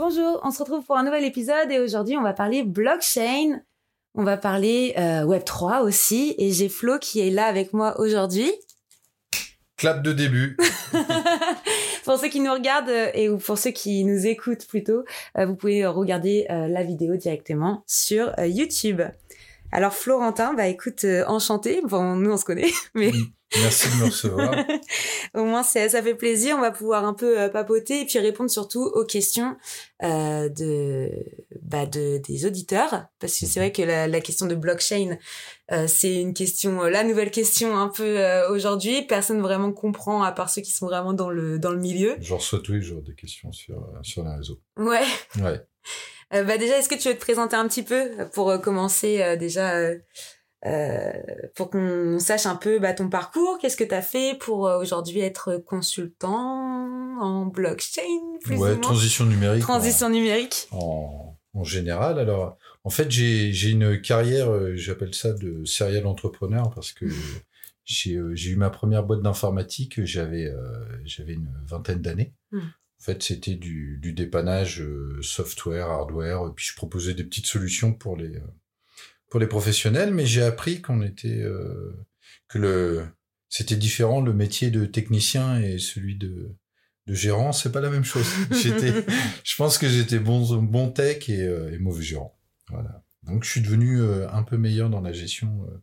Bonjour, 0.00 0.38
on 0.44 0.52
se 0.52 0.60
retrouve 0.60 0.84
pour 0.84 0.96
un 0.96 1.02
nouvel 1.02 1.24
épisode 1.24 1.72
et 1.72 1.80
aujourd'hui 1.80 2.16
on 2.16 2.22
va 2.22 2.32
parler 2.32 2.62
blockchain, 2.62 3.62
on 4.14 4.22
va 4.22 4.36
parler 4.36 4.94
euh, 4.96 5.24
Web3 5.24 5.82
aussi 5.82 6.36
et 6.38 6.52
j'ai 6.52 6.68
Flo 6.68 7.00
qui 7.00 7.18
est 7.18 7.30
là 7.30 7.46
avec 7.46 7.72
moi 7.72 7.98
aujourd'hui. 7.98 8.52
Clap 9.76 10.00
de 10.04 10.12
début. 10.12 10.56
pour 12.04 12.16
ceux 12.16 12.28
qui 12.28 12.38
nous 12.38 12.52
regardent 12.52 12.90
euh, 12.90 13.10
et 13.12 13.28
ou 13.28 13.38
pour 13.38 13.58
ceux 13.58 13.72
qui 13.72 14.04
nous 14.04 14.24
écoutent 14.24 14.68
plutôt, 14.68 15.02
euh, 15.36 15.46
vous 15.46 15.56
pouvez 15.56 15.84
regarder 15.84 16.46
la 16.48 16.84
vidéo 16.84 17.16
directement 17.16 17.82
sur 17.88 18.32
YouTube. 18.38 19.02
Alors 19.72 19.94
Florentin, 19.94 20.54
bah 20.54 20.66
écoute, 20.66 21.04
enchanté. 21.26 21.80
Bon, 21.84 22.16
nous 22.16 22.32
on 22.32 22.36
se 22.36 22.44
connaît, 22.44 22.70
mais 22.94 23.12
Merci 23.56 23.88
de 23.88 23.94
me 23.94 24.04
recevoir. 24.06 24.54
Au 25.34 25.44
moins, 25.44 25.62
ça, 25.62 25.88
ça 25.88 26.02
fait 26.02 26.14
plaisir. 26.14 26.56
On 26.58 26.60
va 26.60 26.70
pouvoir 26.70 27.06
un 27.06 27.14
peu 27.14 27.40
euh, 27.40 27.48
papoter 27.48 28.02
et 28.02 28.04
puis 28.04 28.18
répondre 28.18 28.50
surtout 28.50 28.82
aux 28.82 29.04
questions 29.04 29.56
euh, 30.02 30.50
de, 30.50 31.10
bah, 31.62 31.86
de 31.86 32.18
des 32.18 32.44
auditeurs, 32.44 33.06
parce 33.20 33.38
que 33.38 33.46
c'est 33.46 33.58
vrai 33.58 33.72
que 33.72 33.82
la, 33.82 34.06
la 34.06 34.20
question 34.20 34.46
de 34.46 34.54
blockchain, 34.54 35.16
euh, 35.72 35.86
c'est 35.86 36.20
une 36.20 36.34
question, 36.34 36.82
euh, 36.84 36.90
la 36.90 37.04
nouvelle 37.04 37.30
question 37.30 37.76
un 37.76 37.88
peu 37.88 38.18
euh, 38.18 38.50
aujourd'hui. 38.50 39.02
Personne 39.02 39.40
vraiment 39.40 39.72
comprend 39.72 40.22
à 40.22 40.32
part 40.32 40.50
ceux 40.50 40.62
qui 40.62 40.72
sont 40.72 40.86
vraiment 40.86 41.14
dans 41.14 41.30
le 41.30 41.58
dans 41.58 41.72
le 41.72 41.80
milieu. 41.80 42.16
Je 42.20 42.34
reçois 42.34 42.60
tous 42.60 42.72
les 42.72 42.82
jours 42.82 43.00
des 43.00 43.14
questions 43.14 43.50
sur 43.52 43.82
sur 44.02 44.24
les 44.24 44.34
réseaux. 44.34 44.60
Ouais. 44.76 45.04
Ouais. 45.40 45.60
Bah 46.30 46.58
déjà, 46.58 46.78
est-ce 46.78 46.88
que 46.88 46.94
tu 46.94 47.08
veux 47.08 47.14
te 47.14 47.20
présenter 47.20 47.56
un 47.56 47.66
petit 47.68 47.82
peu 47.82 48.10
pour 48.32 48.60
commencer 48.60 49.36
déjà? 49.38 49.90
Euh, 50.66 51.12
pour 51.54 51.70
qu'on 51.70 52.18
sache 52.18 52.46
un 52.46 52.56
peu 52.56 52.80
bah, 52.80 52.92
ton 52.92 53.08
parcours, 53.08 53.58
qu'est-ce 53.60 53.76
que 53.76 53.84
tu 53.84 53.94
as 53.94 54.02
fait 54.02 54.36
pour 54.40 54.66
euh, 54.66 54.80
aujourd'hui 54.80 55.20
être 55.20 55.56
consultant 55.58 56.88
en 57.20 57.46
blockchain 57.46 58.02
plus 58.42 58.56
Ouais, 58.56 58.70
ou 58.70 58.72
moins? 58.72 58.80
transition 58.80 59.24
numérique. 59.24 59.62
Transition 59.62 60.08
en, 60.08 60.10
numérique. 60.10 60.68
En, 60.72 61.38
en, 61.54 61.64
général. 61.64 62.18
Alors, 62.18 62.58
en 62.82 62.90
fait, 62.90 63.08
j'ai 63.10 63.70
une 63.70 64.00
carrière, 64.00 64.50
euh, 64.50 64.74
j'appelle 64.74 65.14
ça 65.14 65.32
de 65.32 65.64
serial 65.64 66.06
entrepreneur 66.06 66.72
parce 66.74 66.92
que 66.92 67.06
j'ai 67.84 68.16
euh, 68.16 68.34
eu 68.34 68.56
ma 68.56 68.70
première 68.70 69.04
boîte 69.04 69.22
d'informatique, 69.22 70.04
j'avais 70.04 70.46
euh, 70.46 70.84
j'avais 71.04 71.34
une 71.34 71.52
vingtaine 71.66 72.02
d'années. 72.02 72.34
Mm. 72.50 72.60
En 73.00 73.04
fait, 73.04 73.22
c'était 73.22 73.54
du, 73.54 73.98
du 74.02 74.12
dépannage 74.12 74.84
software, 75.22 75.86
hardware, 75.86 76.48
et 76.48 76.52
puis 76.54 76.66
je 76.66 76.74
proposais 76.74 77.14
des 77.14 77.24
petites 77.24 77.46
solutions 77.46 77.92
pour 77.92 78.16
les 78.16 78.40
pour 79.30 79.40
les 79.40 79.46
professionnels, 79.46 80.12
mais 80.12 80.26
j'ai 80.26 80.42
appris 80.42 80.80
qu'on 80.80 81.02
était 81.02 81.42
euh, 81.42 81.96
que 82.48 82.58
le 82.58 83.06
c'était 83.48 83.76
différent 83.76 84.20
le 84.20 84.32
métier 84.32 84.70
de 84.70 84.84
technicien 84.86 85.60
et 85.60 85.78
celui 85.78 86.16
de 86.16 86.54
de 87.06 87.14
gérant, 87.14 87.52
c'est 87.52 87.72
pas 87.72 87.80
la 87.80 87.88
même 87.88 88.04
chose. 88.04 88.26
j'étais, 88.50 88.92
je 89.42 89.56
pense 89.56 89.78
que 89.78 89.88
j'étais 89.88 90.18
bon 90.18 90.44
bon 90.62 90.90
tech 90.90 91.28
et, 91.30 91.42
euh, 91.42 91.72
et, 91.72 91.78
mauvais 91.78 92.02
gérant. 92.02 92.38
Voilà. 92.68 93.02
Donc 93.22 93.44
je 93.44 93.50
suis 93.50 93.62
devenu 93.62 94.00
euh, 94.00 94.28
un 94.30 94.42
peu 94.42 94.58
meilleur 94.58 94.90
dans 94.90 95.00
la 95.00 95.12
gestion 95.12 95.64
euh, 95.64 95.78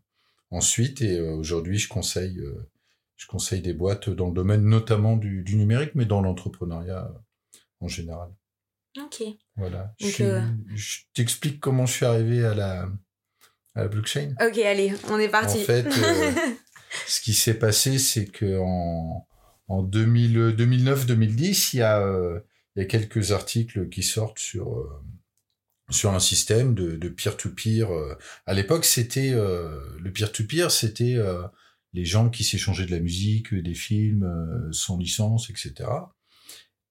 ensuite 0.51 1.01
et 1.01 1.17
euh, 1.17 1.31
aujourd'hui 1.33 1.79
je 1.79 1.89
conseille 1.89 2.39
euh, 2.39 2.69
je 3.15 3.27
conseille 3.27 3.61
des 3.61 3.73
boîtes 3.73 4.09
dans 4.09 4.27
le 4.27 4.33
domaine 4.33 4.63
notamment 4.63 5.17
du, 5.17 5.43
du 5.43 5.55
numérique, 5.55 5.91
mais 5.95 6.05
dans 6.05 6.21
l'entrepreneuriat 6.21 7.11
en 7.79 7.87
général. 7.87 8.29
Ok. 8.97 9.23
Voilà. 9.57 9.93
Donc, 9.99 10.11
je, 10.11 10.41
je 10.73 10.99
t'explique 11.13 11.59
comment 11.59 11.85
je 11.85 11.93
suis 11.93 12.05
arrivé 12.05 12.45
à 12.45 12.53
la 12.53 12.89
à 13.75 13.81
la 13.81 13.87
blockchain. 13.89 14.33
Ok, 14.41 14.57
allez, 14.59 14.93
on 15.09 15.19
est 15.19 15.29
parti. 15.29 15.59
En 15.59 15.65
fait, 15.65 15.85
euh, 15.85 16.31
ce 17.07 17.21
qui 17.21 17.33
s'est 17.33 17.55
passé, 17.55 17.97
c'est 17.97 18.25
que 18.25 18.57
en, 18.59 19.27
en 19.67 19.83
2009-2010, 19.83 21.71
il 21.73 21.79
y 21.79 21.81
a 21.81 21.99
euh, 21.99 22.39
il 22.75 22.81
y 22.81 22.83
a 22.83 22.87
quelques 22.87 23.31
articles 23.31 23.89
qui 23.89 24.03
sortent 24.03 24.39
sur 24.39 24.77
euh, 24.77 24.89
sur 25.91 26.13
un 26.13 26.19
système 26.19 26.73
de, 26.73 26.95
de 26.95 27.09
peer-to-peer. 27.09 27.87
À 28.47 28.53
l'époque, 28.55 28.85
c'était 28.85 29.33
le 29.33 30.11
peer-to-peer, 30.11 30.71
c'était 30.71 31.15
les 31.95 32.05
gens 32.05 32.29
qui 32.29 32.43
s'échangeaient 32.43 32.85
de 32.85 32.91
la 32.91 32.99
musique, 32.99 33.53
des 33.53 33.73
films 33.73 34.69
sans 34.71 34.97
licence, 34.97 35.49
etc. 35.49 35.73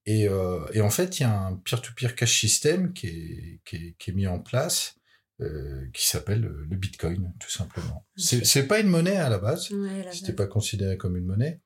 Et, 0.07 0.29
et 0.73 0.81
en 0.81 0.91
fait, 0.91 1.19
il 1.19 1.23
y 1.23 1.27
a 1.27 1.39
un 1.47 1.57
peer-to-peer 1.57 2.15
cash 2.17 2.41
system 2.41 2.93
qui 2.93 3.07
est, 3.07 3.61
qui 3.65 3.77
est, 3.77 3.95
qui 3.99 4.11
est 4.11 4.15
mis 4.15 4.27
en 4.27 4.41
place 4.41 4.97
euh, 5.41 5.87
qui 5.93 6.07
s'appelle 6.07 6.43
le 6.43 6.77
Bitcoin, 6.77 7.33
tout 7.41 7.51
simplement. 7.51 8.07
Okay. 8.19 8.45
C'est 8.45 8.67
pas 8.69 8.79
une 8.81 8.87
monnaie 8.89 9.17
à 9.17 9.29
la 9.29 9.39
base. 9.39 9.71
Ouais, 9.73 10.07
C'était 10.13 10.33
pas 10.33 10.47
considéré 10.47 10.97
comme 10.97 11.17
une 11.17 11.25
monnaie. 11.25 11.61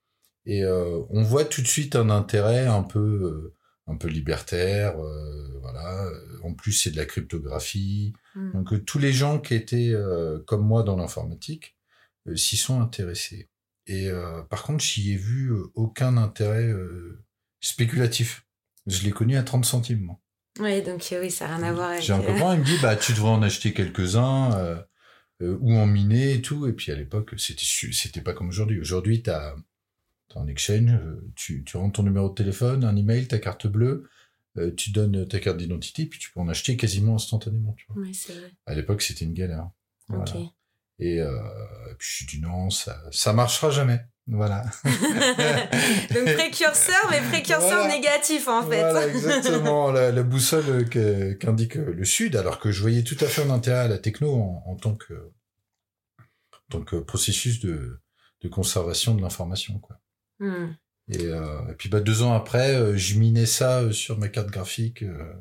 Et 0.47 0.65
euh, 0.65 1.03
on 1.11 1.23
voit 1.23 1.45
tout 1.45 1.61
de 1.61 1.67
suite 1.67 1.95
un 1.95 2.09
intérêt 2.09 2.67
un 2.67 2.83
peu, 2.83 2.99
euh, 2.99 3.55
un 3.87 3.97
peu 3.97 4.09
libertaire. 4.09 4.99
euh, 4.99 5.59
voilà. 5.61 6.09
En 6.43 6.55
plus, 6.55 6.73
c'est 6.73 6.91
de 6.91 6.97
la 6.97 7.05
cryptographie. 7.05 8.15
Mm. 8.35 8.53
Donc 8.53 8.73
euh, 8.73 8.79
tous 8.83 8.99
les 8.99 9.13
gens 9.13 9.39
qui 9.39 9.55
étaient 9.55 9.91
euh, 9.93 10.39
comme 10.47 10.67
moi 10.67 10.83
dans 10.83 10.97
l'informatique 10.97 11.77
s'y 12.37 12.57
sont 12.57 12.81
intéressés. 12.81 13.49
Et 13.87 14.11
par 14.51 14.65
contre, 14.65 14.85
j'y 14.85 15.13
ai 15.13 15.17
vu 15.17 15.51
aucun 15.75 16.17
intérêt 16.19 16.73
spéculatif. 17.61 18.45
Je 18.87 19.03
l'ai 19.05 19.11
connu 19.11 19.37
à 19.37 19.43
30 19.43 19.65
centimes, 19.65 20.01
moi. 20.01 20.21
Oui, 20.61 20.83
donc 20.83 21.07
oui, 21.21 21.31
ça 21.31 21.47
n'a 21.47 21.57
rien 21.57 21.67
à 21.67 21.73
voir 21.73 21.91
avec... 21.91 22.03
J'ai 22.03 22.13
un 22.13 22.21
copain, 22.21 22.55
il 22.55 22.61
me 22.61 22.65
dit, 22.65 22.79
bah, 22.83 22.97
tu 22.97 23.13
devrais 23.13 23.31
en 23.31 23.43
acheter 23.43 23.73
quelques-uns, 23.73 24.55
euh, 24.57 24.83
euh, 25.43 25.57
ou 25.61 25.75
en 25.75 25.87
miner 25.87 26.33
et 26.33 26.43
tout. 26.43 26.67
Et 26.67 26.73
puis 26.73 26.91
à 26.91 26.97
l'époque, 26.97 27.35
c'était, 27.39 27.63
c'était 27.93 28.21
pas 28.21 28.33
comme 28.33 28.49
aujourd'hui. 28.49 28.81
Aujourd'hui, 28.81 29.23
t'as, 29.23 29.55
as 30.35 30.41
un 30.41 30.49
exchange, 30.49 30.91
tu, 31.37 31.63
tu 31.65 31.77
rentres 31.77 31.99
ton 31.99 32.03
numéro 32.03 32.29
de 32.29 32.35
téléphone, 32.35 32.85
un 32.85 32.97
email, 32.97 33.29
ta 33.29 33.39
carte 33.39 33.67
bleue, 33.67 34.09
euh, 34.57 34.75
tu 34.75 34.91
donnes 34.91 35.29
ta 35.29 35.39
Et, 41.01 41.21
euh, 41.21 41.31
et 41.91 41.95
puis 41.99 42.09
je 42.21 42.27
dis 42.27 42.41
non, 42.41 42.71
ça, 42.71 43.01
ça 43.13 43.33
marchera 43.33 43.71
jamais. 43.71 44.01
Voilà. 44.27 44.63
Donc 44.85 46.35
précurseur, 46.35 46.97
mais 47.11 47.21
précurseur 47.21 47.69
Voilà. 47.81 47.89
négatif 47.89 48.47
en 48.49 48.63
fait. 48.63 48.81
Voilà, 48.81 49.07
exactement. 49.09 49.91
la, 49.91 50.13
la 50.13 50.23
boussole 50.23 50.89
que- 50.89 51.33
qu'indique 51.33 51.77
le 51.77 52.05
Sud, 52.05 52.37
alors 52.37 52.59
que 52.59 52.71
je 52.71 52.81
voyais 52.83 53.03
tout 53.05 53.17
à 53.21 53.27
fait 53.27 53.43
un 53.43 53.51
intérêt 53.51 53.79
à 53.79 53.89
la 53.89 53.99
techno 53.99 54.35
en, 54.35 54.63
en 54.67 54.77
tant 54.77 54.95
que, 54.95 55.15
en 55.15 56.59
tant 56.71 56.83
que 56.83 56.97
processus 56.97 57.61
de, 57.61 58.01
de 58.43 58.49
conservation 58.49 59.15
de 59.15 59.23
l'information, 59.23 59.79
quoi. 59.79 59.99
Hmm. 60.41 60.73
Et, 61.11 61.25
euh, 61.25 61.71
et 61.71 61.75
puis 61.75 61.89
bah, 61.89 62.01
deux 62.01 62.23
ans 62.23 62.35
après, 62.35 62.75
euh, 62.75 62.97
je 62.97 63.19
minais 63.19 63.47
ça 63.47 63.79
euh, 63.81 63.93
sur 63.93 64.19
ma 64.19 64.29
carte 64.29 64.51
graphique 64.51 65.03
euh, 65.05 65.33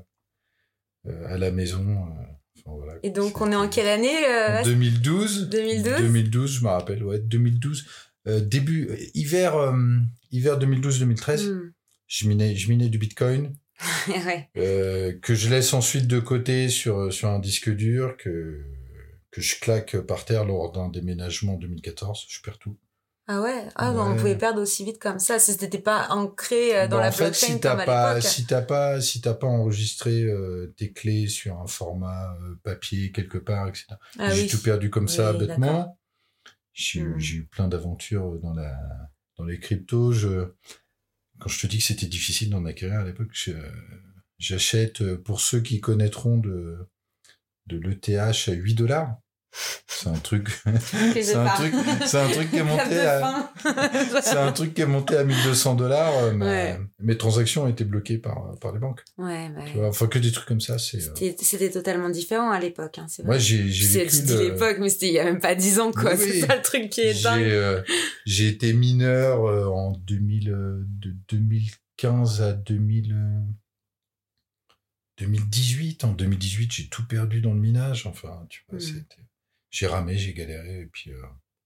à 1.28 1.38
la 1.38 1.52
maison. 1.52 2.08
euh, 2.08 2.24
enfin, 2.68 2.78
voilà, 2.78 3.00
Et 3.04 3.10
donc 3.10 3.40
on 3.42 3.52
est 3.52 3.56
en 3.56 3.70
quelle 3.70 3.88
année 3.88 4.26
euh, 4.28 4.60
En 4.60 4.64
2012. 4.64 5.50
2012 5.50 5.98
2012, 6.02 6.52
je 6.60 6.64
me 6.64 6.70
rappelle, 6.70 7.04
ouais, 7.04 7.20
2012. 7.20 7.86
Euh, 8.28 8.42
début, 8.42 8.90
euh, 8.90 8.98
hiver, 9.14 9.56
euh, 9.56 9.74
hiver 10.32 10.60
2012-2013, 10.60 11.50
Hmm. 11.50 11.72
je, 12.08 12.28
minais, 12.28 12.56
je 12.56 12.70
minais 12.70 12.90
du 12.90 12.98
Bitcoin. 12.98 13.54
ouais. 14.08 14.50
euh, 14.58 15.14
que 15.22 15.36
je 15.36 15.50
laisse 15.50 15.74
ensuite 15.74 16.08
de 16.08 16.20
côté 16.20 16.68
sur, 16.70 17.14
sur 17.14 17.30
un 17.30 17.40
disque 17.40 17.70
dur, 17.70 18.18
que, 18.18 18.64
que 19.32 19.40
je 19.42 19.60
claque 19.60 19.98
par 20.02 20.26
terre 20.26 20.46
lors 20.46 20.72
d'un 20.72 20.90
déménagement 20.90 21.54
en 21.56 21.58
2014. 21.58 22.26
Je 22.28 22.42
perds 22.42 22.58
tout. 22.60 22.76
Ah 23.30 23.42
ouais, 23.42 23.68
ah, 23.76 23.92
on 23.92 24.16
pouvait 24.16 24.38
perdre 24.38 24.62
aussi 24.62 24.86
vite 24.86 25.00
comme 25.00 25.20
ça 25.20 25.38
si 25.38 25.52
c'était 25.54 25.80
pas 25.80 26.08
ancré 26.12 26.78
euh, 26.78 26.88
dans 26.88 26.96
Bon, 26.96 27.02
la 27.02 27.10
en 27.10 27.12
fait, 27.12 27.24
blockchain 27.26 27.48
si 27.48 27.60
t'as 27.60 27.72
comme 27.72 27.80
à 27.82 27.86
pas, 27.86 28.16
l'époque. 28.16 28.32
si 28.32 28.46
t'as 28.46 28.62
pas, 28.62 29.02
si 29.02 29.20
t'as 29.22 29.34
pas 29.34 29.48
enregistré 29.48 30.24
euh, 30.24 30.74
tes 30.78 30.94
clés 30.94 31.28
sur 31.28 31.60
un 31.60 31.68
format 31.68 32.38
euh, 32.42 32.56
papier 32.64 33.12
quelque 33.12 33.38
part, 33.38 33.68
etc. 33.68 34.00
Ah 34.18 34.34
j'ai 34.34 34.44
oui. 34.44 34.48
tout 34.48 34.62
perdu 34.62 34.90
comme 34.90 35.10
ça 35.10 35.34
Oui, 35.34 35.40
bêtement. 35.40 36.00
J'ai 36.74 37.02
eu- 37.02 37.16
Hmm. 37.16 37.20
j'ai 37.20 37.36
eu 37.38 37.46
plein 37.46 37.68
d'aventures 37.68 38.40
dans 38.40 38.54
la 38.54 38.78
dans 39.38 39.44
les 39.46 39.60
cryptos. 39.60 40.14
Je, 40.14 40.54
quand 41.40 41.50
je 41.50 41.60
te 41.60 41.68
dis 41.68 41.80
que 41.80 41.84
c'était 41.84 42.08
difficile 42.08 42.56
ma 42.58 42.74
carrière 42.74 43.02
à 43.02 43.06
l'époque, 43.06 43.30
je- 43.34 43.52
j'achète 44.40 45.16
pour 45.18 45.42
ceux 45.42 45.60
qui 45.60 45.82
connaîtront 45.82 46.38
de 46.38 46.78
de 47.68 47.78
l'ETH 47.78 48.48
à 48.50 48.54
8 48.54 48.76
dollars. 48.76 49.18
C'est 49.88 50.10
un 50.10 50.20
truc, 50.20 50.50
c'est 50.86 51.36
un 51.36 51.46
truc, 51.46 51.74
c'est 52.06 52.18
un 52.18 52.30
truc 52.30 52.52
qui 52.52 52.58
est 52.58 52.64
monté 52.64 53.00
à, 53.00 53.52
c'est 54.22 54.38
un 54.38 54.52
truc 54.52 54.74
qui 54.74 54.82
est 54.82 54.86
monté 54.86 55.16
à 55.16 55.24
1200 55.24 55.76
dollars. 55.76 56.14
Euh, 56.16 56.78
mes 57.00 57.18
transactions 57.18 57.64
ont 57.64 57.68
été 57.68 57.84
bloquées 57.84 58.18
par, 58.18 58.58
par 58.60 58.74
les 58.74 58.80
banques. 58.80 59.04
Ouais, 59.18 59.50
bah 59.50 59.62
tu 59.66 59.78
vois, 59.78 59.88
enfin, 59.88 60.08
que 60.08 60.20
des 60.20 60.32
trucs 60.32 60.48
comme 60.48 60.62
ça, 60.62 60.78
c'est. 60.78 60.98
Euh, 60.98 61.34
c'était, 61.42 61.72
totalement 61.72 62.10
différent 62.10 62.52
à 62.52 62.60
l'époque, 62.60 63.00
hein, 63.00 63.08
c'est 63.10 63.24
vrai. 63.24 63.40
J'ai, 63.40 63.70
j'ai 63.70 64.06
vécu. 64.06 64.18
L'époque, 64.38 64.78
mais 64.80 64.90
c'était 64.90 65.08
il 65.08 65.14
y 65.14 65.20
a 65.20 65.24
même 65.24 65.40
pas 65.40 65.56
10 65.56 65.80
ans, 65.80 65.92
quoi. 65.92 66.16
c'est 66.16 66.42
ça 66.42 66.56
le 66.56 66.62
truc 66.62 66.90
qui 66.90 67.02
est 67.02 67.24
dingue. 67.24 67.44
Euh, 67.44 67.82
j'ai 68.26 68.48
été 68.50 68.74
mineur 68.74 69.42
en 69.74 69.92
2000, 69.92 70.46
de 70.46 71.16
2015 71.30 72.42
à 72.44 72.54
2000, 72.54 73.16
2018. 75.18 76.04
En 76.04 76.12
2018, 76.12 76.72
j'ai 76.72 76.88
tout 76.90 77.08
perdu 77.08 77.42
dans 77.42 77.54
le 77.54 77.60
minage. 77.60 78.06
Enfin, 78.06 78.46
tu 78.50 78.64
vois, 78.70 78.78
hmm. 78.78 78.82
c'était 78.82 79.27
j'ai 79.70 79.88
ramé, 79.88 80.18
j'ai 80.18 80.34
galéré. 80.34 80.82
Et 80.82 80.86
puis. 80.86 81.12
Euh, 81.12 81.22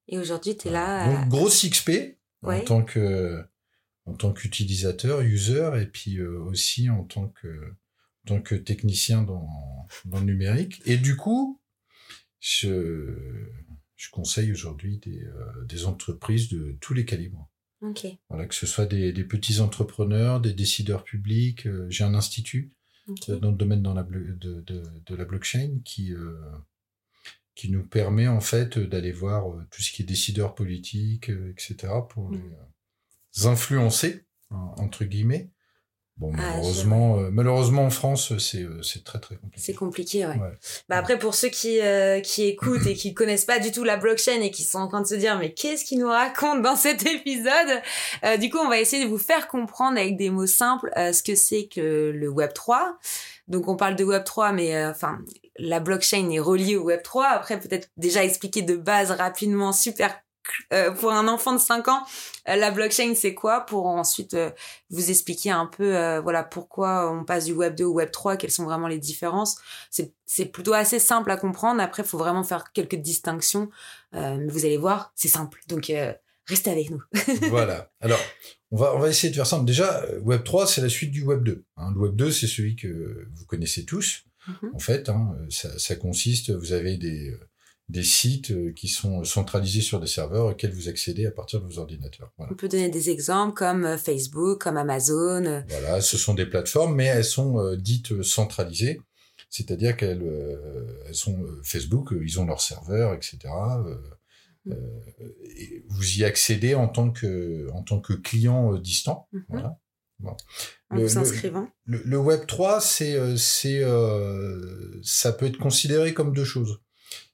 et 0.08 0.18
aujourd'hui, 0.18 0.58
tu 0.58 0.68
es 0.68 0.72
là. 0.72 1.08
Donc, 1.08 1.30
gros 1.30 1.48
XP 1.48 2.18
en 2.42 2.60
tant 2.62 2.84
que 2.84 3.44
en 4.06 4.14
tant 4.14 4.34
qu'utilisateur, 4.34 5.22
user, 5.22 5.72
et 5.80 5.86
puis 5.86 6.18
euh, 6.18 6.40
aussi 6.40 6.90
en 6.90 7.04
tant 7.04 7.30
que 7.30 7.76
en 8.26 8.28
tant 8.28 8.42
que 8.42 8.56
technicien 8.56 9.22
dans, 9.22 9.48
dans 10.06 10.20
le 10.20 10.26
numérique. 10.26 10.82
Et 10.86 10.98
du 10.98 11.16
coup, 11.16 11.60
je, 12.40 13.16
je 13.96 14.10
conseille 14.12 14.52
aujourd'hui 14.52 15.00
des, 15.00 15.24
euh, 15.24 15.66
des 15.66 15.86
entreprises 15.86 16.50
de 16.50 16.78
tous 16.82 16.94
les 16.94 17.06
calibres. 17.06 17.50
Okay. 17.82 18.20
Voilà, 18.30 18.46
que 18.46 18.54
ce 18.54 18.68
soit 18.68 18.86
des, 18.86 19.12
des 19.12 19.24
petits 19.24 19.60
entrepreneurs, 19.60 20.40
des 20.40 20.54
décideurs 20.54 21.04
publics. 21.04 21.68
J'ai 21.90 22.04
un 22.04 22.14
institut 22.14 22.74
dans 23.28 23.50
le 23.50 23.58
domaine 23.58 23.82
dans 23.82 23.96
la, 23.96 24.04
de, 24.04 24.62
de, 24.62 24.84
de 25.04 25.16
la 25.16 25.26
blockchain 25.26 25.80
qui, 25.84 26.14
qui 27.62 27.70
nous 27.70 27.84
permet 27.84 28.28
en 28.28 28.42
fait 28.42 28.80
d'aller 28.80 29.12
voir 29.12 29.52
euh, 29.52 29.62
tout 29.70 29.84
ce 29.84 29.92
qui 29.92 30.02
est 30.02 30.06
décideurs 30.06 30.56
politiques, 30.56 31.30
euh, 31.30 31.52
etc., 31.52 31.94
pour 32.10 32.32
mmh. 32.32 32.42
les 33.38 33.46
influencer, 33.46 34.26
entre 34.50 35.06
guillemets. 35.06 35.52
Bon, 36.18 36.32
ah, 36.34 36.42
malheureusement, 36.42 37.20
euh, 37.20 37.30
malheureusement 37.32 37.86
en 37.86 37.92
France, 37.92 38.36
c'est 38.40 38.66
c'est 38.82 39.04
très 39.04 39.20
très 39.20 39.36
compliqué. 39.36 39.62
C'est 39.64 39.74
compliqué, 39.76 40.26
ouais. 40.26 40.38
Bah 40.90 40.98
après 40.98 41.20
pour 41.20 41.36
ceux 41.36 41.50
qui 41.50 41.80
qui 42.24 42.44
écoutent 42.46 42.86
et 42.88 42.96
qui 42.96 43.14
connaissent 43.14 43.46
pas 43.46 43.60
du 43.60 43.72
tout 43.72 43.84
la 43.84 43.98
blockchain 43.98 44.42
et 44.42 44.50
qui 44.50 44.64
sont 44.64 44.80
en 44.80 44.88
train 44.88 45.02
de 45.02 45.08
se 45.08 45.16
dire 45.16 45.38
mais 45.38 45.54
qu'est-ce 45.54 45.86
qu'il 45.86 46.00
nous 46.00 46.10
raconte 46.10 46.64
dans 46.64 46.76
cet 46.76 47.06
épisode 47.06 47.82
Du 48.40 48.50
coup, 48.50 48.58
on 48.58 48.70
va 48.70 48.80
essayer 48.80 49.04
de 49.04 49.10
vous 49.10 49.20
faire 49.20 49.48
comprendre 49.48 50.00
avec 50.00 50.18
des 50.18 50.32
mots 50.32 50.48
simples 50.48 50.92
ce 50.96 51.22
que 51.22 51.36
c'est 51.36 51.68
que 51.68 52.12
le 52.12 52.28
Web 52.28 52.54
3. 52.54 52.98
Donc 53.48 53.68
on 53.68 53.76
parle 53.76 53.96
de 53.96 54.04
Web 54.04 54.24
3, 54.24 54.52
mais 54.52 54.86
enfin 54.86 55.20
la 55.62 55.80
blockchain 55.80 56.30
est 56.32 56.40
reliée 56.40 56.76
au 56.76 56.84
Web 56.84 57.04
3. 57.04 57.28
Après, 57.28 57.60
peut-être 57.60 57.90
déjà 57.98 58.24
expliquer 58.24 58.64
de 58.64 58.76
base 58.76 59.12
rapidement, 59.12 59.72
super 59.72 60.20
euh, 60.74 60.92
pour 60.92 61.12
un 61.12 61.28
enfant 61.28 61.54
de 61.54 61.60
5 61.60 61.88
ans, 61.88 62.04
euh, 62.50 62.56
la 62.56 62.72
blockchain 62.72 63.14
c'est 63.16 63.36
quoi? 63.36 63.62
Pour 63.62 63.86
ensuite 63.86 64.34
euh, 64.34 64.50
vous 64.90 65.12
expliquer 65.12 65.52
un 65.52 65.68
peu 65.68 66.18
voilà 66.18 66.44
pourquoi 66.44 67.12
on 67.12 67.24
passe 67.24 67.46
du 67.46 67.54
web 67.54 67.76
2 67.76 67.86
au 67.86 67.94
web 67.94 68.10
3, 68.10 68.38
quelles 68.38 68.52
sont 68.52 68.66
vraiment 68.66 68.88
les 68.88 68.98
différences. 68.98 69.58
C'est 69.92 70.14
c'est 70.26 70.46
plutôt 70.46 70.74
assez 70.74 70.98
simple 70.98 71.30
à 71.30 71.38
comprendre. 71.38 71.80
Après, 71.80 72.02
il 72.04 72.10
faut 72.10 72.18
vraiment 72.18 72.44
faire 72.44 72.72
quelques 72.74 72.96
distinctions, 72.96 73.70
mais 74.14 74.48
vous 74.48 74.66
allez 74.66 74.78
voir, 74.78 75.14
c'est 75.16 75.28
simple. 75.28 75.62
Donc 75.68 75.92
restez 76.48 76.72
avec 76.72 76.90
nous. 76.90 77.04
voilà. 77.50 77.92
Alors, 78.02 78.20
on 78.72 78.78
va 78.78 78.96
on 78.96 79.00
va 79.00 79.10
essayer 79.10 79.30
de 79.30 79.36
faire 79.36 79.48
simple. 79.48 79.66
Déjà, 79.66 80.04
web 80.24 80.44
3 80.44 80.66
c'est 80.66 80.82
la 80.82 80.90
suite 80.90 81.12
du 81.12 81.24
web 81.24 81.44
2. 81.44 81.64
Hein. 81.78 81.92
Le 81.94 82.02
web 82.02 82.16
2 82.16 82.32
c'est 82.32 82.48
celui 82.48 82.76
que 82.76 83.28
vous 83.36 83.46
connaissez 83.46 83.86
tous. 83.86 84.26
Mhm. 84.62 84.76
En 84.76 84.80
fait, 84.80 85.10
hein, 85.10 85.36
ça, 85.50 85.78
ça, 85.80 85.96
consiste, 85.96 86.52
vous 86.52 86.74
avez 86.74 86.98
des, 86.98 87.36
des 87.92 88.04
sites 88.04 88.52
euh, 88.52 88.72
qui 88.72 88.88
sont 88.88 89.24
centralisés 89.24 89.82
sur 89.82 90.00
des 90.00 90.08
serveurs 90.08 90.46
auxquels 90.46 90.74
vous 90.74 90.88
accédez 90.88 91.26
à 91.26 91.32
partir 91.32 91.60
de 91.60 91.66
vos 91.66 91.78
ordinateurs. 91.78 92.32
On 92.38 92.56
peut 92.56 92.70
donner 92.70 92.90
des 92.90 93.10
exemples 93.10 93.54
comme 93.54 93.86
euh, 93.86 93.98
Facebook, 93.98 94.62
comme 94.62 94.78
Amazon. 94.78 95.46
Euh. 95.46 95.62
Voilà, 95.68 96.00
ce 96.00 96.18
sont 96.18 96.34
des 96.34 96.46
plateformes, 96.46 96.96
mais 96.96 97.06
elles 97.06 97.26
sont 97.26 97.76
dites 97.76 98.24
centralisées. 98.24 99.02
C'est-à-dire 99.50 99.98
qu'elles 99.98 100.26
elles 101.06 101.16
sont 101.16 101.46
Facebook, 101.64 102.14
ils 102.22 102.40
ont 102.40 102.46
leur 102.46 102.62
serveur, 102.62 103.14
etc. 103.14 103.38
Mhm. 104.64 104.76
et 105.58 105.84
vous 105.90 106.20
y 106.20 106.24
accédez 106.24 106.76
en 106.76 106.88
tant 106.88 107.12
que 107.12 107.68
en 107.74 107.82
tant 107.84 108.00
que 108.00 108.14
client 108.14 108.76
distant. 108.76 109.28
Mhm. 109.34 109.46
Voilà. 109.50 109.78
Bon. 110.22 110.38
En 110.90 110.98
le, 110.98 111.04
vous 111.04 111.18
inscrivant. 111.18 111.68
Le, 111.86 112.02
le, 112.06 112.18
Web 112.18 112.46
3, 112.46 112.80
c'est, 112.80 113.16
euh, 113.16 113.36
c'est, 113.38 113.84
euh, 113.84 115.00
ça 115.04 115.34
peut 115.34 115.48
être 115.48 115.58
considéré 115.58 116.14
comme 116.14 116.34
deux 116.34 116.46
choses. 116.46 116.82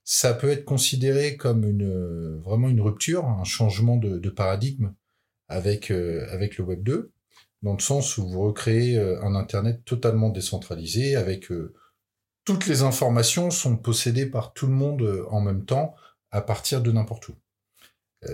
Ça 0.04 0.34
peut 0.34 0.50
être 0.50 0.64
considéré 0.64 1.36
comme 1.36 1.66
une, 1.66 2.40
vraiment 2.40 2.70
une 2.70 2.80
rupture, 2.80 3.26
un 3.26 3.44
changement 3.44 3.98
de, 3.98 4.20
de 4.20 4.30
paradigme 4.30 4.94
avec, 5.50 5.92
euh, 5.92 6.26
avec 6.32 6.58
le 6.58 6.64
Web 6.64 6.84
2, 6.84 7.12
dans 7.62 7.74
le 7.74 7.80
sens 7.80 8.18
où 8.18 8.28
vous 8.28 8.42
recréez 8.42 8.98
un 9.00 9.36
Internet 9.36 9.84
totalement 9.84 10.30
décentralisé, 10.30 11.16
avec 11.16 11.52
toutes 12.46 12.68
les 12.68 12.84
informations 12.84 13.50
sont 13.50 13.76
possédées 13.76 14.28
par 14.28 14.54
tout 14.54 14.68
le 14.68 14.74
monde 14.74 15.26
en 15.30 15.42
même 15.42 15.66
temps, 15.66 15.96
à 16.32 16.42
partir 16.42 16.82
de 16.82 16.92
n'importe 16.92 17.30
où. 17.30 17.36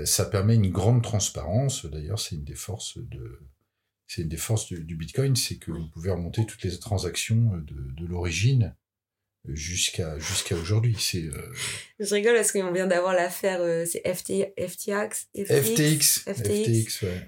ça 0.03 0.25
permet 0.25 0.55
une 0.55 0.69
grande 0.69 1.01
transparence. 1.01 1.85
D'ailleurs, 1.85 2.19
c'est 2.19 2.35
une 2.35 2.43
des 2.43 2.53
forces 2.53 2.97
de, 2.97 3.39
c'est 4.07 4.21
une 4.21 4.29
des 4.29 4.37
forces 4.37 4.71
du, 4.71 4.95
Bitcoin, 4.95 5.35
c'est 5.35 5.55
que 5.55 5.71
vous 5.71 5.87
pouvez 5.87 6.11
remonter 6.11 6.45
toutes 6.45 6.63
les 6.63 6.77
transactions 6.77 7.51
euh, 7.53 7.61
de, 7.61 8.05
l'origine 8.05 8.75
euh, 9.47 9.55
jusqu'à 9.55 10.17
jusqu'à 10.19 10.55
aujourd'hui. 10.55 10.95
C'est. 10.99 11.23
Euh, 11.23 11.53
Je 11.99 12.13
rigole 12.13 12.35
parce 12.35 12.51
qu'on 12.51 12.71
vient 12.71 12.87
d'avoir 12.87 13.13
l'affaire, 13.13 13.59
c'est 13.87 14.01
FT, 14.01 14.53
FTX, 14.59 15.29
FTX, 15.35 16.25
FTX, 16.27 17.01
ouais. 17.03 17.27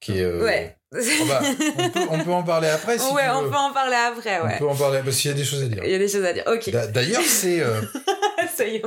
Qui 0.00 0.18
est, 0.18 0.26
ouais. 0.26 0.76
on, 0.92 1.24
va, 1.26 1.42
on, 1.78 1.90
peut, 1.90 2.00
on, 2.10 2.24
peut, 2.24 2.32
en 2.32 2.42
parler 2.42 2.66
après. 2.66 2.98
Si 2.98 3.12
ouais, 3.12 3.28
on 3.30 3.48
peut 3.48 3.56
en 3.56 3.72
parler 3.72 3.94
après. 3.94 4.40
Ouais. 4.40 4.54
On 4.56 4.58
peut 4.58 4.68
en 4.68 4.76
parler 4.76 5.00
parce 5.04 5.16
qu'il 5.16 5.30
y 5.30 5.34
a 5.34 5.36
des 5.36 5.44
choses 5.44 5.62
à 5.62 5.68
dire. 5.68 5.84
Il 5.84 5.90
y 5.90 5.94
a 5.94 5.98
des 5.98 6.08
choses 6.08 6.24
à 6.24 6.32
dire. 6.32 6.42
Ok. 6.48 6.70
D'ailleurs, 6.92 7.22
c'est. 7.22 7.62
Ça 8.56 8.66
y 8.66 8.76
est. 8.76 8.82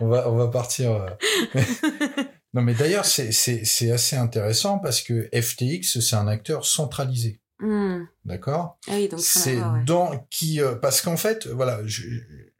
on 0.00 0.06
va 0.06 0.30
on 0.30 0.36
va 0.36 0.46
partir. 0.46 1.16
Non, 2.54 2.62
mais 2.62 2.74
d'ailleurs, 2.74 3.04
c'est 3.04 3.90
assez 3.90 4.16
intéressant 4.16 4.78
parce 4.78 5.02
que 5.02 5.28
FTX, 5.34 6.00
c'est 6.00 6.16
un 6.16 6.28
acteur 6.28 6.64
centralisé. 6.64 7.40
Hmm. 7.60 8.04
D'accord? 8.24 8.78
Ah 8.88 8.94
oui, 8.94 9.08
donc 9.08 9.20
c'est 9.20 9.58
dans 9.86 10.26
qui 10.28 10.60
euh, 10.60 10.74
parce 10.74 11.00
qu'en 11.00 11.16
fait 11.16 11.46
voilà 11.46 11.80
je, 11.86 12.02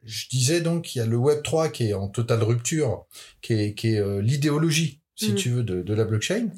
je 0.03 0.29
disais 0.29 0.61
donc 0.61 0.85
qu'il 0.85 0.99
y 0.99 1.03
a 1.03 1.05
le 1.05 1.17
Web 1.17 1.43
3 1.43 1.67
qui 1.67 1.89
est 1.89 1.93
en 1.93 2.07
totale 2.07 2.41
rupture 2.41 3.05
qui 3.41 3.53
est 3.53 3.73
qui 3.73 3.89
est 3.89 3.99
euh, 3.99 4.21
l'idéologie 4.21 5.01
si 5.15 5.33
hmm. 5.33 5.35
tu 5.35 5.49
veux 5.49 5.63
de, 5.63 5.81
de 5.81 5.93
la 5.93 6.05
blockchain, 6.05 6.49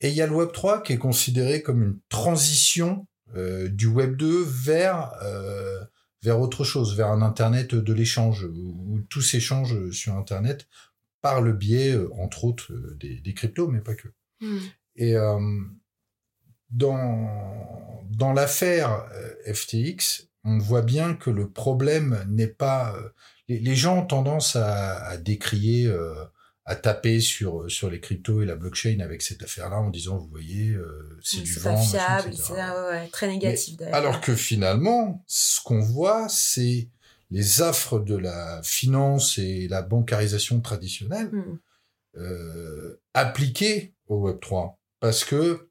et 0.00 0.08
il 0.08 0.14
y 0.14 0.22
a 0.22 0.26
le 0.26 0.34
Web 0.34 0.52
3 0.52 0.82
qui 0.82 0.92
est 0.92 0.98
considéré 0.98 1.62
comme 1.62 1.82
une 1.82 1.98
transition 2.10 3.06
euh, 3.34 3.68
du 3.68 3.86
Web 3.86 4.16
2 4.16 4.44
vers 4.46 5.12
vers 6.22 6.40
autre 6.40 6.64
chose 6.64 6.94
vers 6.96 7.08
un 7.08 7.22
internet 7.22 7.74
de 7.74 7.92
l'échange 7.94 8.44
où, 8.44 8.74
où 8.88 9.00
tout 9.08 9.22
s'échange 9.22 9.90
sur 9.90 10.14
internet 10.14 10.66
par 11.24 11.40
le 11.40 11.54
biais, 11.54 11.92
euh, 11.92 12.12
entre 12.18 12.44
autres, 12.44 12.70
euh, 12.74 12.98
des, 13.00 13.18
des, 13.18 13.32
cryptos, 13.32 13.68
mais 13.68 13.80
pas 13.80 13.94
que. 13.94 14.08
Hmm. 14.42 14.58
Et 14.94 15.16
euh, 15.16 15.40
dans, 16.68 18.04
dans 18.10 18.34
l'affaire 18.34 19.06
FTX, 19.50 20.28
on 20.44 20.58
voit 20.58 20.82
bien 20.82 21.14
que 21.14 21.30
le 21.30 21.48
problème 21.48 22.22
n'est 22.28 22.46
pas... 22.46 22.94
Les, 23.48 23.74
gens 23.74 24.00
ont 24.00 24.06
tendance 24.06 24.54
à, 24.54 25.02
à 25.02 25.16
décrier, 25.16 25.90
à 26.66 26.76
taper 26.76 27.20
sur, 27.20 27.70
sur 27.70 27.88
les 27.88 28.00
cryptos 28.00 28.42
et 28.42 28.46
la 28.46 28.56
blockchain 28.56 29.00
avec 29.00 29.22
cette 29.22 29.42
affaire-là 29.42 29.78
en 29.78 29.88
disant, 29.88 30.18
vous 30.18 30.28
voyez, 30.28 30.76
c'est 31.22 31.40
du 31.40 31.54
vent. 31.54 31.82
C'est 31.82 31.96
pas 31.96 32.20
fiable, 32.20 32.36
c'est 32.36 32.52
ouais, 32.52 33.08
très 33.08 33.28
négatif. 33.28 33.80
alors 33.92 34.20
que 34.20 34.34
finalement, 34.34 35.24
ce 35.26 35.60
qu'on 35.62 35.80
voit, 35.80 36.28
c'est 36.28 36.90
les 37.34 37.62
affres 37.62 37.98
de 37.98 38.14
la 38.14 38.62
finance 38.62 39.38
et 39.38 39.66
la 39.66 39.82
bancarisation 39.82 40.60
traditionnelle 40.60 41.32
hmm. 41.32 41.58
euh, 42.18 43.02
appliquées 43.12 43.96
au 44.06 44.20
Web 44.20 44.38
3 44.40 44.78
parce 45.00 45.24
que 45.24 45.68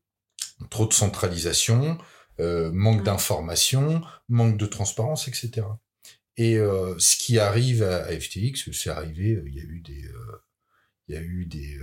trop 0.69 0.85
de 0.85 0.93
centralisation, 0.93 1.97
euh, 2.41 2.69
manque 2.73 2.99
hmm. 2.99 3.05
d'information, 3.05 4.01
manque 4.27 4.57
de 4.57 4.65
transparence, 4.65 5.29
etc. 5.29 5.65
Et 6.35 6.57
euh, 6.57 6.99
ce 6.99 7.15
qui 7.15 7.39
arrive 7.39 7.81
à, 7.81 8.07
FTX, 8.07 8.69
c'est 8.73 8.89
arrivé, 8.89 9.41
il 9.45 9.55
y 9.55 9.61
a 9.61 9.63
eu 9.63 9.79
des, 9.79 10.11
il 11.07 11.15
y 11.15 11.17
a 11.17 11.21
eu 11.21 11.45
des, 11.45 11.79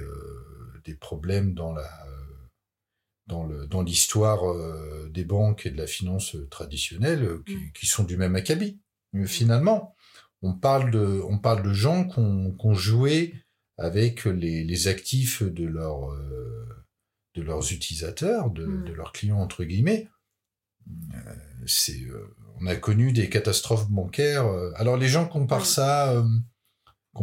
des 0.84 0.94
problèmes 0.94 1.54
dans 1.54 1.72
la 1.72 1.90
dans 3.26 3.46
le 3.46 3.66
dans 3.66 3.82
l'histoire 3.82 4.40
des 5.08 5.24
banques 5.24 5.64
et 5.64 5.70
de 5.70 5.78
la 5.78 5.86
finance 5.86 6.36
traditionnelle 6.50 7.38
qui, 7.46 7.56
hmm. 7.56 7.72
qui 7.72 7.86
sont 7.86 8.04
du 8.04 8.18
même 8.18 8.36
acabit. 8.36 8.78
Mais 9.12 9.26
finalement, 9.26 9.94
on 10.42 10.54
parle 10.54 10.90
de, 10.90 11.20
on 11.28 11.38
parle 11.38 11.62
de 11.62 11.72
gens 11.72 12.06
qui 12.06 12.18
ont, 12.18 12.74
joué 12.74 13.34
avec 13.76 14.24
les, 14.24 14.64
les, 14.64 14.88
actifs 14.88 15.42
de, 15.42 15.66
leur, 15.66 16.12
euh, 16.12 16.68
de 17.34 17.42
leurs 17.42 17.72
utilisateurs, 17.72 18.50
de, 18.50 18.66
mm. 18.66 18.84
de, 18.84 18.92
leurs 18.92 19.12
clients, 19.12 19.40
entre 19.40 19.64
guillemets. 19.64 20.08
Euh, 21.14 21.34
c'est, 21.66 22.02
euh, 22.02 22.34
on 22.60 22.66
a 22.66 22.76
connu 22.76 23.12
des 23.12 23.28
catastrophes 23.28 23.88
bancaires. 23.90 24.46
euh, 24.46 24.72
Alors 24.76 24.96
les 24.96 25.08
gens 25.08 25.26
comparent 25.26 25.66
ça, 25.66 26.24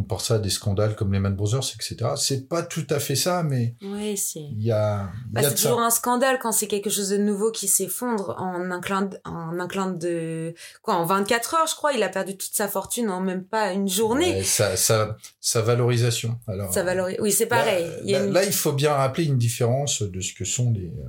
comparent 0.02 0.20
ça 0.20 0.34
à 0.36 0.38
des 0.38 0.48
scandales 0.50 0.94
comme 0.94 1.12
Lehman 1.12 1.34
Brothers, 1.34 1.72
etc. 1.74 1.96
C'est 2.16 2.48
pas 2.48 2.62
tout 2.62 2.86
à 2.90 3.00
fait 3.00 3.16
ça, 3.16 3.42
mais 3.42 3.74
Oui, 3.82 4.16
c'est. 4.16 4.38
il 4.40 4.62
y 4.62 4.70
a, 4.70 5.10
Bah, 5.30 5.42
c'est 5.42 5.48
ça. 5.50 5.54
toujours 5.56 5.80
un 5.80 5.90
scandale 5.90 6.38
quand 6.40 6.52
c'est 6.52 6.68
quelque 6.68 6.88
chose 6.88 7.08
de 7.08 7.16
nouveau 7.16 7.50
qui 7.50 7.66
s'effondre 7.66 8.36
en 8.38 8.70
un 8.70 8.80
clin 8.80 9.10
en 9.24 9.58
un 9.58 9.66
clin 9.66 9.90
de 9.90 10.54
quoi 10.82 10.94
en 10.94 11.04
24 11.04 11.54
heures 11.54 11.66
je 11.66 11.74
crois 11.74 11.92
il 11.94 12.02
a 12.04 12.08
perdu 12.08 12.36
toute 12.36 12.54
sa 12.54 12.68
fortune 12.68 13.10
en 13.10 13.20
même 13.20 13.44
pas 13.44 13.72
une 13.72 13.88
journée 13.88 14.34
Ouais, 14.36 14.42
sa, 14.44 14.76
sa, 14.76 15.16
sa 15.40 15.62
valorisation. 15.62 16.38
Alors, 16.46 16.72
ça 16.72 16.84
valorise 16.84 17.16
oui 17.20 17.32
c'est 17.32 17.46
pareil 17.46 17.84
Là, 17.86 17.96
il 18.04 18.10
y 18.10 18.14
a 18.14 18.20
là- 18.20 18.24
une- 18.26 18.32
là, 18.32 18.44
il 18.44 18.52
faut 18.52 18.72
bien 18.72 18.92
rappeler 18.94 19.24
une 19.24 19.38
différence 19.38 20.02
de 20.02 20.20
ce 20.20 20.32
que 20.32 20.44
sont 20.44 20.70
les. 20.72 20.86
euh, 20.88 21.08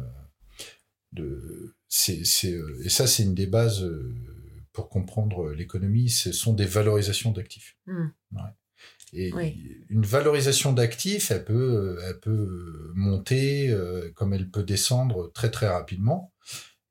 de, 1.14 1.76
c'est, 1.88 2.24
c'est, 2.26 2.54
euh, 2.54 2.82
et 2.84 2.90
ça, 2.90 3.08
c'est 3.08 3.24
une 3.24 3.34
des 3.34 3.48
bases 3.48 3.84
euh, 3.84 4.14
pour 4.74 4.90
comprendre 4.90 5.52
l'économie. 5.52 6.10
Ce 6.10 6.32
sont 6.32 6.54
des 6.54 6.66
valorisations 6.66 7.32
d'actifs. 7.32 7.76
Hmm. 7.88 8.08
Ouais. 8.34 8.42
Et 9.14 9.34
Oui. 9.34 9.78
une 9.90 10.06
valorisation 10.06 10.72
d'actifs, 10.74 11.32
elle 11.32 11.44
peut, 11.46 11.98
euh, 11.98 12.06
elle 12.08 12.20
peut 12.20 12.92
monter 12.96 13.70
euh, 13.70 14.12
comme 14.16 14.34
elle 14.34 14.50
peut 14.50 14.64
descendre 14.64 15.32
très 15.34 15.50
très 15.52 15.68
rapidement. 15.68 16.34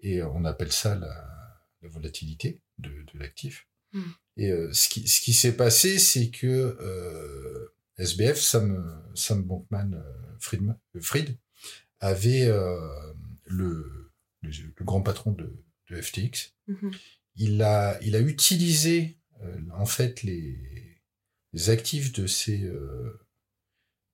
Et 0.01 0.23
on 0.23 0.45
appelle 0.45 0.73
ça 0.73 0.95
la, 0.97 1.59
la 1.83 1.89
volatilité 1.89 2.61
de, 2.79 2.91
de 2.91 3.19
l'actif. 3.19 3.67
Hmm. 3.93 4.03
Et 4.37 4.51
euh, 4.51 4.73
ce 4.73 4.89
qui, 4.89 5.07
ce 5.09 5.21
qui 5.21 5.33
s'est 5.33 5.57
passé, 5.57 5.99
c'est 5.99 6.31
que 6.31 6.47
euh, 6.81 7.75
SBF, 7.99 8.39
Sam, 8.41 9.03
Sam 9.15 9.43
Bankman-Fried, 9.43 10.75
Fried, 11.01 11.37
avait 12.01 12.47
euh, 12.47 12.79
le, 13.47 14.13
le, 14.43 14.51
le 14.77 14.85
grand 14.85 15.03
patron 15.03 15.33
de, 15.33 15.53
de 15.91 16.01
FTX. 16.01 16.53
Mhm. 16.69 16.91
Il 17.37 17.63
a, 17.63 17.99
il 18.03 18.15
a 18.15 18.21
utilisé 18.21 19.19
euh, 19.43 19.57
en 19.75 19.87
fait 19.87 20.23
les, 20.23 20.88
les 21.53 21.71
actifs 21.71 22.13
de 22.13 22.27
ses, 22.27 22.65
euh, 22.65 23.19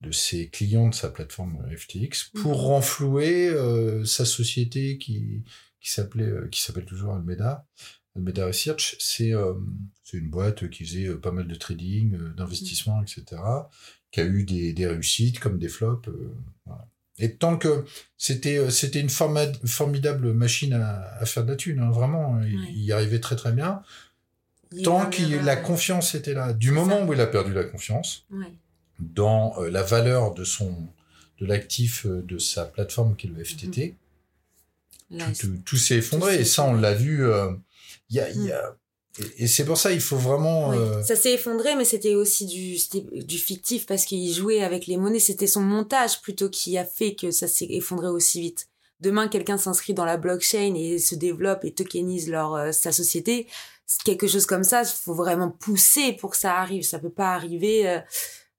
de 0.03 0.11
ses 0.13 0.49
clients 0.49 0.89
de 0.89 0.95
sa 0.95 1.11
plateforme 1.11 1.59
FTX 1.77 2.31
pour 2.35 2.59
Mhm. 2.59 2.67
renflouer 2.67 3.49
euh, 3.49 4.05
sa 4.05 4.25
société 4.25 4.99
qui, 4.99 5.43
qui 5.81 5.91
s'appelait, 5.91 6.25
euh, 6.25 6.49
qui 6.49 6.61
s'appelle 6.63 6.85
toujours 6.85 7.15
Almeda. 7.15 7.67
Almeda 8.17 8.47
Research, 8.47 8.97
c'est 9.01 9.33
une 10.13 10.31
boîte 10.31 10.69
qui 10.71 10.85
faisait 10.85 11.13
pas 11.17 11.33
mal 11.33 11.49
de 11.49 11.55
trading, 11.57 12.17
d'investissement, 12.37 13.03
etc., 13.03 13.43
qui 14.13 14.21
a 14.21 14.25
eu 14.25 14.45
des, 14.45 14.73
des 14.73 14.87
réussites 14.87 15.41
comme 15.41 15.59
des 15.59 15.69
flops. 15.69 16.09
voilà. 16.65 16.89
Et 17.19 17.35
tant 17.37 17.57
que 17.59 17.85
c'était 18.17 18.71
c'était 18.71 19.01
une 19.01 19.09
formidable 19.09 20.33
machine 20.33 20.73
à, 20.75 21.15
à 21.17 21.27
faire 21.27 21.45
de 21.45 21.51
la 21.51 21.57
thune, 21.57 21.81
hein, 21.81 21.91
vraiment, 21.91 22.41
il, 22.43 22.57
Ouais. 22.59 22.67
il 22.71 22.83
y 22.85 22.93
arrivait 22.93 23.21
très 23.21 23.37
très 23.37 23.53
bien. 23.53 23.83
Tant 24.83 25.09
que 25.11 25.23
avoir- 25.23 25.45
la 25.45 25.57
confiance 25.57 26.15
était 26.15 26.35
là, 26.35 26.53
du 26.53 26.71
moment 26.71 26.99
ça. 26.99 27.05
où 27.05 27.13
il 27.13 27.21
a 27.21 27.27
perdu 27.27 27.53
la 27.53 27.65
confiance 27.65 28.25
Ouais. 28.31 28.53
dans 28.99 29.55
euh, 29.61 29.71
la 29.71 29.83
valeur 29.83 30.35
de 30.35 30.45
son 30.45 30.75
de 31.41 31.47
l'actif 31.47 32.07
euh, 32.07 32.23
de 32.23 32.39
sa 32.39 32.65
plateforme 32.65 33.17
qui 33.17 33.27
est 33.27 33.31
le 33.31 33.43
FTT, 33.45 33.95
Là, 35.11 35.27
tout, 35.65 35.77
s'est 35.77 35.97
effondré. 35.99 36.41
Et 36.41 36.45
ça, 36.45 36.65
on 36.65 36.75
l'a 36.75 36.95
vu. 36.95 37.25
euh, 37.25 37.53
Il 38.11 38.17
y 38.17 38.21
a, 38.21 38.31
y 38.31 38.51
a- 38.53 38.77
et, 39.39 39.47
c'est 39.47 39.65
pour 39.65 39.77
ça, 39.79 39.93
il 39.93 40.01
faut 40.01 40.17
vraiment. 40.17 40.71
Oui. 40.71 40.77
euh, 40.79 41.03
Ça 41.05 41.15
s'est 41.15 41.35
effondré, 41.35 41.77
mais 41.77 41.85
c'était 41.85 42.15
aussi 42.17 42.47
du, 42.47 43.39
fictif 43.39 43.87
parce 43.87 44.05
qu'il 44.07 44.33
jouait 44.33 44.63
avec 44.63 44.87
les 44.87 44.97
monnaies. 44.97 45.21
C'était 45.21 45.47
son 45.47 45.61
montage 45.61 46.21
plutôt 46.21 46.49
qui 46.49 46.77
a 46.79 46.85
fait 46.85 47.15
que 47.15 47.31
ça 47.31 47.47
s'est 47.47 47.67
effondré 47.71 48.09
aussi 48.09 48.41
vite. 48.41 48.69
Demain, 49.01 49.29
quelqu'un 49.29 49.59
s'inscrit 49.59 49.93
dans 49.95 50.05
la 50.05 50.17
blockchain 50.17 50.75
et 50.75 50.99
se 50.99 51.15
développe 51.15 51.65
et 51.65 51.73
tokenise 51.73 52.29
leur, 52.29 52.55
euh, 52.55 52.73
sa 52.73 52.91
société. 52.91 53.47
Quelque 54.05 54.27
chose 54.27 54.47
comme 54.47 54.65
ça, 54.65 54.83
il 54.83 54.89
faut 54.89 55.15
vraiment 55.15 55.51
pousser 55.51 56.13
pour 56.15 56.31
que 56.31 56.37
ça 56.37 56.57
arrive. 56.57 56.83
Ça 56.83 56.99
peut 56.99 57.11
pas 57.11 57.35
arriver 57.35 57.89
euh, 57.89 58.01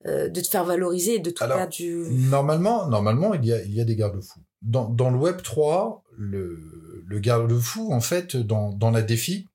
euh, 0.05 0.29
de 0.29 0.39
te 0.39 0.47
faire 0.47 0.63
valoriser 0.63 1.15
et 1.15 1.19
de 1.19 1.31
tout 1.31 1.43
Alors, 1.43 1.57
perdre 1.57 1.73
du... 1.73 1.95
Normalement, 2.11 2.87
normalement, 2.87 3.33
il 3.33 3.45
y 3.45 3.53
a, 3.53 3.61
il 3.63 3.73
y 3.73 3.81
a 3.81 3.85
des 3.85 3.95
garde-fous. 3.95 4.39
Dans, 4.61 4.87
dans 4.89 5.09
le 5.09 5.17
Web 5.17 5.41
3, 5.41 6.03
le, 6.17 7.03
le 7.07 7.19
garde-fou, 7.19 7.91
en 7.91 8.01
fait, 8.01 8.35
dans, 8.35 8.71
dans 8.71 8.91
la 8.91 9.01
défi, 9.01 9.47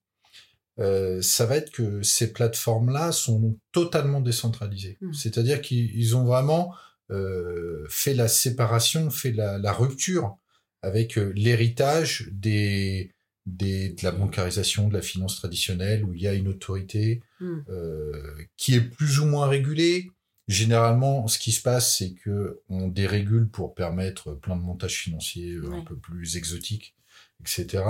euh, 0.79 1.21
ça 1.21 1.45
va 1.45 1.55
être 1.55 1.71
que 1.71 2.01
ces 2.01 2.33
plateformes-là 2.33 3.11
sont 3.13 3.57
totalement 3.71 4.19
décentralisées. 4.19 4.97
Mm. 4.99 5.13
C'est-à-dire 5.13 5.61
qu'ils 5.61 5.95
ils 5.95 6.15
ont 6.17 6.25
vraiment 6.25 6.73
euh, 7.11 7.85
fait 7.89 8.13
la 8.13 8.27
séparation, 8.27 9.09
fait 9.09 9.31
la, 9.31 9.57
la 9.57 9.71
rupture 9.71 10.35
avec 10.81 11.15
l'héritage 11.15 12.29
des, 12.31 13.13
des, 13.45 13.89
de 13.89 14.03
la 14.03 14.11
bancarisation, 14.11 14.87
de 14.87 14.93
la 14.93 15.01
finance 15.01 15.35
traditionnelle, 15.37 16.03
où 16.05 16.13
il 16.13 16.21
y 16.21 16.27
a 16.27 16.33
une 16.33 16.47
autorité 16.47 17.21
Mm. 17.39 17.59
euh, 17.69 18.35
qui 18.55 18.75
est 18.75 18.81
plus 18.81 19.19
ou 19.19 19.25
moins 19.25 19.47
régulée. 19.47 20.11
Généralement, 20.47 21.27
ce 21.27 21.39
qui 21.39 21.51
se 21.51 21.61
passe, 21.61 21.97
c'est 21.97 22.13
que 22.13 22.59
on 22.69 22.87
dérégule 22.87 23.47
pour 23.49 23.73
permettre 23.73 24.33
plein 24.35 24.55
de 24.55 24.61
montages 24.61 24.97
financiers 24.97 25.53
euh, 25.53 25.71
un 25.73 25.81
peu 25.83 25.95
plus 25.95 26.35
exotiques, 26.37 26.95
etc. 27.39 27.83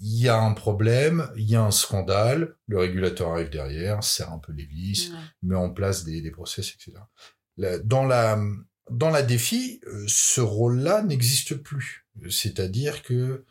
Il 0.00 0.18
y 0.18 0.28
a 0.28 0.36
un 0.40 0.54
problème, 0.54 1.28
il 1.36 1.48
y 1.48 1.54
a 1.54 1.62
un 1.62 1.70
scandale, 1.70 2.56
le 2.66 2.78
régulateur 2.78 3.30
arrive 3.32 3.50
derrière, 3.50 4.02
serre 4.02 4.32
un 4.32 4.38
peu 4.40 4.52
les 4.52 4.64
vis, 4.66 5.10
Ouais. 5.12 5.18
met 5.42 5.54
en 5.56 5.70
place 5.70 6.04
des, 6.04 6.20
des 6.20 6.32
process, 6.32 6.74
etc. 6.74 6.98
Dans 7.84 8.04
la 8.04 8.40
dans 8.90 9.10
la 9.10 9.22
défi, 9.22 9.80
euh, 9.86 10.04
ce 10.08 10.40
rôle-là 10.40 11.02
n'existe 11.02 11.54
plus. 11.54 12.06
C'est-à-dire 12.28 13.02
que 13.02 13.44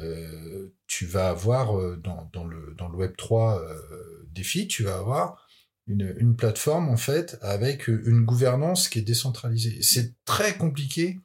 euh, 0.00 0.68
tu 0.86 1.06
vas 1.06 1.28
avoir 1.30 1.78
euh, 1.78 1.96
dans, 1.96 2.28
dans 2.32 2.44
le 2.44 2.74
dans 2.78 2.88
le 2.88 2.96
Web 2.96 3.14
3 3.16 3.60
euh, 3.60 4.28
défi, 4.30 4.66
tu 4.68 4.82
vas 4.84 4.96
avoir 4.98 5.46
une, 5.86 6.14
une 6.18 6.36
plateforme 6.36 6.88
en 6.88 6.96
fait 6.96 7.36
avec 7.42 7.88
une 7.88 8.24
gouvernance 8.24 8.88
qui 8.88 8.98
est 9.00 9.02
décentralisée. 9.02 9.82
C'est 9.82 10.14
très 10.24 10.56
compliqué 10.56 11.18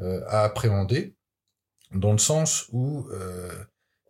euh, 0.00 0.22
à 0.28 0.44
appréhender 0.44 1.14
dans 1.92 2.12
le 2.12 2.18
sens 2.18 2.66
où 2.70 3.08
euh, 3.10 3.52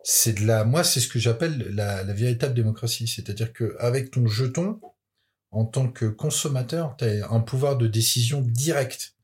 c'est 0.04 0.34
de 0.34 0.46
la 0.46 0.64
moi 0.64 0.84
c'est 0.84 1.00
ce 1.00 1.08
que 1.08 1.18
j'appelle 1.18 1.58
la, 1.74 2.04
la 2.04 2.12
véritable 2.12 2.54
démocratie, 2.54 3.08
c'est-à-dire 3.08 3.52
que 3.52 3.76
avec 3.78 4.10
ton 4.10 4.26
jeton 4.26 4.80
en 5.50 5.64
tant 5.64 5.88
que 5.90 6.04
consommateur, 6.04 6.94
tu 6.98 7.04
as 7.06 7.30
un 7.30 7.40
pouvoir 7.40 7.78
de 7.78 7.86
décision 7.86 8.42
direct 8.42 9.16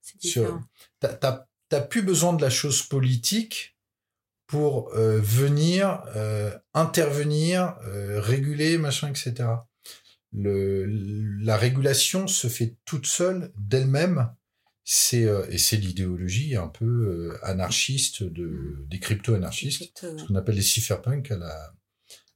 C'est 0.00 0.20
sur- 0.22 0.42
différent. 0.42 0.60
t'as 1.00 1.46
t'as 1.68 1.80
plus 1.82 2.02
besoin 2.02 2.32
de 2.32 2.40
la 2.42 2.48
chose 2.50 2.82
politique 2.82 3.75
pour 4.46 4.94
euh, 4.94 5.20
venir 5.20 6.02
euh, 6.14 6.50
intervenir, 6.74 7.76
euh, 7.86 8.20
réguler, 8.20 8.78
machin, 8.78 9.08
etc. 9.08 9.48
Le, 10.32 10.86
la 11.42 11.56
régulation 11.56 12.26
se 12.26 12.48
fait 12.48 12.76
toute 12.84 13.06
seule 13.06 13.52
d'elle-même. 13.56 14.32
C'est 14.88 15.24
euh, 15.24 15.44
et 15.50 15.58
c'est 15.58 15.76
l'idéologie 15.78 16.54
un 16.54 16.68
peu 16.68 16.84
euh, 16.84 17.38
anarchiste 17.44 18.22
de 18.22 18.84
des 18.88 19.00
crypto-anarchistes, 19.00 19.82
Exactement. 19.82 20.18
ce 20.18 20.24
qu'on 20.26 20.34
appelle 20.36 20.54
les 20.54 20.62
cypherpunks 20.62 21.30
à 21.32 21.36
la 21.38 21.72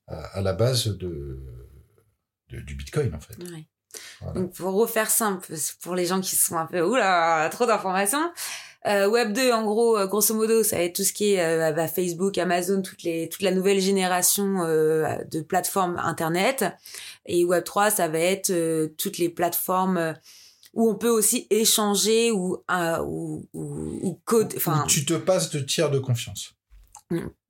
à, 0.08 0.14
à 0.38 0.40
la 0.40 0.52
base 0.52 0.86
de, 0.88 1.38
de- 2.48 2.60
du 2.60 2.74
Bitcoin 2.74 3.14
en 3.14 3.20
fait. 3.20 3.36
Ouais. 3.38 3.66
Voilà. 4.20 4.40
Donc 4.40 4.52
pour 4.54 4.72
refaire 4.74 5.10
simple, 5.10 5.54
pour 5.80 5.94
les 5.94 6.06
gens 6.06 6.20
qui 6.20 6.34
sont 6.34 6.56
un 6.56 6.66
peu 6.66 6.80
oula, 6.80 7.48
trop 7.52 7.66
d'informations. 7.66 8.32
Euh, 8.86 9.08
Web 9.08 9.34
2, 9.34 9.52
en 9.52 9.64
gros, 9.64 9.98
euh, 9.98 10.06
grosso 10.06 10.34
modo, 10.34 10.62
ça 10.62 10.76
va 10.76 10.82
être 10.84 10.96
tout 10.96 11.04
ce 11.04 11.12
qui 11.12 11.34
est 11.34 11.44
euh, 11.44 11.72
bah, 11.72 11.86
Facebook, 11.86 12.38
Amazon, 12.38 12.80
toutes 12.80 13.02
les, 13.02 13.28
toute 13.28 13.42
la 13.42 13.50
nouvelle 13.50 13.80
génération 13.80 14.62
euh, 14.62 15.16
de 15.30 15.42
plateformes 15.42 15.98
Internet. 15.98 16.64
Et 17.26 17.44
Web 17.44 17.64
3, 17.64 17.90
ça 17.90 18.08
va 18.08 18.18
être 18.18 18.50
euh, 18.50 18.88
toutes 18.96 19.18
les 19.18 19.28
plateformes 19.28 20.14
où 20.72 20.88
on 20.88 20.94
peut 20.94 21.10
aussi 21.10 21.46
échanger 21.50 22.30
ou 22.30 22.64
euh, 22.70 22.98
ou, 23.04 23.46
ou, 23.52 23.98
ou 24.02 24.20
code. 24.24 24.54
Enfin, 24.56 24.84
tu 24.88 25.04
te 25.04 25.14
passes 25.14 25.50
de 25.50 25.60
tiers 25.60 25.90
de 25.90 25.98
confiance. 25.98 26.54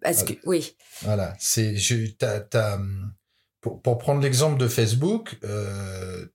parce 0.03 0.25
que 0.25 0.33
oui, 0.47 0.75
Voilà, 1.03 1.35
c'est 1.39 1.77
je 1.77 2.11
t'as, 2.11 2.41
t'as, 2.41 2.77
hum, 2.77 3.13
pour, 3.61 3.81
pour 3.83 3.99
prendre 3.99 4.21
l'exemple 4.21 4.59
de 4.59 4.67
Facebook, 4.67 5.39
euh, 5.45 6.27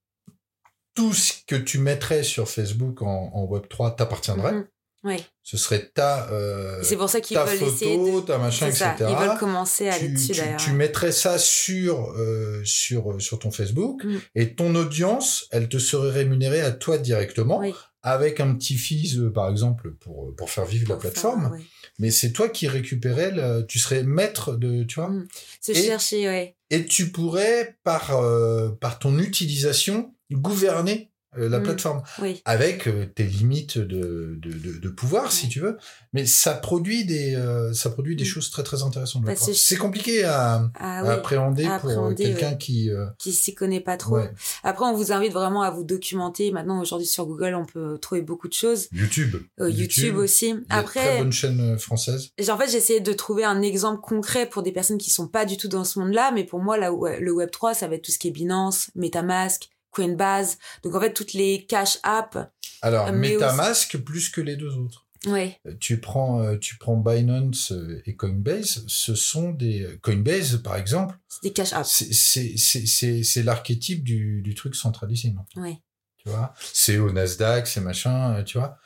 tout 0.93 1.13
ce 1.13 1.33
que 1.45 1.55
tu 1.55 1.79
mettrais 1.79 2.23
sur 2.23 2.47
Facebook 2.47 3.01
en, 3.01 3.31
en 3.33 3.43
Web 3.45 3.67
3 3.67 3.95
t'appartiendrait. 3.95 4.53
Mhm. 4.53 4.67
Oui. 5.05 5.23
Ce 5.43 5.57
serait 5.57 5.91
ta 5.93 6.27
euh, 6.31 6.81
c'est 6.83 6.97
pour 6.97 7.09
ça 7.09 7.21
qu'ils 7.21 7.37
ta 7.37 7.45
veulent 7.45 7.57
photo, 7.59 8.21
de. 8.21 8.25
ta 8.25 8.37
machin, 8.39 8.71
C'est 8.71 8.77
ça. 8.79 8.93
etc. 8.95 9.11
Ils 9.11 9.27
veulent 9.27 9.37
commencer 9.37 9.87
à 9.87 9.93
aller 9.93 10.07
tu, 10.07 10.13
dessus 10.13 10.31
tu- 10.33 10.39
d'ailleurs. 10.41 10.57
tu 10.59 10.71
mettrais 10.71 11.11
ça 11.11 11.37
sur 11.37 12.11
euh, 12.17 12.61
sur 12.65 13.21
sur 13.21 13.39
ton 13.39 13.51
Facebook 13.51 14.03
Mhm. 14.03 14.19
et 14.35 14.55
ton 14.55 14.73
audience, 14.75 15.47
elle 15.51 15.69
te 15.69 15.77
serait 15.77 16.11
rémunérée 16.11 16.61
à 16.61 16.71
toi 16.71 16.97
directement 16.97 17.59
Oui. 17.59 17.73
avec 18.01 18.39
un 18.39 18.55
petit 18.55 18.77
euh, 19.19 19.29
par 19.31 19.49
exemple 19.49 19.91
pour 19.99 20.35
pour 20.35 20.49
faire 20.49 20.65
vivre 20.65 20.89
la 20.89 20.95
faire, 20.95 21.11
plateforme. 21.11 21.51
ouais. 21.51 21.59
Mais 21.99 22.11
c'est 22.11 22.31
toi 22.33 22.49
qui 22.49 22.67
récupérais, 22.67 23.31
le, 23.31 23.65
tu 23.67 23.79
serais 23.79 24.03
maître 24.03 24.55
de, 24.57 24.83
tu 24.83 24.95
vois. 24.99 25.09
Mhm. 25.09 25.27
Se 25.61 25.71
Et- 25.71 25.75
chercher, 25.75 26.27
ouais. 26.27 26.55
et 26.71 26.85
tu 26.85 27.11
pourrais 27.11 27.77
par 27.83 28.17
euh, 28.17 28.69
par 28.71 28.97
ton 28.99 29.17
utilisation 29.19 30.11
gouverner 30.31 31.11
euh, 31.11 31.14
la 31.37 31.59
Mm. 31.59 31.63
plateforme, 31.63 32.01
Oui. 32.21 32.41
avec 32.45 32.87
euh, 32.87 33.05
tes 33.13 33.23
limites 33.23 33.77
de, 33.77 34.37
de, 34.41 34.51
de, 34.51 34.79
de 34.79 34.89
pouvoir, 34.89 35.31
si 35.31 35.49
tu 35.49 35.59
veux. 35.59 35.77
Mais 36.13 36.25
ça 36.25 36.53
produit 36.53 37.05
des, 37.05 37.35
euh, 37.35 37.73
ça 37.73 37.89
produit 37.89 38.15
des 38.15 38.23
Mm. 38.23 38.27
choses 38.27 38.49
très 38.51 38.63
très 38.63 38.83
intéressantes. 38.83 39.25
que- 39.25 39.35
C'est 39.53 39.75
compliqué 39.77 40.23
à, 40.23 40.69
Ah 40.75 40.99
à 40.99 41.11
appréhender 41.13 41.65
à 41.65 41.79
pour 41.79 41.89
euh, 41.89 42.13
quelqu'un 42.13 42.51
ouais. 42.51 42.57
qui. 42.57 42.89
euh, 42.91 43.05
Qui 43.19 43.33
s'y 43.33 43.53
connaît 43.55 43.81
pas 43.81 43.97
trop. 43.97 44.15
ouais. 44.17 44.31
Après, 44.63 44.85
on 44.85 44.93
vous 44.95 45.11
invite 45.11 45.33
vraiment 45.33 45.61
à 45.61 45.71
vous 45.71 45.83
documenter. 45.83 46.51
Maintenant, 46.51 46.81
aujourd'hui, 46.81 47.07
sur 47.07 47.25
Google, 47.25 47.53
on 47.55 47.65
peut 47.65 47.97
trouver 47.99 48.21
beaucoup 48.21 48.47
de 48.47 48.53
choses. 48.53 48.87
YouTube. 48.91 49.35
Euh, 49.59 49.69
YouTube, 49.69 50.15
aussi. 50.17 50.47
Il 50.49 50.49
y 50.49 50.51
a 50.69 50.81
de 50.81 50.85
très 50.87 50.99
Après, 51.01 51.17
bonne 51.19 51.31
chaîne 51.31 51.59
euh, 51.59 51.77
française. 51.77 52.29
en 52.49 52.57
fait, 52.57 52.69
j'ai 52.69 52.77
essayé 52.77 52.99
de 52.99 53.13
trouver 53.13 53.43
un 53.43 53.61
exemple 53.61 54.01
concret 54.01 54.47
pour 54.49 54.63
des 54.63 54.71
personnes 54.71 54.97
qui 54.97 55.09
sont 55.09 55.27
pas 55.27 55.45
du 55.45 55.57
tout 55.57 55.67
dans 55.67 55.83
ce 55.83 55.99
monde-là. 55.99 56.31
Mais 56.33 56.43
pour 56.43 56.59
moi, 56.59 56.77
là, 56.77 56.91
le 57.19 57.31
Web 57.33 57.51
3, 57.51 57.73
ça 57.73 57.87
va 57.87 57.95
être 57.95 58.03
tout 58.03 58.11
ce 58.11 58.19
qui 58.19 58.27
est 58.29 58.31
Binance, 58.31 58.89
MetaMask, 58.95 59.69
Coinbase. 59.95 60.57
Donc, 60.83 60.93
en 60.95 60.99
fait, 61.01 61.13
toutes 61.13 61.33
les 61.33 61.65
cash 61.65 61.97
apps. 62.03 62.37
Alors, 62.81 63.11
MetaMask 63.11 63.97
plus 63.97 64.29
que 64.29 64.41
les 64.41 64.55
deux 64.55 64.75
autres. 64.77 65.05
Ouais. 65.25 65.59
Euh, 65.65 65.71
Tu 65.79 65.99
prends, 65.99 66.41
euh, 66.43 66.57
tu 66.57 66.77
prends 66.77 66.97
Binance 66.97 67.71
euh, 67.71 67.99
et 68.05 68.15
Coinbase, 68.15 68.83
ce 68.87 69.15
sont 69.15 69.49
des 69.51 69.97
Coinbase 70.03 70.61
par 70.61 70.75
exemple. 70.75 71.15
C'est 71.27 71.41
des 71.43 71.53
cash 71.53 71.73
apps. 71.73 71.89
C'est 71.89 73.43
l'archétype 73.43 74.03
du 74.03 74.41
du 74.43 74.53
truc 74.53 74.75
centralisé, 74.75 75.31
non 75.31 75.45
Ouais. 75.61 75.79
Tu 76.17 76.29
vois, 76.29 76.53
c'est 76.73 76.97
au 76.97 77.11
Nasdaq, 77.11 77.65
c'est 77.67 77.81
machin, 77.81 78.43
tu 78.43 78.57
vois? 78.59 78.77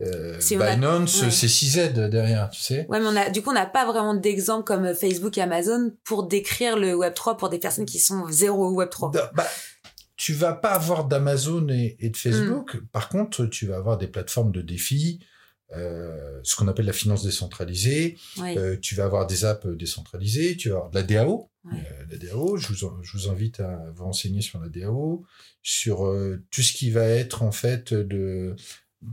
Euh, 0.00 0.38
Binance, 0.50 1.22
ouais. 1.22 1.30
c'est 1.32 1.48
6Z 1.48 2.08
derrière, 2.08 2.50
tu 2.50 2.60
sais? 2.60 2.86
Ouais, 2.88 3.00
mais 3.00 3.06
on 3.06 3.16
a, 3.16 3.30
du 3.30 3.42
coup, 3.42 3.50
on 3.50 3.54
n'a 3.54 3.66
pas 3.66 3.84
vraiment 3.84 4.14
d'exemple 4.14 4.62
comme 4.64 4.94
Facebook 4.94 5.36
et 5.38 5.42
Amazon 5.42 5.92
pour 6.04 6.28
décrire 6.28 6.76
le 6.76 6.94
Web 6.94 7.14
3 7.14 7.36
pour 7.36 7.48
des 7.48 7.58
personnes 7.58 7.86
qui 7.86 7.98
sont 7.98 8.26
zéro 8.30 8.70
Web 8.70 8.90
3. 8.90 9.10
Da- 9.10 9.32
bah, 9.34 9.46
tu 10.18 10.34
vas 10.34 10.52
pas 10.52 10.72
avoir 10.72 11.06
d'Amazon 11.06 11.66
et, 11.70 11.96
et 12.00 12.10
de 12.10 12.16
Facebook. 12.16 12.74
Mm. 12.74 12.86
Par 12.92 13.08
contre, 13.08 13.46
tu 13.46 13.66
vas 13.66 13.76
avoir 13.76 13.96
des 13.96 14.08
plateformes 14.08 14.52
de 14.52 14.60
défis, 14.60 15.20
euh, 15.76 16.40
ce 16.42 16.56
qu'on 16.56 16.66
appelle 16.68 16.86
la 16.86 16.92
finance 16.92 17.22
décentralisée. 17.24 18.16
Euh, 18.58 18.76
tu 18.80 18.94
vas 18.94 19.04
avoir 19.04 19.26
des 19.26 19.44
apps 19.44 19.66
décentralisées. 19.66 20.56
Tu 20.56 20.68
vas 20.70 20.76
avoir 20.76 20.90
de 20.90 20.96
la 20.96 21.02
DAO. 21.04 21.50
Euh, 21.66 21.76
la 22.10 22.16
DAO, 22.16 22.56
je 22.56 22.68
vous, 22.68 22.84
en- 22.84 23.02
je 23.02 23.16
vous 23.16 23.28
invite 23.30 23.60
à 23.60 23.90
vous 23.94 24.04
renseigner 24.04 24.40
sur 24.40 24.58
la 24.60 24.68
DAO, 24.68 25.24
sur 25.62 26.06
euh, 26.06 26.42
tout 26.50 26.62
ce 26.62 26.72
qui 26.72 26.90
va 26.90 27.04
être 27.04 27.42
en 27.42 27.52
fait 27.52 27.92
de. 27.94 28.56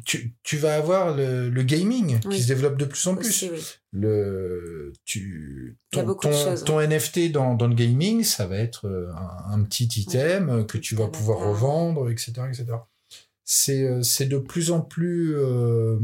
Tu, 0.04 0.34
tu 0.42 0.58
vas 0.58 0.76
avoir 0.78 1.16
le, 1.16 1.50
le 1.50 1.62
gaming 1.64 2.20
Oui. 2.26 2.36
qui 2.38 2.42
se 2.42 2.48
développe 2.48 2.76
de 2.78 2.86
plus 2.86 3.06
en 3.08 3.16
plus. 3.16 3.28
Aussi, 3.28 3.50
oui. 3.54 3.60
le 3.92 4.92
tu 5.06 5.78
ton, 5.92 6.04
beaucoup 6.04 6.28
de 6.28 6.32
ton, 6.34 6.44
choses, 6.44 6.64
ton 6.64 6.80
NFT 6.82 7.32
dans, 7.32 7.54
dans 7.54 7.68
le 7.68 7.76
gaming 7.76 8.24
ça 8.24 8.48
va 8.48 8.58
être 8.58 8.88
euh, 8.88 9.12
un, 9.14 9.54
un 9.54 9.64
petit 9.64 9.86
item 9.86 10.66
que 10.66 10.80
tu 10.80 10.96
vas 10.96 11.08
pouvoir 11.08 11.38
revendre 11.40 12.10
etc 12.10 12.34
etc 12.50 12.66
c'est 13.44 13.84
euh, 13.84 14.02
c'est 14.02 14.26
de 14.26 14.40
plus 14.40 14.72
en 14.72 14.82
plus 14.82 15.36
euh, 15.38 16.00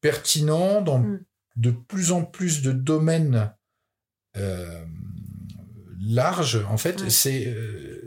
pertinent 0.00 0.80
dans 0.80 1.00
Mm. 1.00 1.20
de 1.56 1.70
plus 1.72 2.12
en 2.12 2.22
plus 2.24 2.62
de 2.62 2.70
domaines 2.70 3.52
euh, 4.36 4.84
larges 6.00 6.64
en 6.70 6.76
fait. 6.76 7.10
C'est 7.10 7.46
euh, 7.46 7.99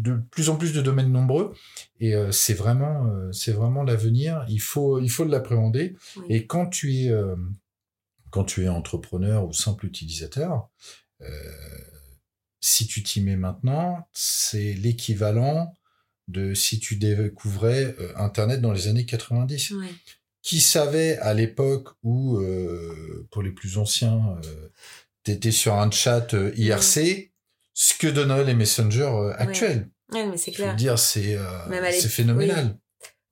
de 0.00 0.16
plus 0.30 0.48
en 0.48 0.56
plus 0.56 0.72
de 0.72 0.80
domaines 0.80 1.12
nombreux. 1.12 1.54
Et 2.00 2.14
euh, 2.14 2.32
c'est 2.32 2.54
vraiment 2.54 3.06
euh, 3.06 3.30
c'est 3.32 3.52
vraiment 3.52 3.82
l'avenir. 3.82 4.44
Il 4.48 4.60
faut 4.60 4.98
il 5.00 5.10
faut 5.10 5.24
l'appréhender. 5.24 5.96
Oui. 6.16 6.24
et 6.28 6.46
quand 6.46 6.66
tu 6.66 6.94
es 6.96 7.10
euh, 7.10 7.36
quand 8.30 8.44
tu 8.44 8.64
es 8.64 8.68
entrepreneur 8.68 9.46
ou 9.46 9.52
simple 9.52 9.86
utilisateur 9.86 10.68
si 12.60 12.86
tu 12.86 13.02
t'y 13.02 13.20
mets 13.22 13.36
maintenant 13.36 14.08
c'est 14.12 14.72
l'équivalent 14.74 15.74
de 16.28 16.54
si 16.54 16.78
tu 16.80 16.96
découvrais 16.96 17.94
internet 18.16 18.60
dans 18.60 18.72
les 18.72 18.88
années 18.88 19.04
90 19.04 19.72
Ouais. 19.72 19.86
qui 20.42 20.60
savait 20.60 21.18
à 21.18 21.34
l'époque 21.34 21.88
où 22.02 22.40
pour 23.30 23.42
les 23.42 23.50
plus 23.50 23.76
anciens 23.78 24.38
euh, 24.46 24.68
t'étais 25.24 25.50
sur 25.52 25.74
un 25.74 25.90
chat 25.90 26.34
IRC 26.56 27.32
ce 27.74 27.94
que 27.94 28.06
donneraient 28.08 28.44
les 28.44 28.54
messengers 28.54 29.02
euh, 29.02 29.32
actuels 29.38 29.88
Ouais, 30.12 30.26
mais 30.26 30.36
c'est 30.36 30.50
je 30.52 30.58
veux 30.58 30.64
clair. 30.64 30.76
dire, 30.76 30.98
c'est 30.98 31.36
euh, 31.36 31.90
c'est 31.92 32.08
phénoménal. 32.08 32.76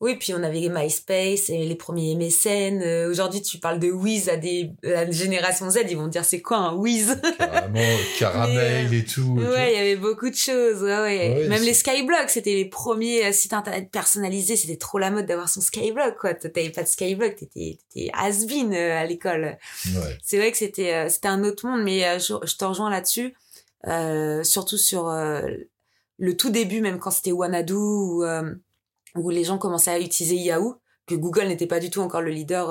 Oui, 0.01 0.15
puis 0.15 0.33
on 0.33 0.45
avait 0.45 0.69
MySpace 0.69 1.51
et 1.51 1.65
les 1.67 1.75
premiers 1.75 2.15
MSN. 2.15 2.81
Euh, 2.83 3.11
Aujourd'hui, 3.11 3.43
tu 3.43 3.59
parles 3.59 3.81
de 3.81 3.91
Wiz 3.91 4.29
à 4.29 4.37
des 4.37 4.71
à 4.85 5.05
la 5.07 5.11
génération 5.11 5.69
Z, 5.69 5.79
ils 5.91 5.97
vont 5.97 6.05
te 6.05 6.11
dire 6.13 6.25
c'est 6.25 6.41
quoi 6.41 6.59
un 6.59 6.75
Wiz? 6.77 7.21
Carrément, 7.37 7.97
caramel 8.21 8.95
et 8.95 9.05
tout. 9.05 9.41
et. 9.43 9.45
Ouais, 9.49 9.73
il 9.73 9.77
y 9.77 9.81
avait 9.81 9.97
beaucoup 9.97 10.31
de 10.31 10.37
choses. 10.37 10.83
Ouais, 10.85 11.01
ouais. 11.01 11.35
Ouais, 11.41 11.49
Même 11.49 11.65
les 11.65 11.75
Skyblogs, 11.75 12.29
c'était 12.29 12.55
les 12.55 12.67
premiers 12.67 13.33
sites 13.33 13.53
internet 13.55 13.91
personnalisés. 13.91 14.55
C'était 14.55 14.77
trop 14.77 14.99
la 15.01 15.11
mode 15.11 15.27
d'avoir 15.27 15.49
son 15.49 15.61
Skyblog, 15.61 16.15
quoi. 16.21 16.33
T'avais 16.35 16.71
pas 16.71 16.85
de 16.85 16.89
Skyblog, 16.89 17.35
t'étais 17.35 17.79
t'étais 17.93 18.11
has-been 18.15 18.73
à 18.73 19.05
l'école. 19.05 19.59
Ouais. 19.87 20.17
C'est 20.23 20.37
vrai 20.39 20.53
que 20.53 20.59
c'était 20.59 21.09
c'était 21.11 21.27
un 21.27 21.43
autre 21.43 21.67
monde, 21.67 21.83
mais 21.83 22.21
je, 22.21 22.35
je 22.47 22.55
te 22.55 22.65
rejoins 22.65 22.89
là-dessus, 22.91 23.35
euh, 23.87 24.43
surtout 24.43 24.79
sur 24.79 25.09
euh, 25.09 25.43
le 26.19 26.37
tout 26.37 26.51
début, 26.51 26.81
même 26.81 26.99
quand 26.99 27.11
c'était 27.11 27.33
Wanadu 27.33 27.75
ou 27.75 28.25
euh, 28.25 28.55
où 29.15 29.31
les 29.31 29.45
gens 29.45 29.59
commençaient 29.59 29.93
à 29.93 30.01
utiliser 30.01 30.37
Yahoo, 30.37 30.77
que 31.07 31.15
Google 31.15 31.47
n'était 31.47 31.67
pas 31.67 31.81
du 31.81 31.91
tout 31.91 32.01
encore 32.01 32.23
le 32.23 32.31
leader 32.31 32.71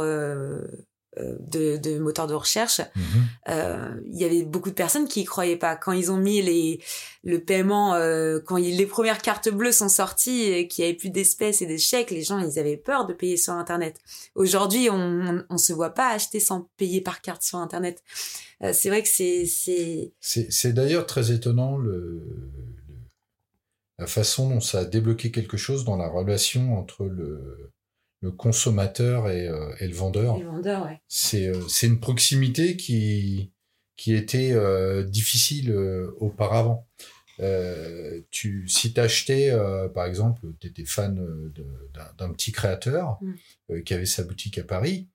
de, 1.39 1.77
de 1.77 1.99
moteur 1.99 2.27
de 2.27 2.34
recherche. 2.34 2.82
Mhm. 2.95 3.03
Euh, 3.49 3.95
Il 4.12 4.19
y 4.19 4.25
avait 4.25 4.43
beaucoup 4.43 4.69
de 4.69 4.75
personnes 4.75 5.08
qui 5.08 5.21
y 5.21 5.25
croyaient 5.25 5.58
pas. 5.58 5.75
Quand 5.75 5.91
ils 5.93 6.12
ont 6.12 6.17
mis 6.17 6.41
les 6.41 6.80
le 7.23 7.39
paiement, 7.39 7.93
euh, 7.95 8.39
quand 8.39 8.58
les 8.58 8.86
premières 8.86 9.21
cartes 9.21 9.49
bleues 9.49 9.71
sont 9.71 9.89
sorties 9.89 10.43
et 10.43 10.67
qu'il 10.67 10.86
y 10.86 10.88
avait 10.88 10.95
plus 10.97 11.10
d'espèces 11.10 11.62
et 11.62 11.65
des 11.65 11.77
chèques, 11.77 12.12
les 12.12 12.23
gens 12.23 12.39
ils 12.39 12.58
avaient 12.60 12.77
peur 12.77 13.06
de 13.06 13.13
payer 13.13 13.38
sur 13.38 13.53
Internet. 13.53 13.99
Aujourd'hui, 14.36 14.89
on, 14.89 14.95
on, 14.95 15.43
on 15.49 15.58
se 15.58 15.73
voit 15.73 15.89
pas 15.93 16.10
acheter 16.10 16.39
sans 16.39 16.69
payer 16.77 17.01
par 17.01 17.21
carte 17.21 17.43
sur 17.43 17.58
Internet. 17.58 18.03
Euh, 18.63 18.71
c'est 18.73 18.89
vrai 18.89 19.03
que 19.03 19.10
c'est 19.10 19.45
c'est 19.45 20.12
C'est 20.19 20.51
c'est 20.51 20.73
d'ailleurs 20.73 21.06
très 21.06 21.32
étonnant 21.32 21.77
le, 21.77 22.23
le- 22.25 22.51
la 23.99 24.08
façon 24.08 24.49
dont 24.49 24.60
ça 24.60 24.80
a 24.80 24.86
débloqué 24.86 25.32
quelque 25.32 25.58
chose 25.58 25.84
dans 25.84 25.97
la 25.97 26.08
relation 26.08 26.77
entre 26.77 27.06
le, 27.06 27.71
le 28.21 28.32
consommateur 28.32 29.30
et, 29.30 29.47
euh, 29.47 29.73
et 29.80 29.88
le 29.88 29.93
vendeur. 29.95 30.38
ouais. 30.38 31.01
C'est 31.08 31.47
euh, 31.47 31.67
c'est 31.67 31.88
une 31.88 31.99
proximité 31.99 32.75
qui, 32.75 33.51
qui 33.95 34.13
était 34.13 34.51
euh, 34.53 35.03
difficile 35.03 35.71
auparavant. 36.19 36.88
Tu, 38.32 38.67
si 38.67 38.93
t'achetais, 38.93 39.56
par 39.93 40.06
exemple, 40.06 40.41
tu 40.60 40.67
étais 40.67 40.86
fan 40.86 41.15
d'un 42.17 42.32
petit 42.32 42.51
créateur 42.51 43.19
Mm. 43.21 43.82
qui 43.84 43.93
avait 43.93 44.06
sa 44.06 44.23
boutique 44.23 44.58
à 44.58 44.63
Paris, 44.63 45.08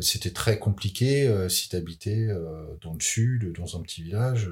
c'était 0.00 0.30
très 0.32 0.58
compliqué 0.58 1.46
si 1.48 1.68
tu 1.68 1.76
habitais 1.76 2.28
dans 2.82 2.92
le 2.94 3.00
sud, 3.00 3.52
dans 3.56 3.76
un 3.78 3.82
petit 3.82 4.02
village, 4.02 4.50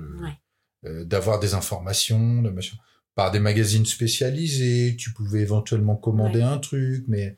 Ouais. 0.83 1.05
d'avoir 1.05 1.41
des 1.41 1.53
informations, 1.55 2.41
de 2.43 2.51
machin. 2.51 2.77
Par 3.15 3.31
des 3.31 3.41
magazines 3.41 3.85
spécialisés, 3.87 4.97
tu 4.97 5.13
pouvais 5.13 5.41
éventuellement 5.41 5.97
commander 5.97 6.39
Ouais. 6.39 6.45
un 6.45 6.59
truc, 6.59 7.05
mais. 7.09 7.37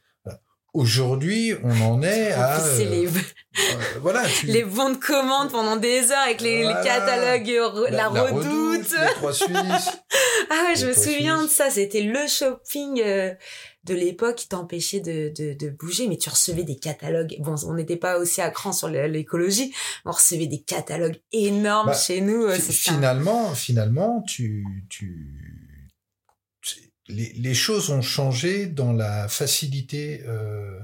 Aujourd'hui, 0.74 1.54
on 1.62 1.80
en 1.82 2.02
est 2.02 2.32
à... 2.32 2.60
Euh, 2.64 2.78
les, 2.78 3.06
euh, 3.06 3.10
voilà, 4.00 4.22
tu- 4.26 4.46
les 4.46 4.64
bons 4.64 4.90
de 4.90 4.96
commande 4.96 5.50
pendant 5.50 5.76
des 5.76 6.10
heures 6.10 6.24
avec 6.26 6.40
les, 6.40 6.62
catalogues 6.84 7.50
euh, 7.50 7.90
la, 7.90 8.08
redoute. 8.08 8.90
les 8.90 9.14
trois 9.14 9.32
Suisses. 9.32 9.48
Ah 10.50 10.66
ouais, 10.68 10.76
je 10.76 10.86
me 10.86 10.92
souviens 10.92 11.38
Suisses. 11.38 11.50
de 11.50 11.54
ça. 11.54 11.70
C'était 11.70 12.02
le 12.02 12.26
shopping 12.28 13.00
euh, 13.04 13.32
de 13.84 13.94
l'époque 13.94 14.36
qui 14.36 14.48
t'empêchait 14.48 15.00
de, 15.00 15.32
de, 15.34 15.54
de 15.54 15.70
bouger, 15.70 16.06
mais 16.08 16.18
tu 16.18 16.28
recevais 16.28 16.62
des 16.64 16.76
catalogues. 16.76 17.36
Bon, 17.40 17.54
on 17.66 17.74
n'était 17.74 17.96
pas 17.96 18.18
aussi 18.18 18.40
à 18.42 18.50
cran 18.50 18.72
sur 18.72 18.88
l'écologie, 18.88 19.72
mais 20.04 20.10
on 20.10 20.14
recevait 20.14 20.46
des 20.46 20.60
catalogues 20.60 21.18
énormes 21.32 21.86
Bah, 21.86 21.94
chez 21.94 22.20
nous. 22.20 22.42
euh, 22.44 22.56
ça. 22.56 22.72
finalement, 22.72 23.54
finalement, 23.54 24.22
tu, 24.26 24.64
tu- 24.90 25.41
les, 27.08 27.32
les 27.34 27.54
choses 27.54 27.90
ont 27.90 28.02
changé 28.02 28.66
dans 28.66 28.92
la 28.92 29.28
facilité 29.28 30.22
euh, 30.26 30.78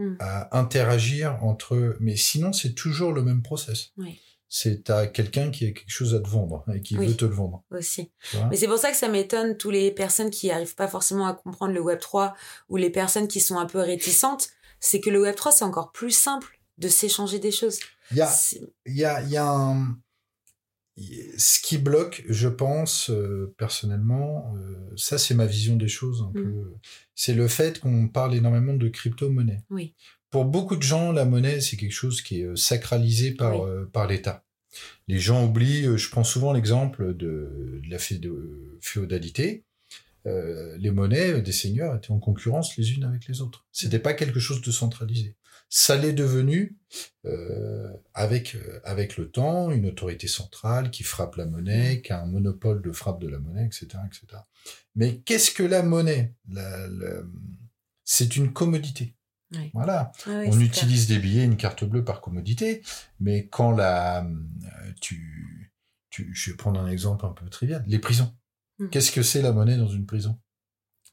Mm. 0.00 0.14
à 0.20 0.56
interagir 0.56 1.42
entre. 1.42 1.96
Mais 1.98 2.14
sinon, 2.14 2.52
c'est 2.52 2.72
toujours 2.74 3.12
le 3.12 3.20
même 3.22 3.42
process. 3.42 3.88
Oui. 3.96 4.20
C'est 4.48 4.84
t'as 4.84 5.08
quelqu'un 5.08 5.50
qui 5.50 5.66
a 5.66 5.72
quelque 5.72 5.90
chose 5.90 6.14
à 6.14 6.20
te 6.20 6.28
vendre 6.28 6.64
et 6.72 6.80
qui 6.80 6.96
Oui. 6.96 7.08
veut 7.08 7.16
te 7.16 7.24
le 7.24 7.32
vendre. 7.34 7.64
aussi. 7.72 8.12
Mais 8.48 8.56
c'est 8.56 8.68
pour 8.68 8.78
ça 8.78 8.92
que 8.92 8.96
ça 8.96 9.08
m'étonne 9.08 9.56
tous 9.56 9.70
les 9.72 9.90
personnes 9.90 10.30
qui 10.30 10.52
arrivent 10.52 10.76
pas 10.76 10.86
forcément 10.86 11.26
à 11.26 11.34
comprendre 11.34 11.74
le 11.74 11.80
Web 11.80 11.98
3 11.98 12.36
ou 12.68 12.76
les 12.76 12.90
personnes 12.90 13.26
qui 13.26 13.40
sont 13.40 13.58
un 13.58 13.66
peu 13.66 13.80
réticentes, 13.80 14.50
c'est 14.78 15.00
que 15.00 15.10
le 15.10 15.20
Web 15.20 15.34
3 15.34 15.50
c'est 15.50 15.64
encore 15.64 15.90
plus 15.90 16.12
simple 16.12 16.60
de 16.78 16.86
s'échanger 16.86 17.40
des 17.40 17.50
choses. 17.50 17.80
Il 18.12 18.18
y 18.18 18.22
a, 18.22 18.30
y 18.86 19.04
a, 19.04 19.20
il 19.22 19.30
y 19.30 19.36
a 19.36 19.48
un... 19.50 19.98
Ce 21.36 21.60
qui 21.60 21.78
bloque, 21.78 22.24
je 22.28 22.48
pense, 22.48 23.10
euh, 23.10 23.54
personnellement, 23.56 24.54
euh, 24.56 24.74
ça 24.96 25.16
c'est 25.18 25.34
ma 25.34 25.46
vision 25.46 25.76
des 25.76 25.88
choses 25.88 26.22
un 26.22 26.30
Mm. 26.30 26.42
peu, 26.42 26.74
c'est 27.14 27.34
le 27.34 27.46
fait 27.48 27.78
qu'on 27.80 28.08
parle 28.08 28.34
énormément 28.34 28.74
de 28.74 28.88
crypto-monnaie. 28.88 29.60
Oui. 29.70 29.94
Pour 30.30 30.44
beaucoup 30.44 30.76
de 30.76 30.82
gens, 30.82 31.12
la 31.12 31.24
monnaie, 31.24 31.60
c'est 31.60 31.76
quelque 31.76 31.92
chose 31.92 32.20
qui 32.22 32.40
est 32.40 32.44
euh, 32.44 32.56
sacralisé 32.56 33.32
par, 33.32 33.60
Oui. 33.62 33.68
euh, 33.70 33.84
par 33.86 34.06
l'État. 34.08 34.44
Les 35.06 35.18
gens 35.18 35.44
oublient, 35.46 35.96
je 35.96 36.10
prends 36.10 36.24
souvent 36.24 36.52
l'exemple 36.52 37.14
de, 37.16 37.80
de 37.82 37.90
la 37.90 37.98
féodalité. 38.80 39.64
les 40.26 40.90
monnaies 40.90 41.40
des 41.40 41.52
seigneurs 41.52 41.96
étaient 41.96 42.10
en 42.10 42.18
concurrence 42.18 42.76
les 42.76 42.92
unes 42.92 43.04
avec 43.04 43.26
les 43.28 43.40
autres. 43.40 43.66
C'était 43.72 43.98
pas 43.98 44.12
quelque 44.12 44.38
chose 44.40 44.60
de 44.60 44.70
centralisé. 44.70 45.36
Ça 45.70 45.96
l'est 45.96 46.14
devenu 46.14 46.78
euh, 47.26 47.92
avec 48.14 48.54
euh, 48.54 48.80
avec 48.84 49.16
le 49.18 49.30
temps 49.30 49.70
une 49.70 49.86
autorité 49.86 50.26
centrale 50.28 50.90
qui 50.90 51.02
frappe 51.02 51.36
la 51.36 51.44
monnaie, 51.44 52.00
qui 52.00 52.12
a 52.12 52.22
un 52.22 52.26
monopole 52.26 52.80
de 52.80 52.90
frappe 52.92 53.20
de 53.20 53.28
la 53.28 53.38
monnaie, 53.38 53.66
etc., 53.66 53.86
etc. 54.06 54.42
Mais 54.94 55.18
qu'est-ce 55.20 55.50
que 55.50 55.62
la 55.62 55.82
monnaie? 55.82 56.34
La, 56.50 56.86
la- 56.88 57.22
C'est 58.04 58.36
une 58.36 58.52
commodité. 58.52 59.14
Oui. 59.52 59.70
Voilà. 59.74 60.12
Ah 60.26 60.40
oui, 60.40 60.46
On 60.50 60.60
utilise 60.60 61.06
des 61.06 61.18
billets, 61.18 61.44
une 61.44 61.56
carte 61.58 61.84
bleue 61.84 62.04
par 62.04 62.20
commodité, 62.22 62.82
mais 63.20 63.46
quand 63.48 63.70
la, 63.72 64.26
tu, 65.00 65.72
tu, 66.10 66.30
je 66.34 66.50
vais 66.50 66.56
prendre 66.56 66.80
un 66.80 66.88
exemple 66.90 67.24
un 67.26 67.30
peu 67.32 67.48
trivial, 67.50 67.84
les 67.86 67.98
prisons. 67.98 68.34
Hmm. 68.78 68.88
Qu'est-ce 68.88 69.12
que 69.12 69.22
c'est 69.22 69.42
la 69.42 69.52
monnaie 69.52 69.76
dans 69.76 69.88
une 69.88 70.06
prison? 70.06 70.38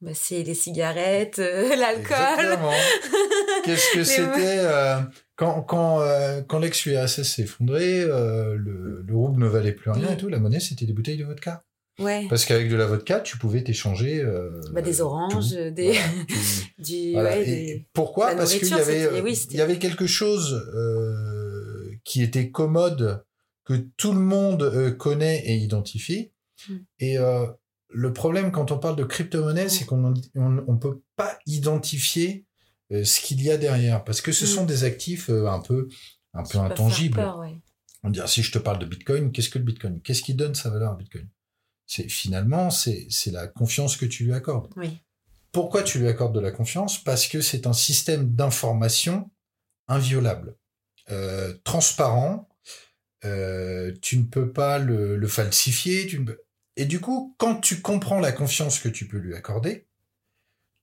Bah, 0.01 0.11
c'est 0.13 0.43
les 0.43 0.53
cigarettes, 0.55 1.39
euh, 1.39 1.75
l'alcool. 1.75 2.59
Qu'est-ce 3.65 3.93
que 3.93 4.03
c'était 4.03 4.59
euh, 4.59 4.99
quand 5.35 5.61
quand 5.63 6.01
euh, 6.01 6.41
quand 6.47 6.59
l'ex-URSS 6.59 7.23
s'est 7.23 7.43
effondré, 7.43 8.01
euh, 8.01 8.55
le, 8.55 9.03
le 9.05 9.15
rouble 9.15 9.41
ne 9.41 9.47
valait 9.47 9.73
plus 9.73 9.89
rien 9.91 10.09
et 10.09 10.13
Hmm. 10.13 10.17
tout. 10.17 10.29
La 10.29 10.39
monnaie 10.39 10.59
c'était 10.59 10.85
des 10.85 10.93
bouteilles 10.93 11.17
de 11.17 11.25
vodka. 11.25 11.63
Ouais. 11.99 12.25
Parce 12.29 12.43
qu'avec 12.45 12.69
de 12.69 12.75
la 12.75 12.85
vodka, 12.87 13.21
tu 13.21 13.37
pouvais 13.37 13.63
t'échanger 13.63 14.21
Bah, 14.73 14.81
des 14.81 14.99
oranges, 14.99 15.51
tout. 15.55 15.71
des, 15.71 15.93
Voilà, 15.93 16.01
tu- 16.27 16.83
du, 16.83 17.11
Voilà. 17.13 17.29
ouais, 17.29 17.41
Et 17.41 17.45
des- 17.45 17.87
pourquoi? 17.93 18.31
la 18.31 18.35
Parce 18.35 18.53
qu'il 18.55 18.67
y 18.67 18.73
avait, 18.73 19.21
oui, 19.21 19.41
il 19.51 19.55
y 19.57 19.61
avait 19.61 19.79
quelque 19.79 20.05
chose 20.05 20.61
qui 22.03 22.21
était 22.21 22.51
commode, 22.51 23.23
que 23.63 23.73
tout 23.97 24.11
le 24.11 24.19
monde 24.19 24.95
connaît 24.97 25.41
et 25.45 25.55
identifie. 25.55 26.31
Mm. 26.69 26.73
Et 26.99 27.17
le 27.89 28.11
problème 28.13 28.51
quand 28.51 28.71
on 28.71 28.77
parle 28.77 28.97
de 28.97 29.03
crypto-monnaie, 29.05 29.65
Mm. 29.65 29.69
c'est 29.69 29.85
qu'on 29.85 30.13
on, 30.35 30.63
on 30.67 30.77
peut 30.77 30.99
pas 31.15 31.37
identifier 31.45 32.44
ce 32.91 33.19
qu'il 33.21 33.41
y 33.41 33.49
a 33.51 33.57
derrière, 33.57 34.03
parce 34.03 34.21
que 34.21 34.31
ce 34.31 34.45
Mm. 34.45 34.47
sont 34.47 34.65
des 34.65 34.83
actifs 34.83 35.29
euh, 35.29 35.47
un 35.47 35.59
peu 35.59 35.87
un 36.33 36.43
peu 36.43 36.57
intangibles. 36.59 37.15
peur, 37.15 37.39
ouais. 37.39 37.57
On 38.03 38.09
dirait, 38.09 38.27
si 38.27 38.43
je 38.43 38.51
te 38.51 38.59
parle 38.59 38.77
de 38.79 38.85
Bitcoin, 38.85 39.31
qu'est-ce 39.31 39.49
que 39.49 39.57
le 39.57 39.63
Bitcoin? 39.65 40.01
Qu'est-ce 40.01 40.21
qui 40.21 40.33
donne 40.35 40.53
sa 40.53 40.69
valeur 40.69 40.91
à 40.91 40.95
Bitcoin? 40.95 41.27
C'est 41.87 42.09
finalement 42.09 42.69
c'est 42.69 43.07
la 43.31 43.47
confiance 43.47 43.95
que 43.97 44.05
tu 44.05 44.25
lui 44.25 44.33
accordes. 44.33 44.71
Oui. 44.75 44.99
Pourquoi 45.51 45.81
tu 45.83 45.99
lui 45.99 46.07
accordes 46.07 46.35
de 46.35 46.39
la 46.41 46.51
confiance? 46.51 47.01
Parce 47.03 47.27
que 47.27 47.41
c'est 47.41 47.65
un 47.67 47.73
système 47.73 48.29
d'information 48.35 49.31
inviolable, 49.87 50.55
euh, 51.11 51.55
transparent. 51.63 52.49
euh, 53.23 53.91
tu 54.03 54.17
ne 54.19 54.23
peux 54.25 54.51
pas 54.51 54.77
le, 54.77 55.15
le 55.17 55.27
falsifier. 55.27 56.05
Tu 56.05 56.19
ne 56.19 56.25
peux- 56.25 56.41
Et 56.75 56.85
du 56.85 56.99
coup, 56.99 57.33
quand 57.39 57.55
tu 57.59 57.81
comprends 57.81 58.19
la 58.19 58.31
confiance 58.31 58.77
que 58.77 58.89
tu 58.89 59.07
peux 59.07 59.17
lui 59.17 59.33
accorder, 59.33 59.87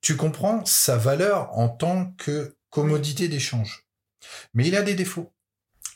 tu 0.03 0.15
comprends 0.15 0.63
sa 0.65 0.97
valeur 0.97 1.57
en 1.57 1.69
tant 1.69 2.11
que 2.17 2.55
commodité 2.69 3.27
d'échange. 3.27 3.87
Mais 4.53 4.67
il 4.67 4.75
a 4.75 4.83
des 4.83 4.93
défauts. 4.93 5.31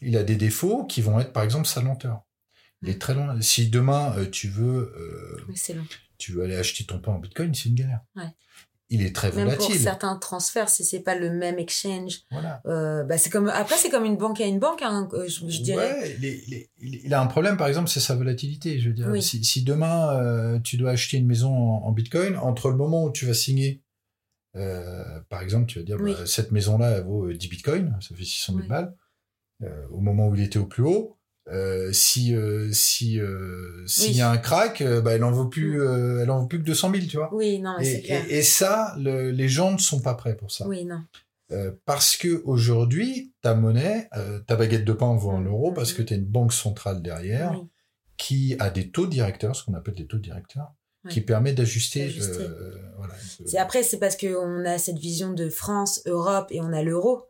Il 0.01 0.17
a 0.17 0.23
des 0.23 0.35
défauts 0.35 0.85
qui 0.85 1.01
vont 1.01 1.19
être, 1.19 1.33
par 1.33 1.43
exemple, 1.43 1.67
sa 1.67 1.81
lenteur. 1.81 2.21
Il 2.81 2.89
est 2.89 3.01
très 3.01 3.13
loin. 3.15 3.39
Si 3.41 3.69
demain 3.69 4.13
euh, 4.17 4.25
tu 4.29 4.47
veux, 4.47 4.93
euh, 4.97 5.41
Oui, 5.49 5.55
long. 5.75 5.83
tu 6.17 6.31
veux 6.31 6.43
aller 6.43 6.55
acheter 6.55 6.85
ton 6.85 6.99
pain 6.99 7.13
en 7.13 7.19
Bitcoin, 7.19 7.53
c'est 7.53 7.69
une 7.69 7.75
galère. 7.75 8.01
Ouais. 8.15 8.29
Il 8.89 9.01
est 9.01 9.13
très 9.13 9.31
Même 9.33 9.49
pour 9.49 9.55
volatile. 9.65 9.81
certains 9.81 10.15
transferts, 10.15 10.69
si 10.69 10.85
c'est 10.85 11.01
pas 11.01 11.15
le 11.15 11.29
même 11.29 11.59
exchange, 11.59 12.21
Voilà. 12.31 12.61
euh, 12.67 13.03
bah 13.03 13.17
c'est 13.17 13.29
comme 13.29 13.49
après 13.49 13.75
c'est 13.75 13.89
comme 13.89 14.05
une 14.05 14.15
banque 14.15 14.39
à 14.39 14.45
une 14.45 14.59
banque, 14.59 14.81
hein, 14.81 15.09
je, 15.27 15.49
je 15.49 15.61
dirais. 15.61 15.91
Ouais, 15.99 16.15
les- 16.21 16.41
les- 16.47 16.69
il 16.79 16.95
il 17.03 17.13
a 17.13 17.19
un 17.19 17.25
problème, 17.27 17.57
par 17.57 17.67
exemple, 17.67 17.89
c'est 17.89 17.99
sa 17.99 18.15
volatilité. 18.15 18.79
Je 18.79 18.87
veux 18.87 18.93
dire, 18.95 19.07
Oui. 19.09 19.21
si, 19.21 19.43
si 19.43 19.63
demain 19.63 20.15
euh, 20.15 20.59
tu 20.59 20.77
dois 20.77 20.91
acheter 20.91 21.17
une 21.17 21.27
maison 21.27 21.51
en, 21.53 21.83
en 21.87 21.91
Bitcoin, 21.91 22.37
entre 22.37 22.69
le 22.69 22.77
moment 22.77 23.03
où 23.03 23.11
tu 23.11 23.25
vas 23.25 23.33
signer, 23.33 23.81
euh, 24.57 25.19
par 25.29 25.41
exemple, 25.41 25.67
tu 25.67 25.79
vas 25.79 25.85
dire, 25.85 25.97
Oui. 26.01 26.13
bah, 26.13 26.25
cette 26.25 26.51
maison-là, 26.51 26.97
elle 26.97 27.03
vaut 27.03 27.27
euh, 27.29 27.33
10 27.33 27.47
Bitcoins, 27.47 27.95
ça 28.01 28.15
fait 28.15 28.23
600 28.23 28.53
000 28.53 28.61
Oui. 28.63 28.67
balles, 28.67 28.93
euh, 29.63 29.85
au 29.91 29.99
moment 29.99 30.27
où 30.27 30.35
il 30.35 30.43
était 30.43 30.59
au 30.59 30.65
plus 30.65 30.83
haut. 30.83 31.13
Euh, 31.49 31.93
si 31.93 32.35
euh, 32.35 32.69
si 32.73 33.21
euh, 33.21 33.81
s'il 33.87 34.11
Oui. 34.11 34.17
y 34.17 34.21
a 34.21 34.29
un 34.29 34.37
crack, 34.37 34.81
euh, 34.81 34.99
bah, 34.99 35.13
elle 35.13 35.23
en 35.23 35.31
vaut 35.31 35.47
plus, 35.47 35.81
euh, 35.81 36.19
elle 36.21 36.29
en 36.29 36.41
vaut 36.41 36.47
plus 36.47 36.59
que 36.59 36.63
200 36.65 36.91
000, 36.93 37.05
tu 37.07 37.15
vois. 37.15 37.33
Oui, 37.33 37.59
non, 37.59 37.77
Et, 37.79 38.01
clair. 38.01 38.25
et, 38.29 38.39
et 38.39 38.41
ça, 38.43 38.93
le- 38.99 39.31
les 39.31 39.47
gens 39.47 39.71
ne 39.71 39.77
sont 39.77 40.01
pas 40.01 40.13
prêts 40.15 40.35
pour 40.35 40.51
ça. 40.51 40.67
Oui, 40.67 40.83
non. 40.83 41.01
Euh, 41.53 41.71
parce 41.85 42.17
que 42.17 42.41
aujourd'hui, 42.43 43.31
ta 43.41 43.55
monnaie, 43.55 44.09
euh, 44.17 44.39
ta 44.39 44.57
baguette 44.57 44.83
de 44.83 44.91
pain 44.91 45.15
vaut 45.15 45.31
un 45.31 45.39
Mhm. 45.39 45.47
euro 45.47 45.71
parce 45.71 45.93
que 45.93 46.01
tu 46.01 46.13
as 46.13 46.17
une 46.17 46.25
banque 46.25 46.51
centrale 46.51 47.01
derrière 47.01 47.53
qui 48.17 48.57
a 48.59 48.69
des 48.69 48.89
taux 48.91 49.07
directeurs, 49.07 49.55
ce 49.55 49.63
qu'on 49.63 49.73
appelle 49.75 49.95
des 49.95 50.07
taux 50.07 50.17
directeurs, 50.17 50.73
Ouais. 51.07 51.13
qui 51.13 51.21
permet 51.21 51.53
d'ajuster. 51.53 52.13
Euh, 52.19 52.71
voilà, 52.97 53.13
C'est 53.45 53.57
après, 53.57 53.83
c'est 53.83 53.97
parce 53.97 54.15
qu'on 54.17 54.65
a 54.65 54.77
cette 54.77 54.97
vision 54.99 55.33
de 55.33 55.49
France, 55.49 56.01
Europe 56.05 56.47
et 56.51 56.61
on 56.61 56.71
a 56.73 56.83
l'euro. 56.83 57.23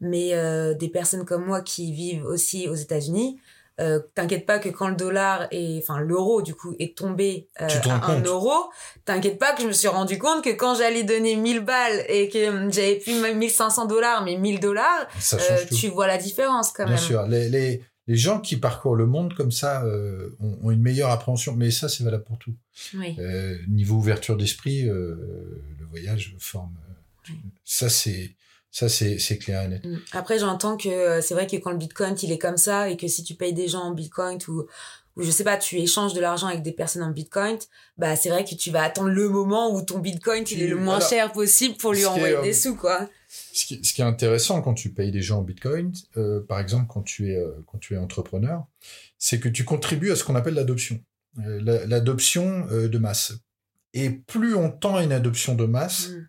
Mais 0.00 0.34
euh, 0.34 0.74
des 0.74 0.88
personnes 0.88 1.24
comme 1.24 1.44
moi 1.46 1.60
qui 1.62 1.92
vivent 1.92 2.24
aussi 2.24 2.68
aux 2.68 2.74
États-Unis, 2.74 3.38
euh, 3.80 4.00
t'inquiète 4.14 4.44
pas 4.46 4.58
que 4.58 4.68
quand 4.68 4.88
le 4.88 4.94
dollar 4.96 5.48
est, 5.50 5.78
enfin 5.78 5.98
l'euro 5.98 6.42
du 6.42 6.54
coup 6.54 6.76
est 6.78 6.96
tombé 6.96 7.48
euh, 7.60 7.66
à 7.88 8.12
un 8.12 8.20
euro, 8.22 8.52
t'inquiète 9.04 9.38
pas 9.38 9.52
que 9.52 9.62
je 9.62 9.66
me 9.66 9.72
suis 9.72 9.88
rendu 9.88 10.16
compte 10.18 10.44
que 10.44 10.50
quand 10.50 10.76
j'allais 10.76 11.02
donner 11.02 11.34
1000 11.34 11.60
balles 11.60 12.04
et 12.08 12.28
que 12.28 12.70
j'avais 12.70 12.96
plus 13.00 13.14
même 13.20 13.38
1500 13.38 13.86
dollars 13.86 14.22
mais 14.24 14.36
1000 14.36 14.60
dollars, 14.60 15.06
euh, 15.32 15.64
tu 15.74 15.88
vois 15.88 16.06
la 16.06 16.18
différence 16.18 16.70
quand 16.72 16.84
Bien 16.84 16.94
même. 16.94 17.02
sûr, 17.02 17.22
les, 17.26 17.48
les, 17.48 17.82
les 18.06 18.16
gens 18.16 18.40
qui 18.40 18.56
parcourent 18.56 18.96
le 18.96 19.06
monde 19.06 19.34
comme 19.34 19.50
ça 19.52 19.84
euh, 19.84 20.36
ont, 20.40 20.58
ont 20.62 20.70
une 20.70 20.82
meilleure 20.82 21.10
appréhension, 21.10 21.54
mais 21.54 21.70
ça 21.70 21.88
c'est 21.88 22.04
valable 22.04 22.24
pour 22.24 22.38
tout. 22.38 22.54
Oui. 22.94 23.16
Euh, 23.18 23.56
niveau 23.68 23.96
ouverture 23.96 24.36
d'esprit, 24.36 24.88
euh, 24.88 25.64
le 25.78 25.86
voyage 25.86 26.34
forme. 26.38 26.76
euh, 26.88 26.92
Oui. 27.30 27.36
Ça 27.64 27.88
c'est 27.88 28.34
ça 28.70 28.88
c'est 28.88 29.18
c'est 29.18 29.38
clair 29.38 29.62
et 29.62 29.68
net. 29.68 29.84
Mm. 29.84 29.96
Après, 30.12 30.38
j'entends 30.38 30.76
que 30.76 31.20
c'est 31.20 31.32
vrai 31.34 31.46
que 31.46 31.56
quand 31.56 31.70
le 31.70 31.78
Bitcoin, 31.78 32.14
il 32.22 32.32
est 32.32 32.38
comme 32.38 32.56
ça, 32.56 32.90
et 32.90 32.96
que 32.96 33.06
si 33.08 33.22
tu 33.22 33.34
payes 33.34 33.54
des 33.54 33.68
gens 33.68 33.82
en 33.82 33.92
Bitcoin 33.94 34.38
ou, 34.48 34.66
ou 35.16 35.22
je 35.22 35.30
sais 35.30 35.44
pas, 35.44 35.56
tu 35.56 35.76
échanges 35.78 36.12
de 36.14 36.20
l'argent 36.20 36.46
avec 36.48 36.62
des 36.62 36.72
personnes 36.72 37.02
en 37.02 37.10
Bitcoin, 37.10 37.58
bah 37.96 38.16
c'est 38.16 38.28
vrai 38.30 38.44
que 38.44 38.54
tu 38.54 38.70
vas 38.70 38.82
attendre 38.82 39.10
le 39.10 39.28
moment 39.28 39.74
où 39.74 39.82
ton 39.82 39.98
Bitcoin, 39.98 40.44
il 40.50 40.62
est 40.62 40.66
le 40.66 40.76
moins 40.76 40.98
Voilà. 40.98 41.08
cher 41.08 41.32
possible 41.32 41.76
pour 41.76 41.92
lui 41.92 42.00
Ce 42.00 42.04
qui 42.06 42.10
est, 42.10 42.14
envoyer 42.16 42.36
euh, 42.36 42.42
des 42.42 42.52
sous, 42.52 42.74
quoi. 42.76 43.08
Ce 43.52 43.64
qui, 43.66 43.84
ce 43.84 43.92
qui 43.92 44.00
est 44.00 44.04
intéressant 44.04 44.60
quand 44.62 44.74
tu 44.74 44.90
payes 44.90 45.10
des 45.12 45.22
gens 45.22 45.38
en 45.38 45.42
Bitcoin, 45.42 45.92
euh, 46.16 46.40
par 46.40 46.60
exemple 46.60 46.86
quand 46.88 47.02
tu 47.02 47.32
es 47.32 47.36
euh, 47.36 47.50
quand 47.66 47.78
tu 47.78 47.94
es 47.94 47.96
entrepreneur, 47.96 48.64
c'est 49.18 49.40
que 49.40 49.48
tu 49.48 49.64
contribues 49.64 50.10
à 50.12 50.16
ce 50.16 50.24
qu'on 50.24 50.34
appelle 50.36 50.54
l'adoption, 50.54 51.00
la- 51.36 51.86
l'adoption 51.86 52.66
de 52.66 52.98
masse. 52.98 53.32
Et 53.92 54.10
plus 54.10 54.54
on 54.54 54.70
tend 54.70 54.96
à 54.96 55.02
une 55.04 55.12
adoption 55.12 55.54
de 55.54 55.64
masse, 55.66 56.08
Mm. 56.08 56.28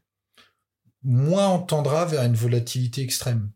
moins 1.04 1.50
on 1.50 1.60
tendra 1.60 2.06
vers 2.06 2.24
une 2.24 2.36
volatilité 2.36 3.02
extrême. 3.02 3.50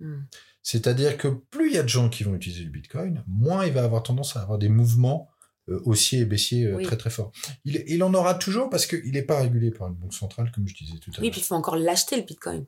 Mm. 0.00 0.20
C'est-à-dire 0.62 1.16
que 1.16 1.28
plus 1.28 1.68
il 1.68 1.74
y 1.74 1.78
a 1.78 1.82
de 1.82 1.88
gens 1.88 2.08
qui 2.08 2.24
vont 2.24 2.34
utiliser 2.34 2.64
le 2.64 2.70
Bitcoin, 2.70 3.24
moins 3.26 3.64
il 3.66 3.72
va 3.72 3.84
avoir 3.84 4.02
tendance 4.02 4.36
à 4.36 4.42
avoir 4.42 4.58
des 4.58 4.68
mouvements 4.68 5.28
euh, 5.68 5.80
haussiers 5.84 6.20
et 6.20 6.24
baissiers 6.24 6.66
euh, 6.66 6.76
Oui. 6.76 6.84
très 6.84 6.96
très 6.96 7.10
forts. 7.10 7.32
Il, 7.64 7.82
il 7.86 8.02
en 8.02 8.12
aura 8.14 8.34
toujours 8.34 8.68
parce 8.70 8.86
qu'il 8.86 9.12
n'est 9.12 9.22
pas 9.22 9.40
régulé 9.40 9.70
par 9.70 9.88
une 9.88 9.94
banque 9.94 10.14
centrale, 10.14 10.50
comme 10.54 10.66
je 10.68 10.74
disais 10.74 10.98
tout 10.98 11.10
à 11.10 11.14
l'heure. 11.14 11.22
Oui, 11.22 11.30
puis 11.30 11.40
il 11.40 11.44
faut 11.44 11.54
encore 11.54 11.76
l'acheter, 11.76 12.16
le 12.16 12.22
Bitcoin. 12.22 12.64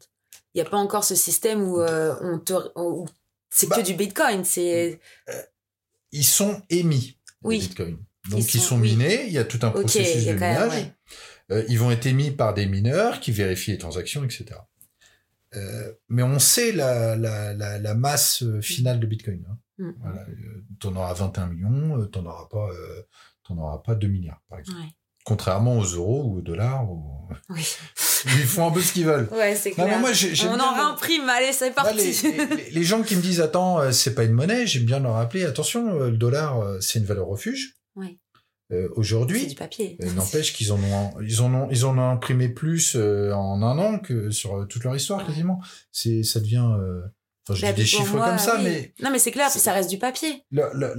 Il 0.54 0.60
n'y 0.60 0.66
a 0.66 0.70
pas 0.70 0.76
encore 0.78 1.04
ce 1.04 1.14
système 1.14 1.62
où 1.62 1.80
euh, 1.80 2.14
on 2.22 2.38
te, 2.38 2.52
où 2.76 3.06
c'est 3.50 3.68
Bah. 3.68 3.76
que 3.76 3.82
du 3.86 3.94
Bitcoin, 3.94 4.44
c'est, 4.44 5.00
ils 6.12 6.24
sont 6.24 6.60
émis, 6.70 7.18
Oui. 7.42 7.58
les 7.60 7.66
bitcoins. 7.68 7.98
Donc, 8.30 8.40
Ils 8.40 8.56
ils 8.56 8.60
sont- 8.60 8.76
minés, 8.76 9.24
il 9.26 9.32
y 9.32 9.38
a 9.38 9.44
tout 9.44 9.58
un 9.62 9.70
processus 9.70 10.24
de 10.26 10.32
même, 10.32 10.38
minage. 10.38 10.72
ouais. 10.72 10.92
Euh, 11.52 11.64
ils 11.68 11.78
vont 11.78 11.90
être 11.90 12.06
émis 12.06 12.30
par 12.30 12.52
des 12.54 12.66
mineurs 12.66 13.18
qui 13.20 13.32
vérifient 13.32 13.72
les 13.72 13.78
transactions, 13.78 14.22
etc. 14.24 14.44
Euh, 15.56 15.92
mais 16.08 16.22
on 16.22 16.38
sait 16.38 16.72
la, 16.72 17.16
la, 17.16 17.52
la, 17.54 17.78
la 17.78 17.94
masse 17.94 18.42
euh, 18.42 18.60
finale 18.60 19.00
de 19.00 19.06
Bitcoin. 19.06 19.44
Hein. 19.50 19.56
Mm. 19.78 19.90
Voilà, 20.00 20.20
euh, 20.22 20.64
t'en 20.78 20.94
auras 20.96 21.14
21 21.14 21.46
millions, 21.48 21.98
euh, 22.00 22.06
t'en 22.06 22.24
auras 22.26 22.46
pas, 22.50 22.68
euh, 22.70 23.02
auras 23.56 23.78
pas 23.78 23.94
2 23.96 24.06
milliards, 24.06 24.40
par 24.48 24.60
exemple. 24.60 24.78
Ouais. 24.78 24.86
Contrairement 25.24 25.76
aux 25.78 25.84
euros 25.84 26.22
ou 26.24 26.38
aux 26.38 26.40
dollars, 26.40 26.86
Oui. 27.50 27.66
ils 28.26 28.30
font 28.46 28.68
un 28.68 28.70
peu 28.70 28.80
ce 28.80 28.92
qu'ils 28.92 29.06
veulent. 29.06 29.28
Ouais, 29.32 29.54
c'est 29.56 29.70
Non, 29.70 29.74
clair. 29.86 29.88
mais 29.88 29.98
moi, 30.00 30.10
on 30.10 30.60
en 30.60 30.74
réimprime, 30.74 31.28
allez, 31.28 31.52
c'est 31.52 31.66
Moi, 31.66 31.74
parti. 31.74 31.96
les, 32.22 32.46
les- 32.56 32.70
les 32.70 32.82
gens 32.84 33.02
qui 33.02 33.16
me 33.16 33.20
disent 33.22 33.40
attends 33.40 33.90
c'est 33.92 34.14
pas 34.14 34.24
une 34.24 34.32
monnaie 34.32 34.66
j'aime 34.66 34.84
bien 34.84 35.00
leur 35.00 35.14
rappeler 35.14 35.44
attention 35.44 35.98
le 35.98 36.16
dollar 36.16 36.62
c'est 36.80 36.98
une 37.00 37.04
valeur 37.06 37.26
refuge. 37.26 37.76
Euh, 38.72 38.88
c'est 38.92 38.98
aujourd'hui 38.98 39.46
du 39.46 39.54
papier. 39.54 39.96
euh, 40.02 40.12
n'empêche 40.12 40.52
qu'ils 40.54 40.72
en 40.72 40.78
ont 40.82 41.10
ils 41.22 41.40
en 41.42 41.52
ont 41.54 41.68
ils 41.70 41.84
en 41.84 41.98
ont 41.98 42.10
imprimé 42.10 42.48
plus 42.48 42.94
euh, 42.96 43.32
en 43.32 43.62
un 43.62 43.78
an 43.78 43.98
que 43.98 44.30
sur 44.30 44.56
euh, 44.56 44.64
toute 44.66 44.84
leur 44.84 44.94
histoire 44.94 45.20
Ouais. 45.20 45.26
quasiment 45.26 45.60
c'est 45.92 46.22
ça 46.22 46.38
devient 46.40 46.68
euh, 46.80 47.00
enfin 47.48 47.54
je 47.58 47.62
Bah, 47.62 47.72
des 47.72 47.84
chiffres 47.84 48.16
moi, 48.16 48.28
comme 48.28 48.38
ça 48.38 48.56
oui. 48.58 48.64
mais 48.64 48.94
Non, 49.02 49.10
mais 49.10 49.18
c'est 49.18 49.32
clair, 49.32 49.50
ça 49.50 49.72
reste 49.72 49.90
du 49.90 49.98
papier. 49.98 50.44
leur, 50.52 50.72
leur, 50.74 50.94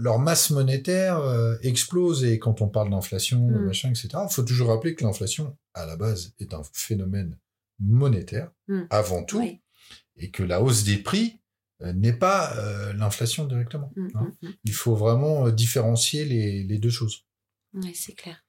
leur, 0.00 0.18
masse 0.18 0.50
monétaire 0.50 1.18
euh, 1.18 1.54
explose 1.62 2.24
et 2.24 2.38
quand 2.38 2.60
on 2.60 2.68
parle 2.68 2.90
d'inflation 2.90 3.38
Mm. 3.38 3.66
machin 3.66 3.90
etc 3.90 4.08
il 4.28 4.32
faut 4.32 4.42
toujours 4.42 4.68
rappeler 4.68 4.94
que 4.94 5.04
l'inflation 5.04 5.56
à 5.74 5.86
la 5.86 5.96
base 5.96 6.32
est 6.40 6.52
un 6.54 6.62
phénomène 6.72 7.36
monétaire 7.78 8.50
Mm. 8.68 8.82
avant 8.90 9.22
tout 9.24 9.38
Oui. 9.38 9.60
et 10.16 10.30
que 10.30 10.42
la 10.42 10.60
hausse 10.62 10.84
des 10.84 10.96
prix 10.98 11.39
n'est 11.80 12.12
pas 12.12 12.54
euh, 12.56 12.92
l'inflation 12.92 13.46
directement. 13.46 13.92
Mm, 13.96 14.08
hein. 14.14 14.32
mm, 14.42 14.48
Il 14.64 14.72
faut 14.72 14.94
vraiment 14.96 15.46
euh, 15.46 15.50
différencier 15.52 16.24
les, 16.24 16.62
les 16.64 16.78
deux 16.78 16.90
choses. 16.90 17.24
mm. 17.72 17.84
Ouais, 17.84 17.92
c'est 17.94 18.14
clair. 18.14 18.44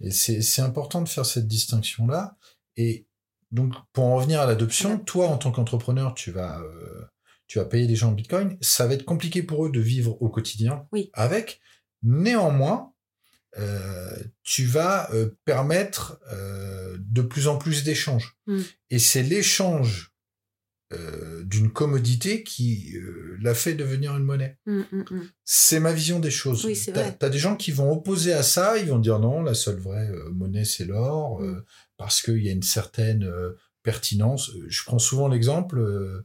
Et 0.00 0.10
c'est 0.12 0.62
important 0.62 1.02
de 1.02 1.08
faire 1.08 1.26
cette 1.26 1.48
distinction-là. 1.48 2.36
Et 2.76 3.08
donc, 3.50 3.74
pour 3.92 4.04
en 4.04 4.14
revenir 4.16 4.40
à 4.40 4.46
l'adoption, 4.46 4.98
toi, 4.98 5.26
en 5.26 5.38
tant 5.38 5.50
qu'entrepreneur, 5.50 6.14
tu 6.14 6.30
vas, 6.30 6.60
euh, 6.60 7.04
tu 7.48 7.58
vas 7.58 7.64
payer 7.64 7.88
des 7.88 7.96
gens 7.96 8.10
en 8.10 8.12
Bitcoin. 8.12 8.56
Ça 8.60 8.86
va 8.86 8.94
être 8.94 9.04
compliqué 9.04 9.42
pour 9.42 9.66
eux 9.66 9.72
de 9.72 9.80
vivre 9.80 10.20
au 10.22 10.28
quotidien 10.28 10.86
Oui. 10.92 11.10
avec. 11.14 11.60
Néanmoins, 12.04 12.92
euh, 13.58 14.16
tu 14.44 14.66
vas 14.66 15.10
euh, 15.12 15.36
permettre 15.44 16.20
euh, 16.32 16.96
de 17.00 17.22
plus 17.22 17.48
en 17.48 17.56
plus 17.58 17.82
d'échanges. 17.82 18.36
Mm. 18.46 18.60
Et 18.90 18.98
c'est 19.00 19.22
l'échange 19.24 20.12
euh, 20.94 21.42
d'une 21.44 21.70
commodité 21.70 22.42
qui 22.42 22.96
euh, 22.96 23.36
l'a 23.42 23.52
fait 23.54 23.74
devenir 23.74 24.16
une 24.16 24.24
monnaie. 24.24 24.56
Mm, 24.64 24.80
mm, 24.90 25.04
mm. 25.10 25.30
C'est 25.44 25.80
ma 25.80 25.92
vision 25.92 26.18
des 26.18 26.30
choses. 26.30 26.64
Oui, 26.64 26.80
T'as 27.18 27.28
des 27.28 27.38
gens 27.38 27.56
qui 27.56 27.72
vont 27.72 27.92
opposer 27.92 28.32
à 28.32 28.42
ça, 28.42 28.78
ils 28.78 28.88
vont 28.88 28.98
dire 28.98 29.18
non, 29.18 29.42
la 29.42 29.52
seule 29.52 29.78
vraie 29.78 30.08
euh, 30.08 30.30
monnaie 30.30 30.64
c'est 30.64 30.86
l'or, 30.86 31.42
parce 31.98 32.22
qu'il 32.22 32.42
y 32.42 32.48
a 32.48 32.52
une 32.52 32.62
certaine 32.62 33.30
pertinence. 33.82 34.50
Je 34.66 34.82
prends 34.84 34.98
souvent 34.98 35.28
l'exemple, 35.28 36.24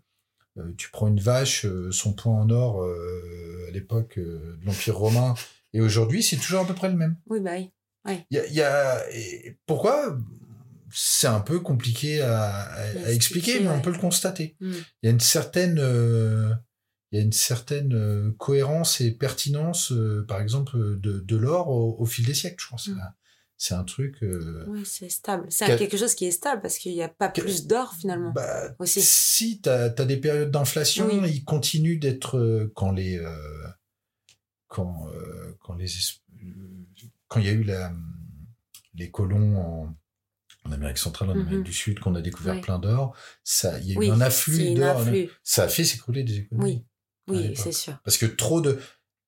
tu 0.78 0.90
prends 0.92 1.08
une 1.08 1.20
vache, 1.20 1.66
son 1.92 2.14
poids 2.14 2.32
en 2.32 2.50
or 2.50 2.86
à 2.86 3.72
l'époque 3.72 4.18
de 4.18 4.58
l'Empire 4.66 4.98
romain, 4.98 5.34
et 5.74 5.82
aujourd'hui 5.82 6.24
c'est 6.24 6.38
toujours 6.38 6.62
à 6.62 6.66
peu 6.66 6.74
près 6.74 6.90
le 6.90 6.96
même. 6.96 7.18
Oui, 7.28 7.42
bah 7.42 7.52
oui. 8.06 8.20
Il 8.32 8.38
y 8.54 8.62
a, 8.62 9.10
y 9.12 9.58
pourquoi 9.66 10.18
c'est 10.94 11.28
un 11.28 11.40
peu 11.42 11.60
compliqué 11.60 12.22
à, 12.22 12.50
à- 12.50 13.06
à 13.06 13.12
expliquer, 13.12 13.60
mais 13.60 13.70
on 13.70 13.82
peut 13.82 13.92
le 13.92 13.98
constater. 14.00 14.56
Mm. 14.60 14.72
Il 14.72 15.06
y 15.06 15.08
a 15.08 15.12
une 15.12 15.20
certaine, 15.20 15.78
euh, 15.80 16.54
il 17.12 17.18
y 17.20 17.22
a 17.22 17.26
une 17.26 17.32
certaine 17.34 17.94
euh, 17.94 18.32
cohérence 18.38 19.02
et 19.02 19.12
pertinence, 19.12 19.92
euh, 19.92 20.26
par 20.28 20.40
exemple, 20.42 20.78
de, 21.00 21.20
de 21.20 21.36
l'or 21.38 21.70
au, 21.70 21.96
au 22.00 22.06
fil 22.06 22.26
des 22.26 22.34
siècles. 22.34 22.64
Je 22.78 22.84
c'est 22.84 22.92
Mm. 22.92 23.00
un- 23.00 23.14
c'est 23.56 23.76
un 23.76 23.84
truc. 23.86 24.18
Ouais, 24.22 24.82
c'est 24.84 25.08
stable. 25.10 25.46
C'est 25.50 25.66
Quel- 25.68 25.78
quelque 25.80 25.96
chose 25.96 26.16
qui 26.16 26.26
est 26.26 26.32
stable 26.32 26.62
parce 26.62 26.78
qu'il 26.78 26.92
n'y 26.94 27.04
a 27.04 27.08
pas 27.08 27.30
plus 27.30 27.66
d'or 27.66 27.94
finalement. 27.94 28.32
bah, 28.32 28.76
aussi. 28.80 29.02
Si 29.02 29.62
tu 29.62 29.70
as, 29.70 29.88
des 29.90 30.18
périodes 30.18 30.52
d'inflation, 30.52 31.08
Oui. 31.08 31.30
ils 31.32 31.46
continuent 31.46 32.00
d'être 32.00 32.70
quand 32.76 32.92
les 32.92 33.22
quand 34.68 35.08
quand 35.62 35.76
les 35.76 35.86
es- 35.98 36.20
quand 37.28 37.40
il 37.40 37.46
y 37.46 37.50
a 37.50 37.54
eu 37.54 37.64
la, 37.64 37.94
les 38.96 39.10
colons 39.10 39.58
en, 39.58 39.96
en 40.66 40.72
Amérique 40.72 40.98
centrale, 40.98 41.30
en 41.30 41.34
Amérique 41.34 41.58
Mhm. 41.60 41.64
du 41.64 41.74
Sud, 41.74 42.00
qu'on 42.00 42.16
a 42.16 42.22
découvert 42.22 42.60
plein 42.62 42.80
d'or, 42.80 43.16
ça, 43.44 43.78
il 43.80 43.92
y 43.92 43.96
a 43.96 43.98
oui, 44.00 44.08
eu 44.08 44.12
un 44.12 44.22
afflux 44.22 44.74
d'or, 44.76 45.02
ça 45.44 45.64
a 45.64 45.68
fait 45.68 45.84
s'écrouler 45.84 46.24
des 46.24 46.38
économies. 46.40 46.86
Oui, 47.28 47.38
oui, 47.38 47.54
c'est 47.56 47.72
sûr. 47.72 47.98
Parce 48.04 48.18
que 48.18 48.26
trop 48.26 48.62
de 48.62 48.80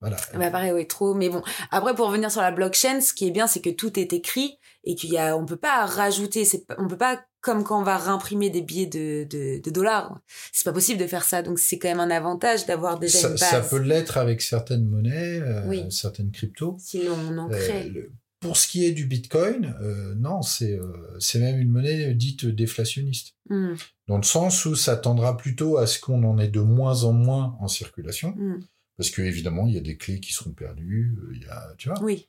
voilà. 0.02 0.18
Bah 0.38 0.52
pareil, 0.52 0.72
oui, 0.74 0.86
trop. 0.88 1.14
Mais 1.16 1.30
bon, 1.30 1.42
après 1.72 1.96
pour 1.96 2.08
revenir 2.08 2.30
sur 2.30 2.42
la 2.42 2.52
blockchain, 2.52 3.00
ce 3.02 3.14
qui 3.14 3.28
est 3.28 3.32
bien, 3.32 3.48
c'est 3.48 3.62
que 3.62 3.70
tout 3.70 3.98
est 4.00 4.12
écrit 4.14 4.60
et 4.84 4.94
qu'il 4.94 5.10
y 5.10 5.18
a, 5.18 5.36
on 5.38 5.46
peut 5.46 5.56
pas 5.56 5.86
rajouter. 5.86 6.46
C'est, 6.46 6.66
on 6.78 6.88
peut 6.88 6.98
pas 6.98 7.24
comme 7.42 7.64
quand 7.64 7.80
on 7.80 7.84
va 7.84 7.98
réimprimer 7.98 8.50
des 8.50 8.62
billets 8.62 8.86
de, 8.88 9.24
de, 9.24 9.62
de 9.64 9.70
dollars. 9.72 10.20
C'est 10.52 10.66
pas 10.66 10.74
possible 10.74 11.00
de 11.00 11.08
faire 11.08 11.24
ça. 11.24 11.42
Donc 11.42 11.60
c'est 11.60 11.80
quand 11.80 11.88
même 11.88 12.00
un 12.02 12.12
avantage 12.12 12.66
d'avoir 12.66 13.00
déjà 13.00 13.18
ça, 13.20 13.30
une 13.32 13.38
ça 13.38 13.62
peut 13.62 13.80
l'être 13.80 14.18
avec 14.18 14.42
certaines 14.42 14.86
monnaies, 14.86 15.40
euh, 15.42 15.66
Oui. 15.68 15.86
certaines 15.90 16.32
cryptos. 16.32 16.76
Sinon 16.80 17.16
on 17.32 17.38
en 17.38 17.50
Euh, 17.52 17.58
crée. 17.58 17.90
le- 17.90 18.12
pour 18.46 18.58
ce 18.58 18.68
qui 18.68 18.86
est 18.86 18.92
du 18.92 19.06
Bitcoin, 19.06 19.76
euh, 19.82 20.14
non, 20.16 20.42
c'est 20.44 20.78
euh, 20.80 21.18
c'est 21.20 21.40
même 21.40 21.60
une 21.60 21.70
monnaie 21.70 22.14
dite 22.14 22.46
déflationniste. 22.46 23.36
Hmm, 23.50 23.74
dans 24.08 24.18
le 24.18 24.24
sens 24.24 24.66
où 24.66 24.76
ça 24.76 24.96
tendra 24.98 25.36
plutôt 25.36 25.78
à 25.78 25.88
ce 25.88 26.00
qu'on 26.00 26.24
en 26.24 26.38
ait 26.38 26.48
de 26.48 26.60
moins 26.60 27.04
en 27.06 27.12
moins 27.14 27.58
en 27.60 27.68
circulation, 27.68 28.36
hmm. 28.38 28.60
parce 28.98 29.10
que 29.10 29.24
évidemment 29.24 29.66
il 29.68 29.74
y 29.74 29.78
a 29.78 29.82
des 29.82 29.98
clés 29.98 30.20
qui 30.20 30.32
seront 30.32 30.52
perdues, 30.52 31.18
euh, 31.20 31.32
il 31.36 31.42
y 31.42 31.48
a, 31.48 31.74
tu 31.78 31.90
vois, 31.90 32.00
Oui, 32.04 32.28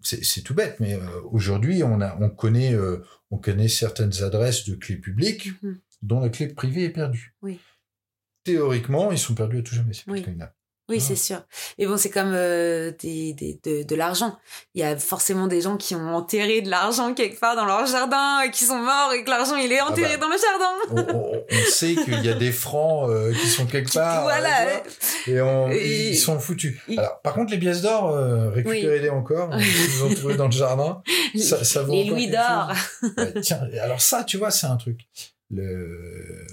c'est 0.00 0.42
tout 0.42 0.54
bête, 0.54 0.78
mais 0.80 0.94
euh, 0.94 1.20
aujourd'hui 1.30 1.82
on 1.82 2.00
a, 2.00 2.16
on 2.20 2.30
connaît, 2.30 2.76
on 3.30 3.38
connaît 3.38 3.68
certaines 3.68 4.22
adresses 4.22 4.64
de 4.68 4.74
clés 4.76 4.96
publiques 4.96 5.50
Mhm. 5.62 5.78
dont 6.02 6.20
la 6.20 6.28
clé 6.28 6.48
privée 6.48 6.84
est 6.84 6.90
perdue. 6.90 7.34
Oui. 7.42 7.58
Théoriquement, 8.44 9.12
ils 9.12 9.18
sont 9.18 9.34
perdus 9.34 9.58
à 9.58 9.62
tout 9.62 9.74
jamais 9.74 9.92
ces 9.92 10.02
Oui. 10.08 10.18
bitcoins-là. 10.18 10.54
Oui, 10.92 10.98
Ah. 11.00 11.04
c'est 11.08 11.16
sûr. 11.16 11.42
Mais 11.78 11.86
bon, 11.86 11.96
c'est 11.96 12.10
comme 12.10 12.32
euh, 12.32 12.92
des, 13.00 13.32
des, 13.32 13.58
de, 13.64 13.82
de 13.82 13.94
l'argent. 13.96 14.38
Il 14.74 14.80
y 14.80 14.84
a 14.84 14.96
forcément 14.96 15.46
des 15.48 15.60
gens 15.60 15.76
qui 15.76 15.94
ont 15.94 16.14
enterré 16.14 16.62
de 16.62 16.70
l'argent 16.70 17.14
quelque 17.14 17.40
part 17.40 17.56
dans 17.56 17.64
leur 17.64 17.84
jardin 17.86 18.40
et 18.42 18.50
qui 18.50 18.64
sont 18.64 18.78
morts 18.78 19.12
et 19.14 19.24
que 19.24 19.30
l'argent 19.30 19.56
il 19.56 19.72
est 19.72 19.80
enterré 19.80 20.16
bah. 20.18 20.26
dans 20.26 20.28
le 20.28 20.36
jardin. 20.38 21.12
On, 21.12 21.18
on- 21.18 21.44
on 21.50 21.64
sait 21.70 21.94
qu'il 21.94 22.24
y 22.24 22.28
a 22.28 22.34
des 22.34 22.52
francs 22.52 23.10
euh, 23.10 23.32
qui 23.32 23.48
sont 23.48 23.66
quelque 23.66 23.92
part, 23.92 24.22
voilà. 24.22 24.66
euh, 24.68 24.78
et 25.26 25.40
on- 25.40 25.70
Et- 25.70 26.10
ils 26.10 26.16
sont 26.18 26.38
foutus. 26.38 26.78
Alors, 26.96 27.20
par 27.22 27.34
contre, 27.34 27.50
les 27.52 27.58
pièces 27.58 27.82
d'or, 27.82 28.10
euh, 28.10 28.50
récupérez-les 28.50 29.10
encore, 29.10 29.50
ils 29.58 30.02
ont 30.04 30.14
trouvé 30.14 30.36
dans 30.36 30.46
le 30.46 30.52
jardin. 30.52 31.02
Ça, 31.38 31.64
ça 31.64 31.82
vaut 31.82 31.92
Les 31.92 32.04
louis 32.04 32.28
d'or. 32.28 32.72
Ouais, 33.16 33.32
tiens, 33.40 33.60
alors 33.82 34.00
ça, 34.00 34.22
tu 34.24 34.36
vois, 34.36 34.50
c'est 34.50 34.66
un 34.66 34.76
truc. 34.76 35.00
Le... 35.50 36.44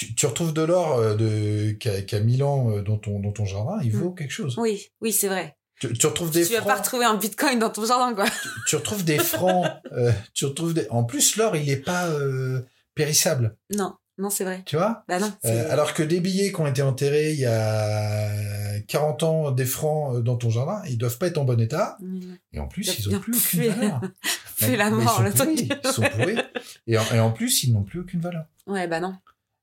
Tu, 0.00 0.14
tu 0.14 0.24
retrouves 0.24 0.54
de 0.54 0.62
l'or 0.62 0.96
euh, 0.96 1.14
de 1.14 1.76
a 2.16 2.20
1000 2.20 2.42
ans 2.42 2.70
euh, 2.70 2.80
dans 2.80 2.96
ton, 2.96 3.20
dans 3.20 3.32
ton 3.32 3.44
jardin, 3.44 3.78
il 3.84 3.92
vaut 3.92 4.12
quelque 4.12 4.30
chose. 4.30 4.56
Oui, 4.56 4.86
oui, 5.02 5.12
c'est 5.12 5.28
vrai. 5.28 5.58
Tu, 5.78 5.92
tu 5.92 6.06
retrouves 6.06 6.30
des 6.30 6.46
tu 6.46 6.54
vas 6.54 6.62
pas 6.62 6.76
retrouver 6.76 7.04
un 7.04 7.16
bitcoin 7.16 7.58
dans 7.58 7.68
ton 7.68 7.84
jardin, 7.84 8.14
quoi. 8.14 8.24
Tu 8.66 8.76
retrouves 8.76 9.04
des 9.04 9.18
francs. 9.18 9.70
euh, 9.92 10.10
tu 10.32 10.46
retrouves 10.46 10.72
des. 10.72 10.86
En 10.88 11.04
plus, 11.04 11.36
l'or, 11.36 11.54
il 11.54 11.68
est 11.68 11.76
pas 11.76 12.06
euh, 12.06 12.62
périssable, 12.94 13.58
Non, 13.76 13.94
non, 14.16 14.30
c'est 14.30 14.44
vrai. 14.44 14.62
tu 14.64 14.76
vois? 14.76 15.04
Bah 15.06 15.18
non. 15.18 15.30
Euh, 15.44 15.70
alors 15.70 15.92
que 15.92 16.02
des 16.02 16.20
billets 16.20 16.50
qui 16.50 16.60
ont 16.62 16.66
été 16.66 16.80
enterrés 16.80 17.34
il 17.34 17.40
y 17.40 17.44
a 17.44 18.80
40 18.88 19.22
ans, 19.22 19.50
des 19.50 19.66
francs 19.66 20.22
dans 20.22 20.36
ton 20.36 20.48
jardin, 20.48 20.80
ils 20.88 20.96
doivent 20.96 21.18
pas 21.18 21.26
être 21.26 21.36
en 21.36 21.44
bon 21.44 21.60
état. 21.60 21.98
Mm. 22.00 22.20
Et 22.54 22.58
en 22.58 22.68
plus, 22.68 22.98
Ils 22.98 23.14
ont 23.14 23.18
plus 23.20 23.36
aucune 23.36 23.68
valeur. 23.70 24.00
Fais 24.56 24.76
la 24.76 24.88
ils 24.88 24.94
mort, 24.94 25.16
sont 25.16 25.22
le 25.24 25.32
truc. 25.34 25.60
Ils 25.60 25.92
sont 25.92 26.02
pourris. 26.02 26.38
Et 26.86 26.96
en, 26.96 27.04
et 27.12 27.20
en 27.20 27.32
plus, 27.32 27.64
ils 27.64 27.74
n'ont 27.74 27.82
plus 27.82 28.00
aucune 28.00 28.20
valeur. 28.20 28.46
Ouais, 28.66 28.88
bah 28.88 29.00
non. 29.00 29.14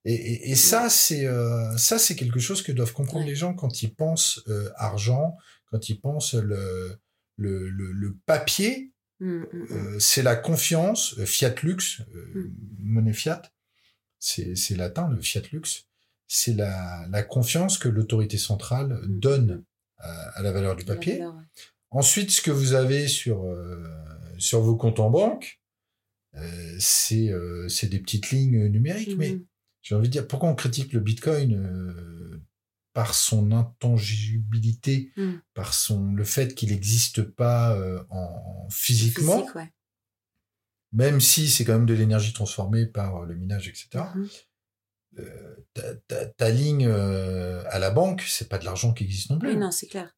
Et, 0.09 0.13
et, 0.13 0.51
et 0.51 0.55
ça, 0.55 0.89
c'est 0.89 1.25
euh, 1.27 1.75
ça, 1.77 1.99
c'est 1.99 2.15
quelque 2.15 2.39
chose 2.39 2.61
que 2.61 2.71
doivent 2.71 2.93
comprendre 2.93 3.25
Ouais. 3.25 3.31
les 3.31 3.35
gens 3.35 3.53
quand 3.53 3.81
ils 3.83 3.93
pensent 3.93 4.39
euh, 4.47 4.69
argent, 4.77 5.35
quand 5.69 5.89
ils 5.89 5.99
pensent 5.99 6.33
le 6.33 6.97
le, 7.35 7.69
le, 7.69 7.91
le 7.91 8.15
papier. 8.25 8.91
Mm, 9.19 9.25
mm, 9.25 9.43
mm. 9.51 9.67
euh, 9.71 9.99
c'est 9.99 10.23
la 10.23 10.35
confiance. 10.37 11.01
fiat 11.25 11.55
lux, 11.61 12.01
Mm. 12.35 12.41
monnaie 12.79 13.11
fiat, 13.13 13.41
c'est 14.17 14.55
c'est 14.55 14.75
latin 14.77 15.09
le 15.09 15.19
fiat 15.21 15.41
lux. 15.51 15.85
C'est 16.27 16.53
la 16.53 17.05
la 17.09 17.23
confiance 17.23 17.77
que 17.77 17.89
l'autorité 17.89 18.37
centrale 18.37 19.01
donne 19.07 19.63
à, 19.97 20.09
à 20.37 20.41
la 20.41 20.51
valeur 20.53 20.75
du 20.77 20.85
papier. 20.85 21.17
valeur, 21.17 21.35
ouais. 21.35 21.43
Ensuite, 21.89 22.31
ce 22.31 22.41
que 22.41 22.51
vous 22.51 22.73
avez 22.75 23.09
sur 23.09 23.43
sur 24.37 24.61
vos 24.61 24.77
comptes 24.77 24.99
en 25.01 25.09
banque, 25.09 25.59
c'est 26.79 27.89
des 27.89 27.99
petites 27.99 28.29
lignes 28.31 28.67
numériques. 28.69 29.17
Mais. 29.17 29.37
J'ai 29.87 29.95
envie 29.95 30.07
de 30.09 30.11
dire, 30.11 30.27
pourquoi 30.27 30.49
on 30.49 30.55
critique 30.55 30.91
le 30.91 30.99
Bitcoin 30.99 31.53
euh, 31.55 32.41
par 32.93 33.13
son 33.13 33.51
intangibilité, 33.51 35.11
Mm. 35.15 35.35
par 35.53 35.73
son 35.73 36.11
le 36.13 36.23
fait 36.25 36.55
qu'il 36.55 36.69
n'existe 36.71 37.21
pas 37.21 37.73
euh, 37.77 38.03
en 38.09 38.67
physiquement, 38.69 39.39
Physique, 39.39 39.55
ouais. 39.55 39.71
même 40.91 41.21
si 41.21 41.47
c'est 41.49 41.63
quand 41.63 41.73
même 41.73 41.85
de 41.85 41.93
l'énergie 41.93 42.33
transformée 42.33 42.85
par 42.85 43.17
euh, 43.17 43.25
le 43.25 43.35
minage, 43.35 43.67
etc. 43.69 44.03
Mhm. 44.15 44.27
Euh, 45.19 45.55
ta, 45.73 45.95
ta- 45.95 46.25
ta 46.25 46.49
ligne 46.49 46.85
à 46.87 47.79
la 47.79 47.89
banque, 47.91 48.23
c'est 48.27 48.49
pas 48.49 48.57
de 48.59 48.65
l'argent 48.65 48.93
qui 48.93 49.03
existe 49.05 49.29
non 49.29 49.39
plus. 49.39 49.49
Oui, 49.49 49.55
non, 49.57 49.71
c'est 49.71 49.87
clair. 49.87 50.13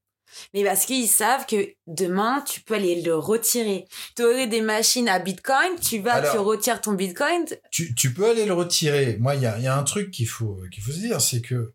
Mais 0.54 0.64
parce 0.64 0.86
qu'ils 0.86 1.08
savent 1.08 1.46
que 1.46 1.68
demain, 1.88 2.44
tu 2.48 2.62
peux 2.62 2.76
aller 2.76 3.02
le 3.02 3.16
retirer. 3.16 3.86
Tu 4.16 4.24
aurais 4.24 4.48
des 4.48 4.62
machines 4.62 5.10
à 5.10 5.20
Bitcoin, 5.20 5.80
tu 5.82 6.00
vas, 6.00 6.14
Alors- 6.16 6.32
tu 6.34 6.38
retires 6.40 6.82
ton 6.82 6.94
Bitcoin. 6.94 7.46
tu, 7.72 7.94
tu 7.96 8.14
peux 8.14 8.30
aller 8.30 8.46
le 8.46 8.54
retirer. 8.54 9.18
Moi, 9.20 9.36
il 9.36 9.42
y 9.42 9.46
a, 9.46 9.58
y 9.60 9.68
a 9.68 9.78
un 9.78 9.84
truc 9.84 10.12
qu'il 10.12 10.28
faut, 10.28 10.60
qu'il 10.72 10.84
faut 10.84 10.92
se 10.92 10.98
dire, 11.00 11.20
c'est 11.22 11.42
que 11.42 11.74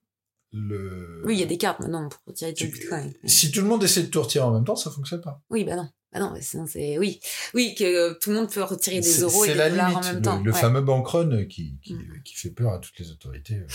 le. 0.52 1.22
Oui, 1.24 1.34
il 1.34 1.40
y 1.40 1.42
a 1.42 1.46
des 1.46 1.58
cartes 1.58 1.80
maintenant 1.80 2.08
pour 2.08 2.20
retirer 2.26 2.54
ton 2.54 2.64
Bitcoin. 2.66 3.12
Si 3.24 3.50
tout 3.50 3.60
le 3.60 3.66
monde 3.66 3.82
essaie 3.82 4.02
de 4.02 4.06
tout 4.08 4.22
retirer 4.22 4.44
en 4.44 4.52
même 4.52 4.64
temps, 4.64 4.76
ça 4.76 4.90
fonctionne 4.90 5.20
pas. 5.20 5.40
Oui, 5.50 5.64
bah 5.64 5.76
non. 5.76 5.88
Bah 6.14 6.20
non, 6.20 6.31
mais 6.33 6.40
sinon 6.40 6.64
c'est... 6.66 6.96
Oui, 6.96 7.18
oui, 7.55 7.74
que 7.77 7.83
euh, 7.85 8.14
tout 8.20 8.31
le 8.31 8.37
monde 8.37 8.50
peut 8.50 8.62
retirer 8.62 9.00
des 9.00 9.20
euros 9.20 9.44
et 9.44 9.48
c'est 9.48 9.53
des 9.55 9.59
la 9.59 9.68
dollars 9.70 9.88
limite, 9.90 10.05
en 10.05 10.07
même 10.07 10.16
le, 10.16 10.22
temps. 10.22 10.42
le 10.42 10.53
Ouais. 10.53 10.59
fameux 10.61 10.81
bank 10.81 11.09
run 11.09 11.44
qui, 11.46 11.77
qui, 11.83 11.94
Mm. 11.94 12.22
qui 12.24 12.37
fait 12.37 12.50
peur 12.50 12.72
à 12.72 12.79
toutes 12.79 12.96
les 13.00 13.11
autorités, 13.11 13.57
euh, 13.57 13.66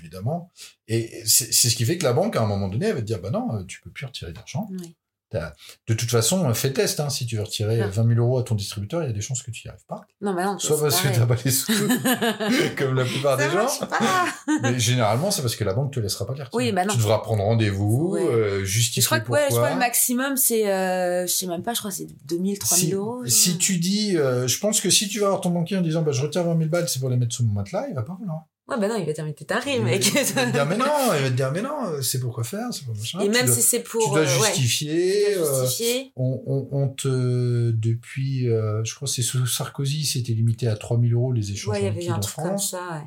évidemment. 0.00 0.50
Et 0.88 1.22
c'est 1.24 1.50
ce 1.52 1.74
qui 1.74 1.84
fait 1.86 1.96
que 1.96 2.04
la 2.04 2.12
banque, 2.12 2.36
à 2.36 2.42
un 2.42 2.46
moment 2.46 2.68
donné, 2.68 2.86
elle 2.86 2.94
va 2.94 3.00
te 3.00 3.06
dire, 3.06 3.20
bah 3.22 3.30
non, 3.30 3.48
euh, 3.54 3.64
tu 3.64 3.80
peux 3.80 3.90
plus 3.90 4.04
retirer 4.06 4.32
d'argent. 4.32 4.68
Oui. 4.70 4.94
De 5.32 5.94
toute 5.94 6.10
façon, 6.10 6.48
euh, 6.48 6.54
fais 6.54 6.72
test. 6.72 7.00
Hein, 7.00 7.10
si 7.10 7.26
tu 7.26 7.36
veux 7.36 7.42
retirer 7.42 7.80
Ah. 7.82 7.88
20 7.88 8.08
000 8.14 8.20
euros 8.20 8.38
à 8.38 8.42
ton 8.42 8.54
distributeur, 8.54 9.02
il 9.02 9.06
y 9.06 9.10
a 9.10 9.12
des 9.12 9.20
chances 9.20 9.42
que 9.42 9.50
tu 9.50 9.66
n'y 9.66 9.70
arrives 9.70 9.84
pas. 9.86 10.02
Non, 10.20 10.34
bah 10.34 10.44
non. 10.46 10.58
Soit 10.58 10.80
parce 10.80 11.00
que 11.00 11.08
pareil. 11.08 11.18
t'as 11.20 11.26
pas 11.26 11.36
les 11.44 11.50
sous, 11.50 11.72
comme 12.78 12.94
la 12.94 13.04
plupart 13.04 13.38
Ça 13.38 13.46
des 13.48 13.52
gens. 13.52 13.86
pas. 13.86 13.98
Mais 14.62 14.78
généralement, 14.78 15.30
c'est 15.30 15.42
parce 15.42 15.56
que 15.56 15.64
la 15.64 15.74
banque 15.74 15.92
te 15.92 16.00
laissera 16.00 16.26
pas 16.26 16.34
les 16.34 16.42
retirer. 16.44 16.64
Oui, 16.66 16.72
bah 16.72 16.84
non. 16.84 16.92
Tu 16.92 16.98
devras 16.98 17.18
prendre 17.18 17.42
rendez-vous, 17.42 18.12
Ouais. 18.12 18.22
euh, 18.24 18.64
justifier 18.64 19.02
je 19.02 19.06
crois 19.06 19.20
que 19.20 19.30
ouais, 19.30 19.46
je 19.50 19.54
crois 19.56 19.68
que 19.68 19.74
le 19.74 19.78
maximum 19.80 20.36
c'est 20.36 20.70
euh, 20.72 21.26
je 21.26 21.32
sais 21.32 21.46
même 21.46 21.62
pas, 21.62 21.74
je 21.74 21.80
crois 21.80 21.90
que 21.90 21.96
c'est 21.96 22.06
2000 22.26 22.58
3000 22.58 22.86
si, 22.88 22.92
euros. 22.94 23.24
genre. 23.24 23.32
si 23.32 23.58
tu 23.58 23.78
dis, 23.78 24.16
euh, 24.16 24.46
je 24.46 24.58
pense 24.58 24.80
que 24.80 24.90
si 24.90 25.08
tu 25.08 25.20
vas 25.20 25.28
voir 25.28 25.40
ton 25.40 25.50
banquier 25.50 25.76
en 25.76 25.82
disant, 25.82 26.02
bah, 26.02 26.12
je 26.12 26.22
retire 26.22 26.44
20 26.44 26.56
000 26.56 26.70
balles, 26.70 26.88
c'est 26.88 27.00
pour 27.00 27.10
les 27.10 27.16
mettre 27.16 27.34
sous 27.34 27.44
mon 27.44 27.52
matelas, 27.52 27.86
il 27.88 27.94
va 27.94 28.02
pas 28.02 28.16
vouloir. 28.18 28.44
Ouais, 28.68 28.76
bah 28.80 28.88
non, 28.88 28.96
il 28.96 29.06
va 29.06 29.12
dire, 29.12 29.24
mais 29.24 29.32
t'es 29.32 29.44
taré, 29.44 29.78
mec. 29.78 30.04
Il 30.06 30.12
va 30.34 30.46
te 30.46 30.50
dire, 30.52 30.66
mais 30.66 30.76
non, 30.76 30.86
il 31.16 31.22
va 31.22 31.30
te 31.30 31.34
dire, 31.36 31.52
mais 31.52 31.62
non, 31.62 32.02
c'est 32.02 32.18
pourquoi 32.18 32.42
faire, 32.42 32.66
c'est 32.72 32.84
pas 32.84 32.92
machin. 32.92 33.20
Et 33.20 33.28
même 33.28 33.46
si 33.46 33.62
c'est 33.62 33.80
pour. 33.80 34.02
tu 34.02 34.08
dois 34.10 34.18
euh, 34.20 34.40
ouais, 34.40 34.48
justifier. 34.48 35.36
euh, 35.36 35.62
justifier. 35.66 36.12
on, 36.16 36.42
on, 36.46 36.68
on 36.72 36.88
te, 36.88 37.70
depuis, 37.70 38.48
euh, 38.48 38.82
je 38.84 38.92
crois 38.94 39.06
que 39.06 39.14
c'est 39.14 39.22
sous 39.22 39.46
Sarkozy, 39.46 40.04
c'était 40.04 40.32
limité 40.32 40.66
à 40.66 40.76
3000 40.76 41.12
euros 41.14 41.32
les 41.32 41.52
échanges 41.52 41.74
Ouais, 41.74 41.80
il 41.80 41.84
y 41.84 41.88
avait 41.88 42.08
un 42.08 42.18
truc 42.18 42.34
comme 42.34 42.44
France. 42.46 42.70
ça, 42.72 42.78
ouais. 42.90 43.04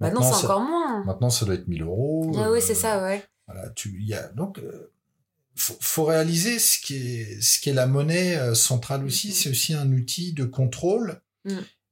Bah 0.00 0.10
Maintenant, 0.10 0.32
c'est 0.32 0.44
encore 0.44 0.60
moins. 0.60 1.04
Maintenant, 1.04 1.30
ça 1.30 1.44
doit 1.44 1.56
être 1.56 1.66
1000 1.66 1.82
euros. 1.82 2.30
Ah 2.36 2.50
oui, 2.52 2.58
euh, 2.58 2.60
c'est 2.60 2.76
ça, 2.76 3.02
ouais. 3.02 3.24
Voilà, 3.48 3.70
tu, 3.70 3.96
il 4.00 4.06
y 4.06 4.14
a, 4.14 4.28
donc, 4.28 4.60
euh, 4.60 4.92
faut, 5.56 5.76
faut 5.80 6.04
réaliser 6.04 6.60
ce 6.60 6.78
qui 6.78 6.94
est, 6.96 7.40
ce 7.42 7.58
qui 7.58 7.70
est 7.70 7.74
la 7.74 7.88
monnaie 7.88 8.54
centrale 8.54 9.04
aussi, 9.04 9.28
Mhm. 9.28 9.34
c'est 9.34 9.50
aussi 9.50 9.74
un 9.74 9.90
outil 9.92 10.34
de 10.34 10.44
contrôle. 10.44 11.20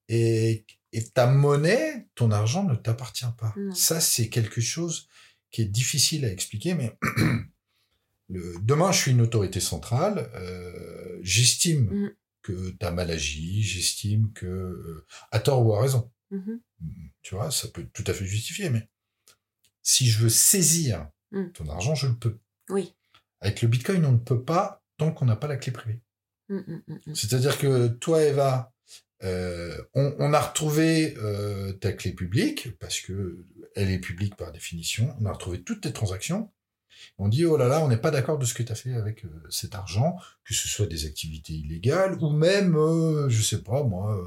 Et, 0.08 0.64
et 0.96 1.04
ta 1.10 1.26
monnaie, 1.26 2.08
ton 2.14 2.30
argent 2.30 2.64
ne 2.64 2.74
t'appartient 2.74 3.24
pas. 3.38 3.52
Non. 3.56 3.74
Ça, 3.74 4.00
c'est 4.00 4.28
quelque 4.28 4.60
chose 4.60 5.08
qui 5.50 5.62
est 5.62 5.66
difficile 5.66 6.24
à 6.24 6.30
expliquer, 6.32 6.74
mais 6.74 6.96
le, 8.28 8.54
demain, 8.62 8.92
je 8.92 8.98
suis 8.98 9.10
une 9.12 9.20
autorité 9.20 9.60
centrale, 9.60 10.30
euh, 10.34 11.18
j'estime 11.22 11.90
Mhm. 11.90 12.14
que 12.42 12.70
tu 12.70 12.86
as 12.86 12.90
mal 12.92 13.10
agi, 13.10 13.62
j'estime 13.62 14.32
que, 14.32 14.46
euh, 14.46 15.06
à 15.30 15.38
tort 15.40 15.64
ou 15.64 15.74
à 15.74 15.80
raison, 15.82 16.10
Mhm. 16.30 16.60
tu 17.22 17.34
vois, 17.34 17.50
ça 17.50 17.68
peut 17.68 17.86
tout 17.92 18.04
à 18.06 18.12
fait 18.14 18.26
justifier, 18.26 18.70
mais 18.70 18.88
si 19.82 20.08
je 20.08 20.18
veux 20.18 20.28
saisir 20.30 21.08
Mm. 21.32 21.50
ton 21.52 21.68
argent, 21.68 21.94
je 21.94 22.06
le 22.06 22.14
peux. 22.14 22.38
Oui. 22.70 22.94
Avec 23.40 23.60
le 23.62 23.68
Bitcoin, 23.68 24.04
on 24.06 24.12
ne 24.12 24.16
peut 24.18 24.42
pas 24.42 24.82
tant 24.96 25.12
qu'on 25.12 25.26
n'a 25.26 25.36
pas 25.36 25.48
la 25.48 25.56
clé 25.56 25.72
privée. 25.72 26.00
Mm, 26.48 26.56
mm, 26.56 26.82
mm, 26.86 26.98
mm. 27.06 27.14
C'est-à-dire 27.14 27.58
que 27.58 27.88
toi, 27.88 28.22
Eva, 28.22 28.72
euh, 29.24 29.76
on, 29.94 30.14
on 30.18 30.32
a 30.32 30.40
retrouvé 30.40 31.14
euh, 31.18 31.72
ta 31.72 31.92
clé 31.92 32.12
publique, 32.12 32.78
parce 32.78 33.00
que 33.00 33.44
elle 33.74 33.90
est 33.90 33.98
publique 33.98 34.36
par 34.36 34.52
définition, 34.52 35.14
on 35.20 35.26
a 35.26 35.32
retrouvé 35.32 35.62
toutes 35.62 35.82
tes 35.82 35.92
transactions. 35.92 36.50
On 37.18 37.28
dit, 37.28 37.44
oh 37.44 37.56
là 37.56 37.68
là, 37.68 37.84
on 37.84 37.88
n'est 37.88 37.96
pas 37.96 38.10
d'accord 38.10 38.38
de 38.38 38.46
ce 38.46 38.54
que 38.54 38.62
tu 38.62 38.72
as 38.72 38.74
fait 38.74 38.94
avec 38.94 39.24
euh, 39.24 39.28
cet 39.50 39.74
argent, 39.74 40.16
que 40.44 40.54
ce 40.54 40.68
soit 40.68 40.86
des 40.86 41.06
activités 41.06 41.52
illégales, 41.52 42.16
ou 42.22 42.30
même, 42.30 42.74
je 43.28 43.42
sais 43.42 43.62
pas, 43.62 43.82
moi, 43.82 44.18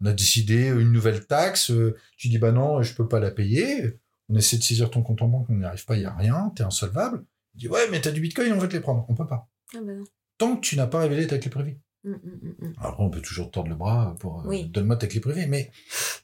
on 0.00 0.06
a 0.06 0.12
décidé 0.12 0.68
une 0.68 0.92
nouvelle 0.92 1.26
taxe, 1.26 1.72
tu 2.16 2.28
dis, 2.28 2.38
bah 2.38 2.52
non, 2.52 2.82
je 2.82 2.94
peux 2.94 3.08
pas 3.08 3.20
la 3.20 3.30
payer, 3.30 3.98
on 4.28 4.36
essaie 4.36 4.56
de 4.56 4.62
saisir 4.62 4.90
ton 4.90 5.02
compte 5.02 5.22
en 5.22 5.28
banque, 5.28 5.46
on 5.50 5.54
n'y 5.54 5.64
arrive 5.64 5.84
pas, 5.84 5.96
il 5.96 6.00
n'y 6.00 6.06
a 6.06 6.14
rien, 6.14 6.52
t'es 6.56 6.62
insolvable. 6.62 7.24
Il 7.54 7.60
dit, 7.60 7.68
ouais, 7.68 7.88
mais 7.90 8.00
t'as 8.00 8.12
du 8.12 8.20
bitcoin, 8.20 8.52
on 8.52 8.58
va 8.58 8.66
te 8.66 8.72
les 8.72 8.80
prendre. 8.80 9.04
On 9.08 9.14
peut 9.14 9.26
pas. 9.26 9.48
Ah 9.74 9.80
non. 9.80 10.04
Tant 10.38 10.56
que 10.56 10.60
tu 10.62 10.76
n'as 10.76 10.86
pas 10.86 11.00
révélé 11.00 11.26
ta 11.26 11.38
clé 11.38 11.50
privée. 11.50 11.78
Mm, 12.04 12.10
mm, 12.10 12.16
mm, 12.60 12.66
mm. 12.68 12.72
Après, 12.78 13.02
on 13.04 13.10
peut 13.10 13.20
toujours 13.20 13.50
tordre 13.50 13.70
le 13.70 13.76
bras 13.76 14.14
pour 14.18 14.40
euh, 14.40 14.48
Oui. 14.48 14.64
donne-moi 14.64 14.96
ta 14.96 15.06
clé 15.06 15.20
privée, 15.20 15.46
mais 15.46 15.70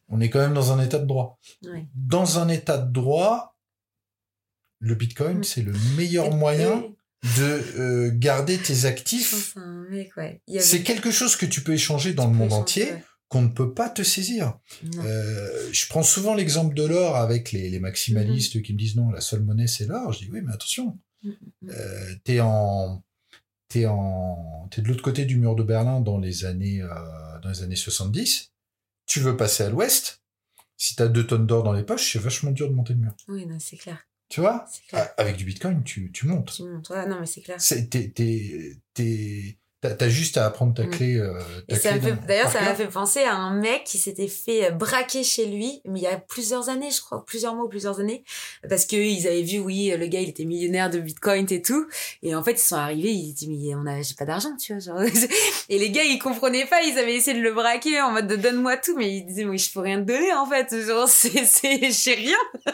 on 0.08 0.20
est 0.20 0.28
quand 0.30 0.40
même 0.40 0.54
dans 0.54 0.72
un 0.72 0.82
état 0.82 0.98
de 0.98 1.06
droit. 1.06 1.38
Dans 1.94 2.38
un 2.38 2.48
état 2.48 2.78
de 2.78 2.90
droit, 2.92 3.56
le 4.80 4.94
bitcoin, 4.94 5.44
c'est 5.44 5.62
le 5.62 5.72
meilleur 5.96 6.34
moyen 6.34 6.84
de 7.36 7.42
euh, 7.78 8.10
garder 8.14 8.58
tes 8.58 8.84
actifs. 8.84 9.34
Enfin, 9.56 9.84
ouais. 9.90 10.10
Avait- 10.16 10.60
C'est 10.60 10.82
quelque 10.82 11.10
chose 11.10 11.36
que 11.36 11.46
tu 11.46 11.62
peux 11.62 11.72
échanger 11.74 12.12
dans 12.14 12.26
le 12.26 12.32
Tu 12.32 12.36
monde 12.38 12.46
échanger, 12.48 12.60
entier 12.62 12.84
ouais. 12.92 13.04
qu'on 13.28 13.42
ne 13.42 13.48
peut 13.48 13.72
pas 13.74 13.88
te 13.90 14.02
saisir. 14.02 14.58
Euh, 15.04 15.68
je 15.72 15.86
prends 15.88 16.02
souvent 16.04 16.34
l'exemple 16.34 16.74
de 16.74 16.84
l'or 16.84 17.16
avec 17.16 17.50
les, 17.52 17.70
les 17.70 17.80
maximalistes 17.80 18.62
qui 18.62 18.72
me 18.72 18.78
disent 18.78 18.96
non, 18.96 19.10
la 19.10 19.20
seule 19.20 19.42
monnaie 19.42 19.66
c'est 19.66 19.86
l'or. 19.86 20.12
Je 20.12 20.20
dis 20.24 20.30
oui, 20.32 20.40
mais 20.44 20.52
attention, 20.52 20.98
t'es 22.24 22.40
en 22.40 23.02
t'es 23.68 23.86
en 23.86 24.68
t'es 24.70 24.82
de 24.82 24.88
l'autre 24.88 25.02
côté 25.02 25.24
du 25.24 25.36
mur 25.36 25.54
de 25.54 25.62
Berlin 25.62 26.00
dans 26.00 26.18
les 26.18 26.44
années 26.44 26.82
euh, 26.82 26.88
dans 27.42 27.48
les 27.50 27.62
années 27.62 27.76
70 27.76 28.52
tu 29.06 29.20
veux 29.20 29.36
passer 29.36 29.62
à 29.64 29.70
l'ouest 29.70 30.22
si 30.76 30.94
t'as 30.96 31.08
deux 31.08 31.26
tonnes 31.26 31.46
d'or 31.46 31.62
dans 31.62 31.72
les 31.72 31.82
poches 31.84 32.12
c'est 32.12 32.18
vachement 32.18 32.50
dur 32.50 32.68
de 32.68 32.74
monter 32.74 32.94
le 32.94 33.00
mur 33.00 33.14
Oui, 33.28 33.46
non, 33.46 33.58
c'est 33.58 33.76
clair. 33.76 33.98
tu 34.28 34.40
vois? 34.40 34.64
C'est 34.70 34.86
clair. 34.86 35.02
A- 35.16 35.20
avec 35.22 35.36
du 35.36 35.44
bitcoin 35.44 35.82
tu, 35.84 36.12
tu 36.12 36.26
montes 36.26 36.52
Tu 36.54 36.62
montes. 36.64 36.88
Ouais, 36.90 37.06
non, 37.06 37.18
mais 37.20 37.26
c'est 37.26 37.40
clair. 37.42 37.58
t'es 37.58 38.10
t'es 38.94 39.58
t'as 39.80 40.08
juste 40.08 40.36
à 40.36 40.46
apprendre 40.46 40.74
ta 40.74 40.84
Mm. 40.84 40.90
clé 40.90 41.16
euh, 41.16 41.38
ça 41.80 41.96
d'ailleurs, 42.26 42.50
ça 42.50 42.60
m'a 42.62 42.74
fait 42.74 42.86
penser 42.88 43.20
à 43.20 43.34
un 43.34 43.54
mec 43.54 43.84
qui 43.84 43.98
s'était 43.98 44.26
fait 44.28 44.70
braquer 44.72 45.22
chez 45.22 45.46
lui, 45.46 45.80
mais 45.84 46.00
il 46.00 46.02
y 46.02 46.06
a 46.06 46.16
plusieurs 46.16 46.68
années, 46.68 46.90
je 46.90 47.00
crois, 47.00 47.24
plusieurs 47.24 47.54
mois 47.54 47.68
plusieurs 47.68 48.00
années, 48.00 48.24
parce 48.68 48.86
que 48.86 48.96
ils 48.96 49.26
avaient 49.28 49.42
vu, 49.42 49.58
oui, 49.60 49.92
le 49.96 50.06
gars, 50.06 50.20
il 50.20 50.28
était 50.30 50.44
millionnaire 50.44 50.90
de 50.90 50.98
Bitcoin 50.98 51.46
et 51.50 51.62
tout, 51.62 51.86
et 52.22 52.34
en 52.34 52.42
fait, 52.42 52.52
ils 52.52 52.58
sont 52.58 52.76
arrivés, 52.76 53.12
ils 53.12 53.32
disent, 53.32 53.48
mais 53.48 53.74
on 53.76 53.86
a, 53.86 54.02
j'ai 54.02 54.14
pas 54.14 54.24
d'argent, 54.24 54.56
tu 54.56 54.72
vois, 54.74 54.80
genre. 54.80 55.00
et 55.68 55.78
les 55.78 55.90
gars, 55.90 56.02
ils 56.04 56.18
comprenaient 56.18 56.66
pas, 56.66 56.82
ils 56.82 56.98
avaient 56.98 57.14
essayé 57.14 57.36
de 57.36 57.42
le 57.42 57.52
braquer 57.52 58.00
en 58.00 58.10
mode 58.12 58.26
de 58.26 58.36
donne-moi 58.36 58.76
tout, 58.78 58.96
mais 58.96 59.16
ils 59.18 59.26
disaient, 59.26 59.44
mais 59.44 59.58
je 59.58 59.72
peux 59.72 59.80
rien 59.80 60.00
te 60.00 60.06
donner, 60.06 60.32
en 60.32 60.46
fait, 60.46 60.74
genre, 60.86 61.08
c'est, 61.08 61.44
c'est, 61.44 61.90
j'ai 61.90 62.14
rien. 62.14 62.36
euh, 62.66 62.72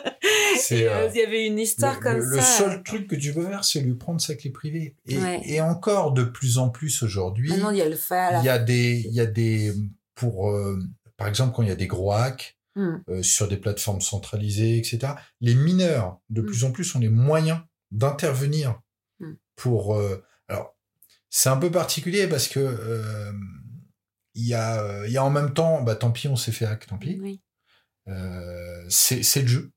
euh, 0.72 1.08
il 1.14 1.20
y 1.20 1.22
avait 1.24 1.46
une 1.46 1.58
histoire 1.58 1.96
le, 1.96 2.00
comme 2.00 2.18
le- 2.18 2.36
le 2.36 2.40
ça. 2.40 2.58
seul 2.58 2.82
truc 2.82 3.06
que 3.08 3.16
tu 3.16 3.32
peux 3.32 3.44
faire, 3.44 3.64
c'est 3.64 3.80
lui 3.80 3.94
prendre 3.94 4.20
sa 4.20 4.34
clé 4.34 4.50
privée. 4.50 4.94
Et, 5.08 5.18
Ouais. 5.18 5.40
et 5.44 5.60
encore 5.60 6.12
de 6.12 6.24
plus 6.24 6.58
en 6.58 6.68
plus 6.68 6.93
aujourd'hui, 7.02 7.50
Maintenant, 7.50 7.70
il 7.70 7.78
y 7.78 7.82
a 7.82 7.88
le 7.88 7.96
fa, 7.96 8.38
il 8.40 8.44
y 8.44 8.48
a 8.48 8.58
des, 8.58 9.02
il 9.06 9.12
y 9.14 9.20
a 9.20 9.26
des, 9.26 9.72
pour, 10.14 10.50
euh, 10.50 10.78
par 11.16 11.28
exemple, 11.28 11.54
quand 11.54 11.62
il 11.62 11.68
y 11.68 11.72
a 11.72 11.76
des 11.76 11.86
gros 11.86 12.12
hacks 12.12 12.58
Hmm. 12.76 12.96
euh, 13.08 13.22
sur 13.22 13.46
des 13.46 13.56
plateformes 13.56 14.00
centralisées, 14.00 14.78
etc. 14.78 15.12
Les 15.40 15.54
mineurs, 15.54 16.18
de 16.28 16.42
Mm. 16.42 16.46
plus 16.46 16.64
en 16.64 16.72
plus, 16.72 16.92
ont 16.96 16.98
les 16.98 17.08
moyens 17.08 17.60
d'intervenir 17.92 18.80
Mm. 19.20 19.34
pour. 19.54 19.94
euh, 19.94 20.24
alors, 20.48 20.76
c'est 21.30 21.48
un 21.48 21.56
peu 21.56 21.70
particulier 21.70 22.26
parce 22.26 22.48
que 22.48 23.32
il 24.34 24.44
y 24.44 24.54
a, 24.54 25.06
il 25.06 25.12
y 25.12 25.16
a 25.16 25.22
en 25.24 25.30
même 25.30 25.54
temps, 25.54 25.82
bah 25.82 25.94
tant 25.94 26.10
pis, 26.10 26.26
on 26.26 26.34
s'est 26.34 26.50
fait 26.50 26.64
hack, 26.66 26.86
tant 26.86 26.98
pis. 26.98 27.16
Oui. 27.22 27.40
C'est 28.88 29.42
le 29.42 29.46
jeu, 29.48 29.72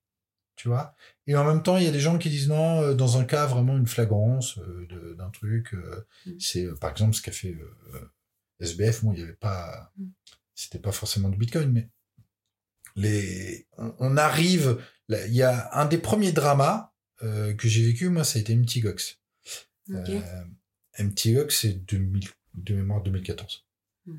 tu 0.56 0.68
vois. 0.68 0.96
Et 1.28 1.36
en 1.36 1.44
même 1.46 1.62
temps, 1.62 1.78
il 1.78 1.84
y 1.84 1.88
a 1.88 1.92
des 1.92 2.00
gens 2.00 2.18
qui 2.18 2.30
disent 2.30 2.48
non, 2.48 2.82
euh, 2.82 2.94
dans 2.94 3.18
un 3.18 3.26
cas 3.26 3.46
vraiment 3.46 3.76
une 3.78 3.86
flagrance 3.88 4.58
euh, 4.60 5.16
d'un 5.18 5.30
truc, 5.30 5.74
euh, 5.74 6.06
Mm. 6.26 6.32
c'est 6.40 6.66
euh, 6.66 6.76
par 6.76 6.92
exemple 6.92 7.14
ce 7.16 7.22
qu'a 7.22 7.32
fait 7.34 7.58
SBF. 8.60 9.04
Bon, 9.04 9.14
il 9.14 9.20
y 9.20 9.24
avait 9.24 9.34
pas, 9.34 9.92
Mm. 9.98 10.08
c'était 10.56 10.80
pas 10.80 10.92
forcément 10.92 11.30
du 11.30 11.38
Bitcoin, 11.38 11.72
mais 11.72 11.90
les, 12.96 13.68
on, 13.78 13.94
on 14.00 14.18
arrive. 14.18 14.82
là, 15.10 15.26
Il 15.28 15.34
y 15.36 15.44
a 15.44 15.70
un 15.78 15.86
des 15.86 15.98
premiers 16.00 16.32
dramas 16.32 16.94
que 17.20 17.68
j'ai 17.68 17.84
vécu, 17.86 18.10
moi, 18.10 18.24
ça 18.24 18.38
a 18.38 18.42
été 18.42 18.56
MTGOX. 18.56 19.20
Ok. 19.90 20.10
Euh, 20.10 20.44
MTGOX, 21.00 21.50
c'est 21.62 21.74
2000 21.86 22.30
de 22.54 22.74
mémoire 22.76 23.02
2014. 23.04 23.66
Mm. 24.06 24.18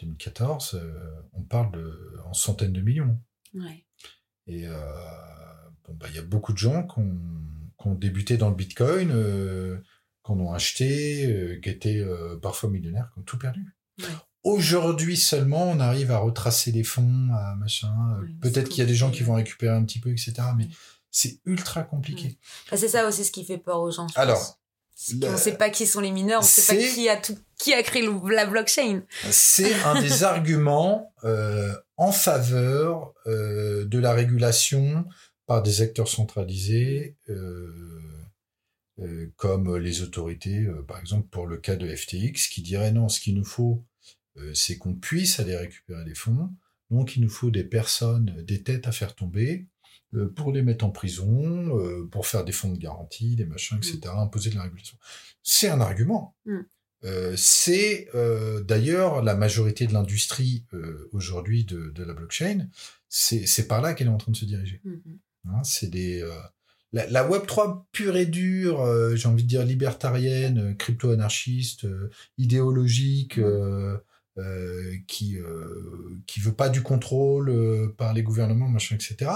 2014, 0.00 0.74
euh, 0.74 1.22
on 1.32 1.42
parle 1.42 1.72
de, 1.72 2.16
en 2.24 2.34
centaines 2.34 2.72
de 2.74 2.80
millions. 2.82 3.18
Ouais. 3.54 3.84
Et 4.46 4.66
euh, 4.66 4.76
bon, 5.86 5.94
bah, 5.94 6.06
il 6.10 6.16
y 6.16 6.18
a 6.18 6.22
beaucoup 6.22 6.52
de 6.52 6.58
gens 6.58 6.86
qui 6.86 6.98
ont, 7.00 7.16
qui 7.80 7.88
ont 7.88 7.94
débuté 7.94 8.36
dans 8.36 8.48
le 8.50 8.54
Bitcoin, 8.56 9.10
euh, 9.12 9.78
qui 10.24 10.32
en 10.32 10.40
ont 10.40 10.52
acheté, 10.52 11.26
euh, 11.26 11.60
qui 11.60 11.68
étaient 11.70 11.98
euh, 12.00 12.36
parfois 12.36 12.70
millionnaires, 12.70 13.10
qui 13.14 13.20
ont 13.20 13.22
tout 13.22 13.38
perdu. 13.38 13.64
Ouais. 14.00 14.06
Aujourd'hui 14.44 15.16
seulement, 15.16 15.68
on 15.70 15.80
arrive 15.80 16.12
à 16.12 16.18
retracer 16.18 16.70
les 16.70 16.84
fonds, 16.84 17.30
à 17.34 17.54
machin. 17.56 17.92
euh, 18.18 18.22
Ouais, 18.22 18.28
Peut-être 18.40 18.68
qu'il 18.68 18.78
y 18.78 18.82
a 18.82 18.86
des 18.86 18.94
gens 18.94 19.10
qui 19.10 19.22
vont 19.22 19.34
récupérer 19.34 19.74
un 19.74 19.84
petit 19.84 19.98
peu, 19.98 20.10
etc. 20.10 20.34
Mais 20.56 20.64
Ouais. 20.64 20.70
c'est 21.10 21.40
ultra 21.46 21.82
compliqué. 21.82 22.38
Ah, 22.70 22.76
c'est 22.76 22.88
ça 22.88 23.08
aussi 23.08 23.24
ce 23.24 23.32
qui 23.32 23.44
fait 23.44 23.58
peur 23.58 23.80
aux 23.80 23.90
gens. 23.90 24.06
je 24.08 24.18
Alors, 24.20 24.38
pense. 24.38 24.60
Le- 25.12 25.26
qu'on 25.28 25.36
sait 25.36 25.56
pas 25.58 25.68
qui 25.68 25.86
sont 25.86 26.00
les 26.00 26.10
mineurs, 26.10 26.40
on 26.40 26.44
sait 26.44 26.74
pas 26.74 26.82
qui 26.82 27.08
a 27.10 27.16
tout, 27.18 27.36
qui 27.58 27.74
a 27.74 27.82
créé 27.82 28.00
le- 28.02 28.30
la 28.34 28.46
blockchain. 28.46 29.02
C'est 29.30 29.74
un 29.82 30.00
des 30.00 30.24
arguments 30.24 31.12
euh, 31.24 31.74
en 31.98 32.12
faveur 32.12 33.12
euh, 33.26 33.84
de 33.84 33.98
la 33.98 34.12
régulation 34.14 35.04
par 35.46 35.62
des 35.62 35.82
acteurs 35.82 36.08
centralisés, 36.08 37.16
euh, 37.28 37.72
euh, 39.00 39.32
comme 39.36 39.76
les 39.76 40.02
autorités, 40.02 40.64
euh, 40.64 40.82
par 40.82 40.98
exemple 40.98 41.28
pour 41.28 41.46
le 41.46 41.56
cas 41.58 41.76
de 41.76 41.94
FTX, 41.94 42.48
qui 42.50 42.62
diraient 42.62 42.92
non, 42.92 43.08
ce 43.08 43.20
qu'il 43.20 43.34
nous 43.34 43.44
faut, 43.44 43.84
c'est 44.52 44.76
qu'on 44.76 44.94
puisse 44.94 45.40
aller 45.40 45.56
récupérer 45.56 46.04
les 46.04 46.14
fonds. 46.14 46.50
Donc 46.90 47.16
il 47.16 47.22
nous 47.22 47.30
faut 47.30 47.50
des 47.50 47.64
personnes, 47.64 48.44
des 48.44 48.62
têtes 48.62 48.86
à 48.86 48.92
faire 48.92 49.14
tomber 49.14 49.66
pour 50.34 50.52
les 50.52 50.60
mettre 50.60 50.84
en 50.84 50.90
prison, 50.90 52.06
pour 52.10 52.26
faire 52.26 52.44
des 52.44 52.52
fonds 52.52 52.70
de 52.70 52.76
garantie, 52.76 53.34
des 53.34 53.46
machins, 53.46 53.78
etc., 53.78 54.12
imposer 54.14 54.50
de 54.50 54.56
la 54.56 54.64
régulation. 54.64 54.98
C'est 55.42 55.70
un 55.70 55.80
argument. 55.80 56.36
Mm. 56.44 56.60
Euh, 57.04 57.34
c'est 57.36 58.08
euh, 58.14 58.62
d'ailleurs 58.62 59.22
la 59.22 59.36
majorité 59.36 59.86
de 59.86 59.92
l'industrie 59.92 60.64
euh, 60.72 61.08
aujourd'hui 61.12 61.64
de, 61.64 61.90
de 61.90 62.02
la 62.02 62.14
blockchain, 62.14 62.68
c'est 63.08 63.68
par 63.68 63.80
là 63.80 63.94
qu'elle 63.94 64.08
est 64.08 64.10
en 64.10 64.16
train 64.16 64.32
de 64.32 64.36
se 64.36 64.44
diriger. 64.44 64.80
Mhm. 64.84 65.18
Hein, 65.48 65.62
c'est 65.64 65.90
des 65.90 66.22
euh, 66.22 66.30
la, 66.92 67.06
la 67.08 67.28
Web 67.28 67.46
3 67.46 67.88
pure 67.92 68.16
et 68.16 68.26
dure, 68.26 68.80
euh, 68.80 69.16
j'ai 69.16 69.28
envie 69.28 69.42
de 69.42 69.48
dire 69.48 69.64
libertarienne, 69.64 70.70
euh, 70.70 70.74
crypto-anarchiste, 70.74 71.86
idéologique, 72.38 73.40
qui 75.06 75.38
qui 76.26 76.40
veut 76.40 76.54
pas 76.54 76.68
du 76.68 76.82
contrôle 76.82 77.94
par 77.96 78.12
les 78.12 78.22
gouvernements, 78.22 78.68
machin, 78.68 78.96
etc. 78.96 79.30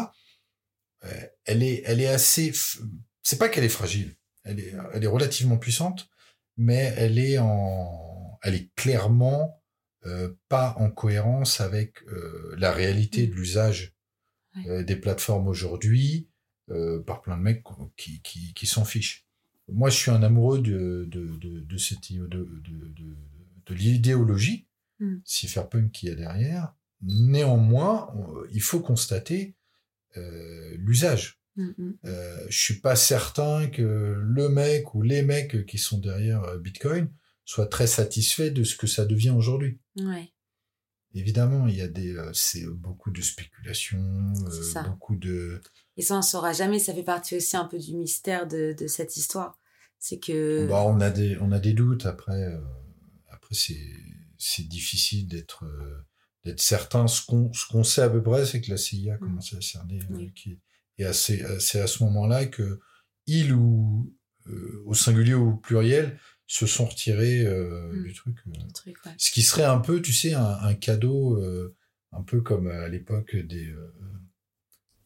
Elle 1.44 1.62
est 1.62 1.82
elle 1.86 2.00
est 2.00 2.08
assez, 2.08 2.52
c'est 3.22 3.38
pas 3.38 3.48
qu'elle 3.48 3.64
est 3.64 3.68
fragile, 3.68 4.14
elle 4.44 4.60
est 4.60 4.74
elle 4.92 5.04
est 5.04 5.06
relativement 5.06 5.56
puissante, 5.56 6.10
mais 6.56 6.92
elle 6.96 7.18
est 7.18 7.38
en 7.38 8.38
elle 8.42 8.54
est 8.54 8.70
clairement 8.74 9.60
euh, 10.06 10.32
pas 10.48 10.74
en 10.78 10.90
cohérence 10.90 11.60
avec 11.60 12.02
euh, 12.04 12.54
la 12.56 12.72
réalité 12.72 13.26
de 13.26 13.34
l'usage 13.34 13.92
euh, 14.66 14.82
des 14.82 14.96
plateformes 14.96 15.48
aujourd'hui 15.48 16.28
euh, 16.70 17.02
par 17.02 17.20
plein 17.22 17.36
de 17.36 17.42
mecs 17.42 17.62
qui, 17.96 18.20
qui, 18.22 18.52
qui 18.54 18.66
s'en 18.66 18.84
fichent. 18.84 19.26
Moi, 19.72 19.88
je 19.90 19.96
suis 19.96 20.10
un 20.10 20.22
amoureux 20.22 20.60
de, 20.60 21.06
de, 21.10 21.26
de, 21.36 21.60
de 21.60 21.76
cette 21.78 22.12
de, 22.12 22.48
l'idéologie 23.74 24.66
Mm. 25.02 25.16
cypherpunk 25.24 25.92
qu'il 25.92 26.10
y 26.10 26.12
a 26.12 26.14
derrière. 26.14 26.74
Néanmoins, 27.00 28.10
on- 28.14 28.44
il 28.52 28.60
faut 28.60 28.80
constater 28.80 29.54
euh, 30.18 30.74
l'usage. 30.78 31.40
Mm, 31.56 31.68
mm. 31.78 31.92
Euh, 32.04 32.46
je 32.50 32.58
suis 32.58 32.80
pas 32.80 32.96
certain 32.96 33.68
que 33.68 33.82
le 34.22 34.48
mec 34.50 34.94
ou 34.94 35.00
les 35.02 35.22
mecs 35.22 35.64
qui 35.64 35.78
sont 35.78 35.98
derrière 35.98 36.58
Bitcoin 36.58 37.08
soient 37.46 37.66
très 37.66 37.86
satisfaits 37.86 38.50
de 38.50 38.62
ce 38.62 38.76
que 38.76 38.86
ça 38.86 39.06
devient 39.06 39.30
aujourd'hui. 39.30 39.78
Ouais. 39.96 40.28
Évidemment, 41.12 41.66
il 41.66 41.76
y 41.76 41.80
a 41.80 41.88
des, 41.88 42.16
euh, 42.16 42.32
c'est 42.32 42.64
beaucoup 42.66 43.10
de 43.10 43.20
spéculation, 43.20 43.98
euh, 44.46 44.82
beaucoup 44.84 45.16
de. 45.16 45.60
Et 45.96 46.02
ça, 46.02 46.16
on 46.16 46.22
saura 46.22 46.52
jamais. 46.52 46.78
Ça 46.78 46.94
fait 46.94 47.02
partie 47.02 47.36
aussi 47.36 47.56
un 47.56 47.64
peu 47.64 47.78
du 47.78 47.96
mystère 47.96 48.46
de, 48.46 48.74
de 48.78 48.86
cette 48.86 49.16
histoire. 49.16 49.58
C'est 49.98 50.18
que. 50.18 50.68
Bah, 50.68 50.84
on 50.86 51.00
a 51.00 51.10
des, 51.10 51.36
on 51.40 51.50
a 51.50 51.58
des 51.58 51.72
doutes. 51.72 52.06
Après, 52.06 52.44
euh, 52.44 52.60
après 53.28 53.56
c'est, 53.56 53.88
c'est 54.38 54.68
difficile 54.68 55.26
d'être, 55.26 55.64
euh, 55.64 56.06
d'être 56.44 56.60
certain. 56.60 57.08
Ce 57.08 57.26
qu'on, 57.26 57.52
ce 57.52 57.66
qu'on 57.66 57.82
sait 57.82 58.02
à 58.02 58.08
peu 58.08 58.22
près, 58.22 58.46
c'est 58.46 58.60
que 58.60 58.70
la 58.70 58.76
CIA 58.76 59.14
a 59.14 59.18
commencé 59.18 59.56
à 59.56 59.60
cerner. 59.60 59.98
Mm. 60.08 60.16
Oui. 60.16 60.32
qui, 60.32 60.60
et 60.98 61.12
c'est 61.12 61.80
à 61.80 61.86
ce 61.86 62.04
moment-là 62.04 62.46
que 62.46 62.78
il 63.26 63.52
ou 63.54 64.14
au 64.84 64.94
singulier 64.94 65.34
ou 65.34 65.52
au 65.52 65.56
pluriel 65.56 66.18
se 66.52 66.66
sont 66.66 66.84
retirés 66.86 67.46
euh, 67.46 67.92
Mm. 67.92 68.02
du 68.04 68.12
truc. 68.14 68.36
euh. 68.48 68.50
le 68.66 68.72
truc, 68.72 68.96
ouais. 69.06 69.12
Ce 69.18 69.30
qui 69.30 69.42
serait 69.42 69.64
un 69.64 69.78
peu, 69.78 70.02
tu 70.02 70.12
sais, 70.12 70.34
un, 70.34 70.42
un 70.62 70.74
cadeau, 70.74 71.36
euh, 71.40 71.76
un 72.12 72.22
peu 72.24 72.40
comme 72.40 72.66
à 72.66 72.88
l'époque 72.88 73.36
des, 73.36 73.72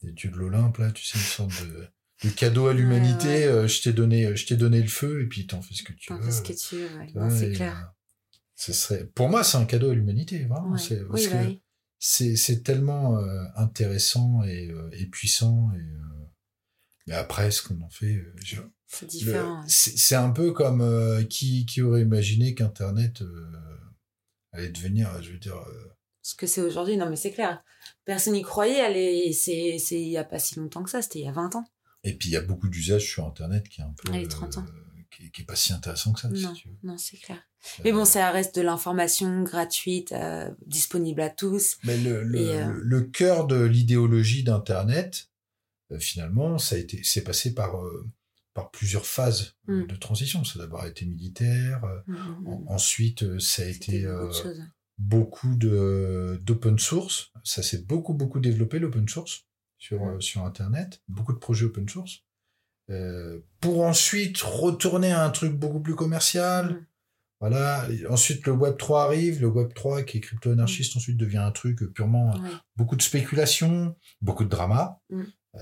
des 0.02 0.12
dieux 0.12 0.30
de 0.30 0.36
l'Olympe, 0.36 0.78
là, 0.78 0.90
tu 0.90 1.04
sais, 1.04 1.18
une 1.18 1.24
sorte 1.24 1.66
de, 1.68 1.86
de 2.24 2.30
cadeau 2.30 2.66
à 2.68 2.72
l'humanité. 2.72 3.46
ouais. 3.52 3.68
je 3.68 3.82
t'ai 3.82 3.92
donné, 3.92 4.34
je 4.36 4.46
t'ai 4.46 4.56
donné 4.56 4.80
le 4.80 4.88
feu 4.88 5.22
et 5.22 5.26
puis 5.26 5.46
t'en 5.46 5.60
fais 5.60 5.74
ce 5.74 5.82
que 5.82 5.92
tu 5.92 6.08
T'en 6.08 6.16
veux. 6.18 6.24
fais 6.24 6.30
ce 6.32 6.40
que 6.42 6.52
tu 6.54 6.76
veux, 7.14 7.30
c'est 7.30 7.52
clair. 7.52 7.92
ce 8.54 8.72
serait, 8.72 9.04
pour 9.14 9.28
moi, 9.28 9.44
c'est 9.44 9.58
un 9.58 9.66
cadeau 9.66 9.90
à 9.90 9.94
l'humanité, 9.94 10.44
vraiment. 10.46 10.78
C'est, 10.78 11.04
parce 11.06 11.24
Oui, 11.24 11.28
que 11.28 11.34
bah 11.34 11.50
c'est, 11.98 12.62
tellement 12.62 13.18
intéressant 13.56 14.42
et, 14.44 14.74
et 14.92 15.06
puissant. 15.06 15.70
Et, 15.76 15.84
mais 17.06 17.14
après, 17.14 17.50
ce 17.50 17.62
qu'on 17.62 17.80
en 17.82 17.90
fait, 17.90 18.24
je- 18.42 18.62
C'est 18.86 19.06
différent. 19.06 19.64
c'est 19.66 20.14
un 20.14 20.30
peu 20.30 20.52
comme 20.52 20.80
euh, 20.80 21.24
qui, 21.24 21.66
qui 21.66 21.82
aurait 21.82 22.02
imaginé 22.02 22.54
qu'Internet 22.54 23.22
euh, 23.22 23.50
allait 24.52 24.68
devenir, 24.68 25.20
je 25.22 25.32
veux 25.32 25.38
dire, 25.38 25.56
euh, 25.56 25.88
Ce 26.22 26.34
que 26.34 26.46
c'est 26.46 26.60
aujourd'hui, 26.60 26.96
non, 26.96 27.08
mais 27.10 27.16
c'est 27.16 27.32
clair. 27.32 27.62
Personne 28.04 28.34
n'y 28.34 28.42
croyait. 28.42 29.32
C'est, 29.32 29.76
il 29.90 30.08
y 30.08 30.16
a 30.16 30.24
pas 30.24 30.38
si 30.38 30.56
longtemps 30.56 30.82
que 30.84 30.90
ça. 30.90 31.02
C'était 31.02 31.18
il 31.20 31.24
y 31.24 31.28
a 31.28 31.32
20 31.32 31.56
ans. 31.56 31.64
et 32.04 32.14
puis 32.16 32.28
il 32.28 32.32
y 32.32 32.36
a 32.36 32.40
beaucoup 32.42 32.68
d'usages 32.68 33.04
sur 33.10 33.26
Internet 33.26 33.68
qui 33.68 33.80
est 33.80 33.84
un 33.84 33.94
peu, 33.96 34.12
Allez, 34.12 34.28
30 34.28 34.58
ans. 34.58 34.66
qui, 35.10 35.24
est- 35.26 35.30
qui 35.30 35.42
est 35.42 35.44
pas 35.44 35.56
si 35.56 35.72
intéressant 35.72 36.12
que 36.12 36.20
ça. 36.20 36.28
si 36.34 36.42
Non. 36.42 36.52
veux. 36.52 36.76
Non, 36.82 36.98
c'est 36.98 37.16
clair. 37.16 37.42
Mais 37.84 37.92
bon, 37.92 38.04
ça 38.04 38.30
reste 38.30 38.54
de 38.56 38.60
l'information 38.60 39.42
gratuite, 39.42 40.14
disponible 40.66 41.22
à 41.22 41.30
tous. 41.30 41.78
mais 41.84 41.96
le, 41.96 42.22
le, 42.22 42.38
et, 42.38 42.64
le- 42.82 43.00
cœur 43.02 43.46
de 43.46 43.60
l'idéologie 43.62 44.44
d'Internet, 44.44 45.30
finalement, 45.98 46.58
ça 46.58 46.74
a 46.76 46.78
été, 46.78 47.00
c'est 47.02 47.22
passé 47.24 47.54
par 47.54 47.74
par 48.54 48.70
plusieurs 48.70 49.04
phases 49.06 49.56
Mm. 49.66 49.86
de 49.86 49.96
transition. 49.96 50.44
Ça 50.44 50.58
a 50.58 50.62
d'abord 50.62 50.86
été 50.86 51.04
militaire, 51.04 51.84
euh, 51.84 52.00
Mm, 52.06 52.14
mm, 52.14 52.46
en- 52.48 52.64
ensuite 52.68 53.22
euh, 53.24 53.38
ça 53.40 53.62
a 53.62 53.66
été 53.66 54.04
beaucoup 54.98 55.54
de 55.56 55.68
euh, 55.70 56.32
beaucoup 56.34 56.44
d'open 56.44 56.78
source. 56.78 57.32
Ça 57.42 57.62
s'est 57.62 57.82
beaucoup 57.82 58.14
beaucoup 58.14 58.40
développé 58.40 58.78
l'open 58.78 59.08
source 59.08 59.44
sur 59.78 60.02
euh, 60.06 60.20
sur 60.20 60.44
internet, 60.44 61.02
beaucoup 61.08 61.32
de 61.32 61.38
projets 61.38 61.66
open 61.66 61.88
source. 61.88 62.22
Euh, 62.90 63.40
pour 63.60 63.82
ensuite 63.82 64.38
retourner 64.42 65.10
à 65.12 65.24
un 65.24 65.30
truc 65.30 65.52
beaucoup 65.54 65.80
plus 65.80 65.94
commercial. 65.96 66.72
Mm. 66.74 66.86
Voilà. 67.40 67.86
Et 67.90 68.06
ensuite 68.06 68.46
le 68.46 68.52
Web 68.52 68.76
3 68.78 69.04
arrive, 69.04 69.40
le 69.40 69.48
Web 69.48 69.74
3 69.74 70.02
qui 70.02 70.18
est 70.18 70.20
crypto-anarchiste 70.20 70.96
ensuite 70.96 71.16
devient 71.18 71.38
un 71.38 71.50
truc 71.50 71.82
purement 71.92 72.34
beaucoup 72.76 72.96
de 72.96 73.02
spéculation, 73.02 73.96
beaucoup 74.22 74.44
de 74.44 74.48
drama. 74.48 75.00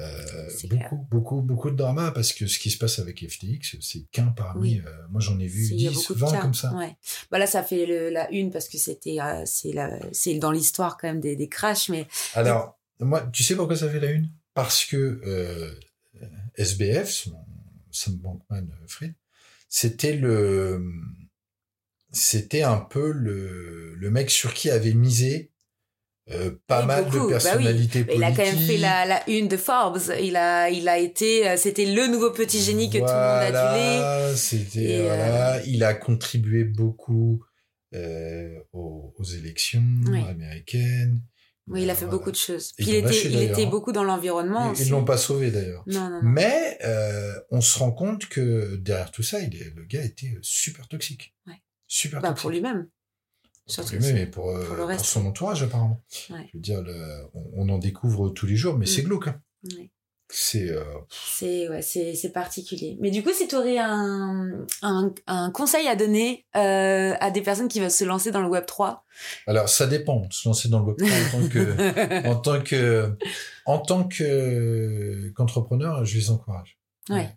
Euh, 0.00 0.48
beaucoup, 0.70 1.06
beaucoup, 1.10 1.42
beaucoup 1.42 1.70
de 1.70 1.76
drama 1.76 2.12
parce 2.12 2.32
que 2.32 2.46
ce 2.46 2.58
qui 2.58 2.70
se 2.70 2.78
passe 2.78 2.98
avec 2.98 3.28
FTX, 3.28 3.76
c'est 3.80 4.04
qu'un 4.10 4.28
parmi. 4.28 4.76
Oui. 4.76 4.82
euh, 4.86 4.90
moi, 5.10 5.20
j'en 5.20 5.38
ai 5.38 5.46
vu 5.46 5.66
C'est- 5.66 5.74
il 5.74 5.82
y 5.82 5.86
a 5.86 5.90
10, 5.90 5.96
beaucoup 5.96 6.14
de 6.14 6.18
20 6.20 6.32
cas. 6.32 6.40
comme 6.40 6.54
ça. 6.54 6.74
Ouais. 6.74 6.96
Bah 7.30 7.38
là, 7.38 7.46
ça 7.46 7.62
fait 7.62 7.84
le- 7.84 8.08
la 8.08 8.30
une 8.30 8.50
parce 8.50 8.68
que 8.68 8.78
c'était, 8.78 9.20
euh, 9.20 9.42
c'est 9.44 9.72
la- 9.72 9.98
c'est 10.12 10.34
dans 10.38 10.50
l'histoire 10.50 10.96
quand 10.96 11.08
même 11.08 11.20
des, 11.20 11.36
des 11.36 11.48
crashs, 11.48 11.90
mais 11.90 12.06
Alors, 12.34 12.78
moi, 13.00 13.28
tu 13.32 13.42
sais 13.42 13.54
pourquoi 13.54 13.76
ça 13.76 13.90
fait 13.90 14.00
la 14.00 14.10
une? 14.10 14.30
Parce 14.54 14.84
que 14.86 15.20
SBF, 16.56 17.10
son- 17.10 17.44
Sam 17.90 18.16
Bankman-Fried, 18.16 19.14
c'était 19.68 20.16
le, 20.16 20.82
c'était 22.10 22.62
un 22.62 22.78
peu 22.78 23.10
le, 23.12 23.94
le 23.94 24.10
mec 24.10 24.30
sur 24.30 24.54
qui 24.54 24.70
avait 24.70 24.94
misé 24.94 25.51
euh, 26.30 26.52
pas 26.68 26.84
mal 26.86 27.04
beaucoup, 27.06 27.16
bah 27.16 27.20
de 27.20 27.26
oui. 27.26 27.32
personnalités 27.32 28.06
il 28.14 28.22
a 28.22 28.30
quand 28.30 28.44
même 28.44 28.56
fait 28.56 28.76
la, 28.76 29.04
la 29.06 29.28
une 29.28 29.48
de 29.48 29.56
Forbes. 29.56 29.98
Il 30.20 30.36
a, 30.36 30.70
il 30.70 30.88
a 30.88 30.96
été, 30.98 31.48
euh, 31.48 31.56
c'était 31.56 31.84
le 31.86 32.06
nouveau 32.06 32.30
petit 32.30 32.60
génie 32.60 32.88
que 32.90 32.98
tout 32.98 33.04
le 33.04 33.10
monde 33.10 33.10
adulait. 33.56 33.96
Voilà, 33.98 34.36
C'était 34.36 34.80
Et, 34.82 35.00
euh, 35.00 35.04
voilà, 35.06 35.64
il 35.66 35.82
a 35.82 35.94
contribué 35.94 36.62
beaucoup 36.64 37.44
euh, 37.94 38.56
aux, 38.72 39.12
aux 39.18 39.24
élections 39.24 39.82
Oui. 40.06 40.22
américaines. 40.28 41.20
Oui, 41.68 41.82
il 41.82 41.90
a 41.90 41.94
fait 41.94 42.04
voilà. 42.06 42.18
beaucoup 42.18 42.30
de 42.30 42.36
choses. 42.36 42.72
Puis 42.76 42.86
il 42.88 42.94
était, 42.96 43.06
lâché, 43.06 43.26
il 43.28 43.32
d'ailleurs, 43.34 43.50
était 43.52 43.66
hein. 43.66 43.70
beaucoup 43.70 43.92
dans 43.92 44.04
l'environnement. 44.04 44.72
Ils-. 44.74 44.82
Ils 44.82 44.90
l'ont 44.90 45.04
pas 45.04 45.16
sauvé 45.16 45.50
d'ailleurs. 45.50 45.82
Non, 45.86 46.08
non, 46.08 46.10
non. 46.10 46.20
Mais 46.22 46.78
on 47.50 47.60
se 47.60 47.78
rend 47.78 47.92
compte 47.92 48.26
que 48.26 48.76
derrière 48.76 49.10
tout 49.10 49.22
ça, 49.22 49.40
il 49.40 49.54
est, 49.56 49.72
le 49.74 49.84
gars 49.84 50.02
était 50.04 50.36
super 50.40 50.86
toxique. 50.88 51.34
Ouais. 51.46 51.54
Super 51.88 52.20
Bah, 52.20 52.28
toxique. 52.28 52.42
pour 52.42 52.50
lui-même. 52.50 52.86
Surtout 53.66 53.92
lui-même 53.96 54.14
aussi. 54.14 54.22
et 54.22 54.26
pour, 54.26 54.50
euh, 54.50 54.64
pour 54.64 54.74
le 54.76 54.96
pour 54.96 55.04
son 55.04 55.24
entourage 55.26 55.62
apparemment. 55.62 56.02
Ouais. 56.30 56.48
Je 56.52 56.56
veux 56.58 56.62
dire, 56.62 56.82
le- 56.82 57.24
on, 57.34 57.66
on 57.66 57.68
en 57.68 57.78
découvre 57.78 58.30
tous 58.30 58.46
les 58.46 58.56
jours, 58.56 58.76
mais 58.76 58.84
Mm. 58.84 58.88
c'est 58.88 59.02
glauque. 59.02 59.28
hein. 59.28 59.40
Ouais. 59.76 59.90
C'est 60.34 60.70
euh, 60.70 60.82
C'est 61.10 61.68
ouais, 61.68 61.82
c'est 61.82 62.32
particulier. 62.32 62.96
Mais 63.02 63.10
du 63.10 63.22
coup, 63.22 63.32
si 63.34 63.46
tu 63.48 63.54
aurais 63.54 63.76
un, 63.76 64.64
un 64.80 65.12
un 65.26 65.50
conseil 65.50 65.86
à 65.88 65.94
donner 65.94 66.46
euh, 66.56 67.12
à 67.20 67.30
des 67.30 67.42
personnes 67.42 67.68
qui 67.68 67.80
veulent 67.80 67.90
se 67.90 68.04
lancer 68.04 68.30
dans 68.30 68.40
le 68.40 68.48
Web 68.48 68.64
3, 68.64 69.04
alors 69.46 69.68
ça 69.68 69.86
dépend. 69.86 70.22
Se 70.30 70.48
lancer 70.48 70.70
dans 70.70 70.78
le 70.78 70.86
web 70.86 70.96
3 70.96 71.10
en 71.10 71.30
tant 71.42 71.48
que 71.50 72.26
en 72.28 72.34
tant 72.36 72.62
que 72.62 73.16
en 73.66 73.78
tant 73.78 74.04
que 74.08 75.28
qu'entrepreneur, 75.36 76.02
je 76.06 76.16
les 76.16 76.30
encourage. 76.30 76.78
Ouais. 77.10 77.16
Ouais, 77.16 77.36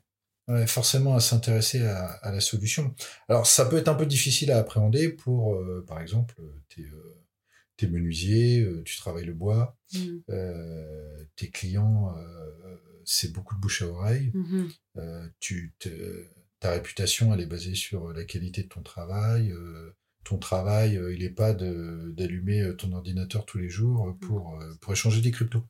forcément 0.68 1.16
à 1.16 1.20
s'intéresser 1.20 1.86
à, 1.86 2.06
à 2.08 2.32
la 2.32 2.40
solution. 2.40 2.94
Alors 3.30 3.48
ça 3.48 3.66
peut 3.66 3.78
être 3.78 3.88
un 3.88 3.96
peu 3.96 4.06
difficile 4.06 4.52
à 4.52 4.60
appréhender 4.60 5.10
pour, 5.10 5.56
euh, 5.56 5.84
par 5.88 6.00
exemple, 6.02 6.36
tes, 6.70 6.84
euh, 6.84 7.24
tes 7.78 7.88
menuisiers, 7.88 8.62
euh, 8.62 8.84
tu 8.84 8.98
travailles 8.98 9.26
le 9.26 9.34
bois, 9.34 9.78
Mm. 9.94 10.18
euh, 10.30 11.24
tes 11.36 11.50
clients, 11.50 12.16
c'est 13.06 13.32
beaucoup 13.32 13.56
de 13.56 13.60
bouche 13.60 13.82
à 13.84 13.88
oreille. 13.88 14.32
Euh, 14.98 15.28
tu 15.40 15.76
ta 16.60 16.72
réputation, 16.72 17.34
elle 17.34 17.42
est 17.42 17.46
basée 17.46 17.76
sur 17.76 18.12
la 18.14 18.24
qualité 18.24 18.64
de 18.64 18.68
ton 18.70 18.82
travail. 18.82 19.54
ton 20.24 20.40
travail, 20.40 21.00
il 21.14 21.20
n'est 21.20 21.30
pas 21.30 21.54
d'allumer 21.54 22.76
ton 22.80 22.92
ordinateur 22.94 23.46
tous 23.46 23.60
les 23.60 23.70
jours 23.70 24.10
euh, 24.10 24.14
pour, 24.14 24.60
pour 24.82 24.92
échanger 24.94 25.22
des 25.22 25.30
cryptos. 25.32 25.64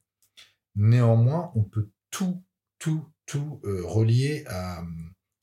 Néanmoins, 0.75 1.51
on 1.55 1.63
peut 1.63 1.89
tout, 2.09 2.41
tout, 2.79 3.05
tout 3.25 3.59
euh, 3.63 3.81
relier 3.85 4.43
à, 4.47 4.83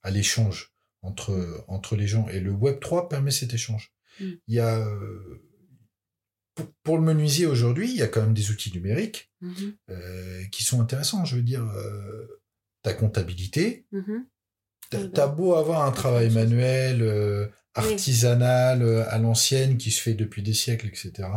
à 0.02 0.10
l'échange 0.10 0.72
entre, 1.02 1.64
entre 1.68 1.96
les 1.96 2.06
gens. 2.06 2.28
Et 2.28 2.40
le 2.40 2.52
Web3 2.52 3.08
permet 3.08 3.30
cet 3.30 3.54
échange. 3.54 3.92
Mm. 4.20 4.24
Il 4.48 4.54
y 4.54 4.60
a, 4.60 4.78
euh, 4.78 5.42
pour, 6.54 6.66
pour 6.82 6.96
le 6.98 7.02
menuisier 7.04 7.46
aujourd'hui, 7.46 7.90
il 7.90 7.96
y 7.96 8.02
a 8.02 8.08
quand 8.08 8.20
même 8.22 8.34
des 8.34 8.50
outils 8.50 8.72
numériques 8.72 9.30
Mhm. 9.40 9.74
euh, 9.90 10.44
qui 10.52 10.62
sont 10.62 10.80
intéressants. 10.80 11.24
Je 11.24 11.34
veux 11.36 11.42
dire, 11.42 11.64
euh, 11.64 12.40
ta 12.82 12.94
comptabilité, 12.94 13.86
Mhm. 13.92 14.26
T'as 15.14 15.26
beau 15.26 15.54
avoir 15.54 15.86
un 15.86 15.90
travail 15.92 16.28
manuel, 16.28 17.00
euh, 17.00 17.48
artisanal, 17.74 18.82
à 19.08 19.16
l'ancienne, 19.18 19.78
qui 19.78 19.90
se 19.90 20.02
fait 20.02 20.12
depuis 20.12 20.42
des 20.42 20.52
siècles, 20.52 20.86
etc. 20.88 21.28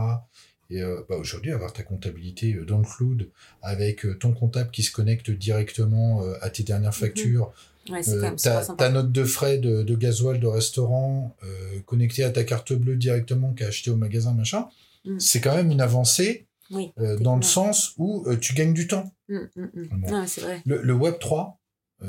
Et 0.70 0.82
euh, 0.82 1.02
bah, 1.08 1.16
aujourd'hui, 1.18 1.52
avoir 1.52 1.74
ta 1.74 1.84
comptabilité 1.84 2.54
euh, 2.54 2.66
dans 2.66 2.80
le 2.80 2.86
cloud, 2.86 3.30
avec 3.62 4.06
euh, 4.06 4.16
ton 4.18 4.34
comptable 4.34 4.72
qui 4.72 4.84
se 4.84 4.92
connecte 4.92 5.30
directement 5.32 6.24
à 6.42 6.50
tes 6.50 6.64
dernières 6.64 6.96
factures, 6.96 7.54
Ouais, 7.88 8.02
euh, 8.10 8.20
même 8.20 8.38
super 8.40 8.76
ta, 8.76 8.90
note 8.90 9.12
de 9.12 9.24
frais 9.24 9.60
de, 9.60 9.84
de 9.84 9.96
gasoil 9.96 10.40
de 10.40 10.48
restaurant 10.48 11.36
euh, 11.44 11.80
connectée 11.86 12.24
à 12.24 12.32
ta 12.32 12.44
carte 12.44 12.74
bleue 12.74 12.96
directement 12.96 13.54
qu'a 13.54 13.68
acheté 13.68 13.92
au 13.92 13.96
magasin, 13.96 14.34
machin, 14.34 14.68
Mm. 15.06 15.20
c'est 15.20 15.40
quand 15.40 15.56
même 15.56 15.70
une 15.70 15.82
avancée 15.82 16.48
Oui. 16.72 16.92
dans 17.22 17.36
le 17.36 17.44
sens 17.44 17.94
où 17.98 18.26
tu 18.38 18.56
gagnes 18.56 18.74
du 18.74 18.88
temps. 18.88 19.14
Mm, 19.30 19.38
mm, 19.56 19.70
mm. 19.74 19.88
Bon. 20.00 20.12
Non, 20.12 20.26
c'est 20.26 20.42
vrai. 20.42 20.64
Le, 20.66 20.82
le 20.82 20.94
Web 20.94 21.20
3 21.20 21.60
euh, 22.02 22.08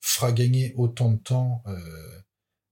fera 0.00 0.32
gagner 0.32 0.74
autant 0.76 1.12
de 1.12 1.18
temps 1.18 1.62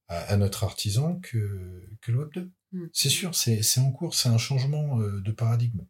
à, 0.09 0.17
à 0.19 0.35
notre 0.35 0.65
artisan 0.65 1.15
que, 1.21 1.87
que 2.01 2.11
le 2.11 2.19
Web 2.19 2.29
2. 2.33 2.49
Mm. 2.71 2.85
C'est 2.93 3.09
sûr, 3.09 3.35
c'est 3.35 3.61
en 3.79 3.91
cours, 3.91 4.13
c'est 4.13 4.29
un 4.29 4.37
changement 4.37 4.99
euh, 4.99 5.21
de 5.21 5.31
paradigme. 5.31 5.81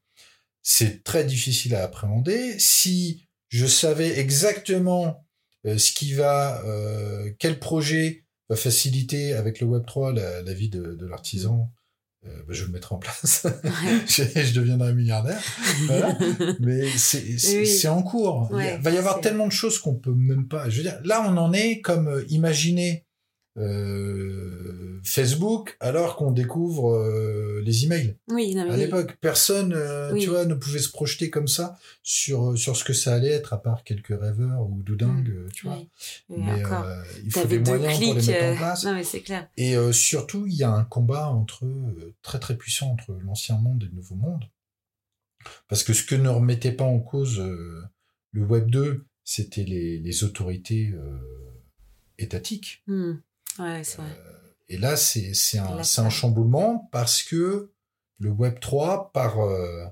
c'est 0.61 1.03
très 1.03 1.25
difficile 1.25 1.75
à 1.75 1.83
appréhender. 1.83 2.57
Si 2.59 3.27
je 3.49 3.65
savais 3.65 4.19
exactement 4.19 5.25
euh, 5.65 5.77
ce 5.77 5.91
qui 5.91 6.13
va, 6.13 6.63
euh, 6.65 7.31
quel 7.39 7.59
projet 7.59 8.25
va 8.49 8.55
faciliter 8.55 9.33
avec 9.33 9.59
le 9.59 9.67
Web 9.67 9.85
3 9.85 10.13
la, 10.13 10.41
la 10.41 10.53
vie 10.53 10.69
de, 10.69 10.95
de 10.95 11.05
l'artisan, 11.05 11.71
euh, 12.25 12.43
bah, 12.47 12.53
je 12.53 12.65
le 12.65 12.71
mettrai 12.71 12.95
en 12.95 12.97
place. 12.97 13.47
je, 14.07 14.23
je, 14.23 14.53
deviendrai 14.53 14.93
milliardaire. 14.93 15.41
Voilà. 15.85 16.17
Mais 16.59 16.85
c'est 16.97 17.21
oui. 17.59 17.87
en 17.87 18.03
cours. 18.03 18.51
Ouais, 18.51 18.75
Il 18.75 18.81
va 18.81 18.91
y 18.91 18.97
avoir 18.97 19.21
tellement 19.21 19.47
de 19.47 19.53
choses 19.53 19.79
qu'on 19.79 19.95
peut 19.95 20.13
même 20.13 20.47
pas. 20.47 20.69
Je 20.69 20.77
veux 20.77 20.83
dire, 20.83 20.99
là, 21.05 21.23
on 21.25 21.37
en 21.37 21.53
est 21.53 21.79
comme 21.79 22.09
euh, 22.09 22.25
imaginer 22.29 23.05
euh, 23.57 25.01
Facebook 25.03 25.75
alors 25.79 26.15
qu'on 26.15 26.31
découvre 26.31 26.95
euh, 26.95 27.61
les 27.65 27.85
emails. 27.85 28.15
Oui, 28.27 28.53
non, 28.53 28.69
à 28.69 28.77
l'époque, 28.77 29.17
personne, 29.19 29.73
euh, 29.73 30.13
oui. 30.13 30.21
tu 30.21 30.29
vois, 30.29 30.45
ne 30.45 30.53
pouvait 30.53 30.79
se 30.79 30.89
projeter 30.89 31.29
comme 31.29 31.47
ça 31.47 31.77
sur 32.03 32.57
sur 32.57 32.77
ce 32.77 32.83
que 32.83 32.93
ça 32.93 33.13
allait 33.13 33.31
être, 33.31 33.53
à 33.53 33.61
part 33.61 33.83
quelques 33.83 34.17
rêveurs 34.17 34.61
ou 34.69 34.81
doudingues, 34.83 35.29
mmh. 35.29 35.51
tu 35.51 35.65
vois. 35.65 35.77
Oui. 36.29 36.37
Mais 36.37 36.63
il 37.23 37.31
faut 37.31 37.45
des 37.45 37.59
moyens 37.59 37.97
clics, 37.97 38.13
pour 38.13 38.21
les 38.21 38.27
mettre 38.27 38.45
en 38.45 38.55
place. 38.55 38.83
Non, 38.85 38.93
mais 38.93 39.03
c'est 39.03 39.21
clair. 39.21 39.49
Et 39.57 39.75
surtout, 39.91 40.45
il 40.47 40.55
y 40.55 40.63
a 40.63 40.71
un 40.71 40.83
combat 40.83 41.27
entre 41.29 41.65
très 42.21 42.39
très 42.39 42.55
puissant 42.55 42.91
entre 42.91 43.13
l'ancien 43.25 43.57
monde 43.57 43.83
et 43.83 43.87
le 43.87 43.93
nouveau 43.93 44.15
monde, 44.15 44.45
parce 45.67 45.83
que 45.83 45.93
ce 45.93 46.03
que 46.03 46.15
ne 46.15 46.29
remettait 46.29 46.71
pas 46.71 46.85
en 46.85 46.99
cause 46.99 47.39
le 48.31 48.43
Web 48.43 48.69
2, 48.69 49.05
c'était 49.23 49.63
les, 49.63 49.99
les 49.99 50.23
autorités 50.23 50.93
étatiques. 52.19 52.83
Mmh. 52.87 53.13
Ouais, 53.59 53.83
c'est 53.83 53.97
vrai. 53.97 54.09
Euh, 54.09 54.39
et 54.67 54.77
là, 54.77 54.95
c'est 54.95 55.33
c'est 55.33 55.59
un, 55.59 55.83
c'est 55.83 56.01
un 56.01 56.09
chamboulement 56.09 56.89
parce 56.91 57.23
que 57.23 57.71
le 58.19 58.29
Web 58.29 58.59
3, 58.59 59.11
par, 59.11 59.39
euh, 59.39 59.85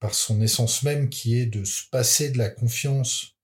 par 0.00 0.14
son 0.14 0.40
essence 0.40 0.82
même 0.82 1.08
qui 1.08 1.38
est 1.38 1.46
de 1.46 1.64
se 1.64 1.88
passer 1.90 2.30
de 2.30 2.38
la 2.38 2.50
confiance 2.50 3.36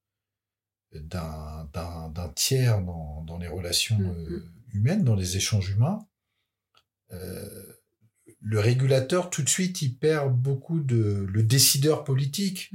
d'un, 0.92 1.68
d'un, 1.72 2.08
d'un 2.10 2.28
tiers 2.30 2.82
dans, 2.82 3.22
dans 3.22 3.38
les 3.38 3.46
relations 3.48 3.98
mmh, 3.98 4.10
euh, 4.10 4.44
humaines, 4.72 5.04
dans 5.04 5.14
les 5.14 5.36
échanges 5.36 5.70
humains, 5.70 6.06
euh, 7.12 7.72
le 8.40 8.58
régulateur, 8.58 9.30
tout 9.30 9.42
de 9.42 9.48
suite, 9.48 9.82
il 9.82 9.96
perd 9.96 10.34
beaucoup 10.34 10.80
de... 10.80 11.26
le 11.28 11.42
décideur 11.42 12.04
politique, 12.04 12.72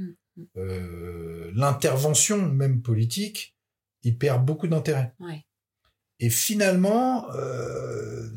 euh, 0.56 1.50
l'intervention 1.54 2.48
même 2.48 2.82
politique, 2.82 3.56
il 4.02 4.16
perd 4.16 4.44
beaucoup 4.44 4.68
d'intérêt. 4.68 5.14
Ouais. 5.18 5.44
Et 6.18 6.30
finalement, 6.30 7.30
euh, 7.32 8.30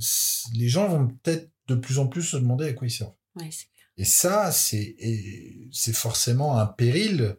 les 0.53 0.67
gens 0.67 0.87
vont 0.87 1.07
peut-être 1.07 1.49
de 1.67 1.75
plus 1.75 1.99
en 1.99 2.07
plus 2.07 2.23
se 2.23 2.37
demander 2.37 2.65
à 2.65 2.73
quoi 2.73 2.87
ils 2.87 2.91
servent. 2.91 3.15
Ouais, 3.35 3.49
et 3.97 4.05
ça, 4.05 4.51
c'est 4.51 5.93
forcément 5.93 6.57
un 6.57 6.65
péril 6.65 7.37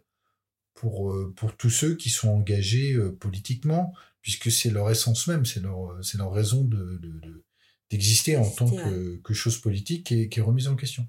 pour 0.73 1.11
euh, 1.11 1.33
pour 1.35 1.55
tous 1.55 1.69
ceux 1.69 1.95
qui 1.95 2.09
sont 2.09 2.29
engagés 2.29 2.93
euh, 2.93 3.15
politiquement, 3.15 3.93
puisque 4.21 4.51
c'est 4.51 4.69
leur 4.69 4.89
essence 4.89 5.27
même, 5.27 5.45
c'est 5.45 5.59
leur 5.59 5.95
leur 6.15 6.31
raison 6.31 6.63
de 6.63 7.43
d'exister 7.89 8.33
de, 8.33 8.37
en 8.37 8.49
tant 8.49 8.69
que, 8.69 9.17
que 9.17 9.33
chose 9.33 9.57
politique 9.57 10.07
qui 10.07 10.21
est, 10.21 10.29
qui 10.29 10.39
est 10.39 10.43
remise 10.43 10.67
en 10.67 10.75
question. 10.75 11.07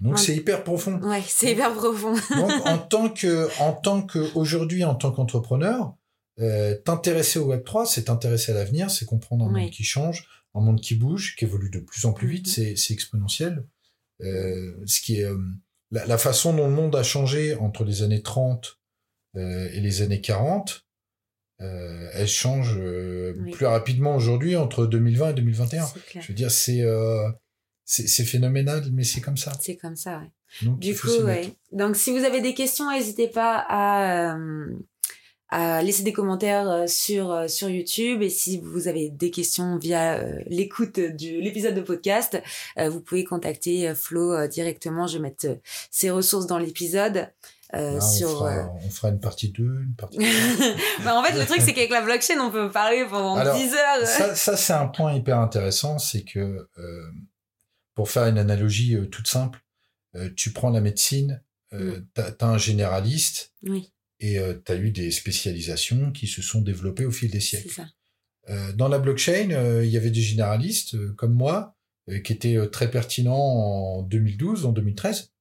Donc 0.00 0.18
c'est 0.18 0.36
hyper 0.36 0.64
profond. 0.64 1.00
Ouais, 1.02 1.22
c'est 1.26 1.52
hyper 1.52 1.72
profond. 1.72 2.12
Donc 2.36 2.52
en 2.66 2.78
tant 2.78 3.08
que 3.08 3.48
en 3.60 3.72
tant 3.72 4.02
que 4.02 4.18
aujourd'hui 4.36 4.84
en 4.84 4.94
tant 4.94 5.12
qu'entrepreneur, 5.12 5.94
euh, 6.40 6.74
t'intéresser 6.74 7.38
au 7.38 7.46
Web 7.46 7.64
3, 7.64 7.86
c'est 7.86 8.04
t'intéresser 8.04 8.52
à 8.52 8.54
l'avenir, 8.54 8.90
c'est 8.90 9.06
comprendre 9.06 9.46
un 9.46 9.52
oui. 9.52 9.62
monde 9.62 9.70
qui 9.70 9.84
change, 9.84 10.28
un 10.54 10.60
monde 10.60 10.80
qui 10.80 10.94
bouge, 10.94 11.36
qui 11.36 11.44
évolue 11.44 11.70
de 11.70 11.80
plus 11.80 12.04
en 12.04 12.12
plus 12.12 12.28
vite, 12.28 12.48
-hmm. 12.48 12.76
c'est 12.76 12.94
exponentiel. 12.94 13.64
Euh, 14.22 14.72
ce 14.86 15.00
qui 15.00 15.20
est 15.20 15.24
euh, 15.24 15.38
la, 15.90 16.06
la, 16.06 16.18
façon 16.18 16.54
dont 16.54 16.68
le 16.68 16.74
monde 16.74 16.96
a 16.96 17.02
changé 17.02 17.54
entre 17.54 17.84
les 17.84 18.02
années 18.02 18.22
30 18.22 18.78
euh, 19.36 19.68
et 19.72 19.80
les 19.80 20.00
années 20.00 20.22
40, 20.22 20.86
euh, 21.60 22.08
elle 22.14 22.28
change 22.28 22.76
oui. 22.76 23.50
plus 23.50 23.66
rapidement 23.66 24.16
aujourd'hui 24.16 24.56
entre 24.56 24.86
2020 24.86 25.30
et 25.30 25.34
2021. 25.34 25.86
Je 26.20 26.28
veux 26.28 26.34
dire, 26.34 26.50
c'est 26.50 26.82
c'est 27.88 28.24
phénoménal, 28.24 28.82
mais 28.92 29.04
c'est 29.04 29.20
comme 29.20 29.36
ça. 29.36 29.52
C'est 29.60 29.76
comme 29.76 29.94
ça, 29.94 30.18
ouais. 30.18 30.30
Donc, 30.62 30.80
du 30.80 30.96
coup, 30.96 31.08
ouais. 31.22 31.54
Donc, 31.70 31.94
si 31.94 32.10
vous 32.10 32.24
avez 32.24 32.40
des 32.40 32.52
questions, 32.52 32.90
n'hésitez 32.90 33.28
pas 33.28 33.64
à 33.68 34.36
à 35.48 35.82
laisser 35.82 36.02
des 36.02 36.12
commentaires 36.12 36.68
euh, 36.68 36.86
sur 36.86 37.30
euh, 37.30 37.46
sur 37.46 37.68
YouTube 37.68 38.22
et 38.22 38.30
si 38.30 38.58
vous 38.58 38.88
avez 38.88 39.10
des 39.10 39.30
questions 39.30 39.78
via 39.78 40.14
euh, 40.14 40.40
l'écoute 40.46 40.98
de 40.98 41.40
l'épisode 41.40 41.74
de 41.74 41.80
podcast, 41.80 42.40
vous 42.76 43.00
pouvez 43.00 43.24
contacter 43.24 43.94
Flo 43.94 44.46
directement. 44.48 45.06
Je 45.06 45.16
vais 45.16 45.22
mettre 45.22 45.46
ses 45.90 46.10
ressources 46.10 46.46
dans 46.46 46.58
l'épisode. 46.58 47.28
Euh, 47.74 47.96
on 47.96 48.00
sur 48.00 48.30
fera, 48.30 48.72
on 48.74 48.90
fera 48.90 49.08
une 49.08 49.18
partie 49.18 49.50
2, 49.50 49.62
une 49.62 49.94
partie 49.96 50.18
bah, 51.04 51.18
en 51.18 51.22
fait, 51.24 51.36
le 51.36 51.44
truc, 51.44 51.60
c'est 51.60 51.72
qu'avec 51.72 51.90
la 51.90 52.00
blockchain, 52.00 52.38
on 52.40 52.50
peut 52.50 52.70
parler 52.70 53.04
pendant 53.10 53.34
Alors, 53.36 53.56
10 53.56 53.74
heures. 53.74 54.06
Ça, 54.06 54.34
ça 54.36 54.56
c'est 54.56 54.72
un 54.72 54.86
point 54.86 55.14
hyper 55.14 55.40
intéressant, 55.40 55.98
c'est 55.98 56.22
que 56.22 56.68
euh, 56.78 57.10
pour 57.94 58.08
faire 58.08 58.26
une 58.26 58.38
analogie 58.38 58.96
toute 59.10 59.26
simple, 59.26 59.60
tu 60.36 60.52
prends 60.52 60.70
la 60.70 60.80
médecine, 60.80 61.42
mm. 61.72 61.92
tu 62.14 62.20
as, 62.20 62.46
un 62.46 62.58
généraliste, 62.58 63.52
oui 63.64 63.92
et 64.20 64.38
euh, 64.38 64.54
tu 64.64 64.72
as 64.72 64.76
eu 64.76 64.90
des 64.90 65.10
spécialisations 65.10 66.10
qui 66.12 66.26
se 66.26 66.42
sont 66.42 66.60
développées 66.60 67.04
au 67.04 67.10
fil 67.10 67.30
des 67.30 67.40
siècles. 67.40 67.82
Euh, 68.48 68.72
dans 68.72 68.88
la 68.88 68.98
blockchain, 68.98 69.50
euh, 69.50 69.84
il 69.84 69.90
y 69.90 69.96
avait 69.96 70.10
des 70.10 70.20
généralistes 70.20 70.94
euh, 70.94 71.12
comme 71.16 71.32
moi 71.32 71.72
qui 72.24 72.32
étaient 72.32 72.56
très 72.70 72.88
pertinents 72.88 73.34
en 73.34 74.02
2012, 74.02 74.64
en 74.64 74.70
2013. 74.70 75.32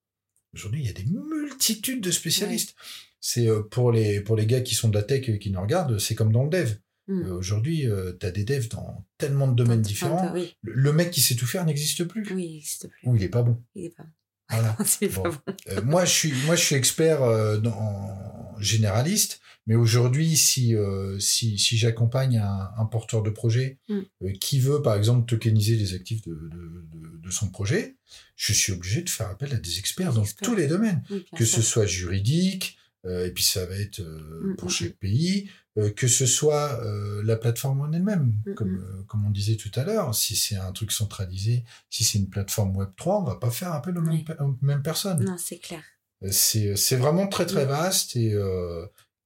Aujourd'hui, 0.55 0.81
il 0.81 0.87
y 0.87 0.89
a 0.89 0.93
des 0.93 1.05
multitudes 1.05 2.01
de 2.01 2.09
spécialistes. 2.09 2.71
Ouais. 2.71 2.85
C'est 3.19 3.47
pour 3.69 3.91
les 3.91 4.19
pour 4.19 4.35
les 4.35 4.47
gars 4.47 4.61
qui 4.61 4.73
sont 4.73 4.89
de 4.89 4.95
la 4.95 5.03
tech 5.03 5.29
et 5.29 5.37
qui 5.37 5.51
nous 5.51 5.61
regardent, 5.61 5.99
c'est 5.99 6.15
comme 6.15 6.31
dans 6.31 6.43
le 6.43 6.49
dev. 6.49 6.73
Mm. 7.07 7.31
Aujourd'hui, 7.33 7.85
tu 8.19 8.25
as 8.25 8.31
des 8.31 8.43
devs 8.43 8.67
dans 8.69 9.05
tellement 9.19 9.47
de 9.47 9.53
domaines 9.53 9.83
différents. 9.83 10.33
Oui. 10.33 10.55
Le, 10.63 10.73
le, 10.73 10.91
mec 10.91 11.11
qui 11.11 11.21
sait 11.21 11.35
tout 11.35 11.45
faire 11.45 11.65
n'existe 11.65 12.03
plus. 12.05 12.23
Oui, 12.33 12.45
il 12.47 12.53
n'existe 12.53 12.87
plus. 12.87 13.07
Ou 13.07 13.15
il 13.15 13.21
est 13.21 13.29
pas 13.29 13.43
bon. 13.43 13.61
Il 13.75 13.85
est 13.85 13.95
pas 13.95 14.01
bon. 14.01 14.09
Voilà. 14.49 14.77
bon. 15.13 15.23
Euh, 15.69 15.81
moi, 15.83 16.05
je 16.05 16.11
suis, 16.11 16.33
moi, 16.45 16.55
je 16.55 16.63
suis 16.63 16.75
expert 16.75 17.23
euh, 17.23 17.59
en 17.63 18.59
généraliste, 18.59 19.41
mais 19.67 19.75
aujourd'hui, 19.75 20.37
si, 20.37 20.75
euh, 20.75 21.19
si, 21.19 21.57
si 21.57 21.77
j'accompagne 21.77 22.37
un, 22.37 22.69
un, 22.77 22.85
porteur 22.85 23.23
de 23.23 23.31
projet 23.31 23.79
mm. 23.89 23.99
euh, 24.23 24.31
qui 24.39 24.59
veut, 24.59 24.81
par 24.81 24.95
exemple, 24.95 25.25
tokeniser 25.25 25.75
les 25.75 25.93
actifs 25.93 26.21
de, 26.21 26.33
de, 26.33 26.85
de, 26.93 27.17
de, 27.17 27.31
son 27.31 27.49
projet, 27.49 27.95
je 28.35 28.53
suis 28.53 28.73
obligé 28.73 29.01
de 29.01 29.09
faire 29.09 29.27
appel 29.29 29.53
à 29.53 29.57
des 29.57 29.79
experts 29.79 30.11
des 30.11 30.17
dans 30.17 30.23
experts. 30.23 30.47
tous 30.47 30.55
les 30.55 30.67
domaines, 30.67 31.03
oui, 31.09 31.25
que 31.35 31.45
sûr. 31.45 31.57
ce 31.57 31.61
soit 31.63 31.85
juridique, 31.87 32.77
et 33.07 33.31
puis 33.31 33.43
ça 33.43 33.65
va 33.65 33.75
être 33.75 34.01
mm, 34.01 34.55
pour 34.57 34.67
mm, 34.67 34.71
chaque 34.71 34.97
pays, 34.97 35.49
euh, 35.77 35.89
que 35.89 36.07
ce 36.07 36.25
soit 36.25 36.79
euh, 36.85 37.21
la 37.23 37.35
plateforme 37.35 37.81
en 37.81 37.91
elle-même, 37.91 38.33
comme, 38.55 38.77
euh, 38.77 39.03
comme 39.07 39.25
on 39.25 39.29
disait 39.29 39.57
tout 39.57 39.71
à 39.75 39.83
l'heure, 39.83 40.15
si 40.15 40.37
c'est 40.37 40.55
un 40.55 40.71
truc 40.71 40.93
centralisé, 40.93 41.65
si 41.89 42.05
c'est 42.05 42.17
une 42.17 42.29
plateforme 42.29 42.77
Web 42.77 42.91
3, 42.95 43.19
on 43.19 43.23
va 43.23 43.35
pas 43.35 43.51
faire 43.51 43.73
appel 43.73 43.97
aux, 43.97 44.01
oui. 44.01 44.23
mêmes, 44.25 44.37
aux 44.39 44.57
mêmes, 44.61 44.81
personnes. 44.81 45.21
Non, 45.25 45.35
c'est 45.37 45.57
clair. 45.57 45.83
C'est 46.31 46.95
vraiment 46.95 47.27
très 47.27 47.45
très 47.45 47.65
vaste 47.65 48.15
et 48.15 48.33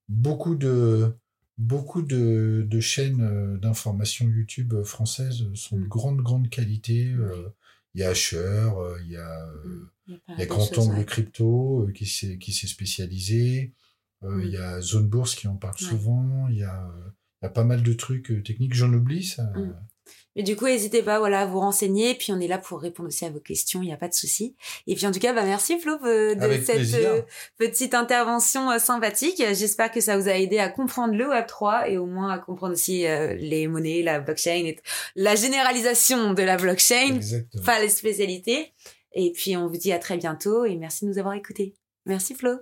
beaucoup 0.10 0.56
de 0.56 1.14
beaucoup 1.60 2.02
de, 2.02 2.66
de 2.68 2.80
chaînes 2.80 3.60
d'information 3.60 4.26
YouTube 4.26 4.82
françaises 4.84 5.46
sont 5.54 5.78
de 5.78 5.86
grande 5.86 6.22
grande 6.22 6.50
qualité. 6.50 7.16
Il 7.94 8.02
y 8.02 8.04
a 8.04 8.10
Asher, 8.10 8.70
il 9.06 9.12
y 9.12 9.18
a, 9.18 9.50
il 10.10 10.40
y 10.40 10.42
a 10.42 10.46
Grand 10.46 10.78
Angle 10.78 11.06
Crypto 11.06 11.88
qui 11.96 12.06
s'est 12.06 12.38
qui 12.38 12.54
s'est 12.54 12.68
spécialisé. 12.68 13.74
Euh, 14.24 14.44
il 14.44 14.52
y 14.52 14.58
a 14.58 14.82
Zone 14.82 15.08
Bourse 15.08 15.36
qui 15.36 15.48
en 15.48 15.56
parle 15.56 15.76
ouais. 15.80 15.88
souvent. 15.88 16.48
Il 16.50 16.58
y, 16.58 16.64
a, 16.64 16.92
y 17.42 17.46
a 17.46 17.50
pas 17.50 17.64
mal 17.64 17.84
de 17.84 17.94
trucs 17.94 18.32
euh, 18.32 18.44
techniques. 18.44 18.74
J'en 18.74 18.92
oublie, 18.94 19.24
ça. 19.24 19.44
Mm. 19.56 19.76
Mais 20.36 20.44
du 20.44 20.56
coup, 20.56 20.66
n'hésitez 20.66 21.04
pas 21.04 21.20
voilà, 21.20 21.42
à 21.42 21.46
vous 21.46 21.60
renseigner. 21.60 22.16
Puis 22.16 22.32
on 22.32 22.40
est 22.40 22.48
là 22.48 22.58
pour 22.58 22.82
répondre 22.82 23.10
aussi 23.10 23.26
à 23.26 23.30
vos 23.30 23.40
questions. 23.40 23.82
Il 23.82 23.88
n'y 23.88 23.94
a 23.94 23.98
pas 23.98 24.08
de 24.08 24.14
souci. 24.14 24.56
Et 24.88 24.96
puis 24.96 25.06
en 25.06 25.12
tout 25.12 25.20
cas, 25.20 25.34
bah, 25.34 25.44
merci 25.44 25.80
Flo 25.80 25.94
euh, 26.06 26.36
de 26.36 26.42
Avec 26.42 26.64
cette 26.64 26.76
plaisir. 26.78 27.26
petite 27.58 27.94
intervention 27.94 28.78
sympathique. 28.80 29.44
J'espère 29.54 29.92
que 29.92 30.02
ça 30.02 30.18
vous 30.18 30.30
a 30.30 30.34
aidé 30.34 30.60
à 30.60 30.70
comprendre 30.70 31.14
le 31.14 31.26
Web3 31.26 31.90
et 31.90 31.98
au 31.98 32.06
moins 32.06 32.32
à 32.32 32.40
comprendre 32.40 32.74
aussi 32.74 33.06
euh, 33.06 33.34
les 33.36 33.68
monnaies, 33.68 34.04
la 34.04 34.20
blockchain, 34.20 34.66
et 34.66 34.80
la 35.16 35.36
généralisation 35.36 36.34
de 36.34 36.44
la 36.44 36.58
blockchain, 36.58 37.16
Exactement. 37.16 37.64
pas 37.64 37.80
les 37.80 37.90
spécialités. 37.90 38.72
Et 39.14 39.32
puis 39.32 39.58
on 39.58 39.68
vous 39.68 39.78
dit 39.78 39.92
à 39.92 40.00
très 40.00 40.18
bientôt 40.18 40.66
et 40.66 40.76
merci 40.76 41.06
de 41.06 41.12
nous 41.12 41.20
avoir 41.20 41.34
écoutés. 41.34 41.76
Merci 42.06 42.36
Flo. 42.36 42.60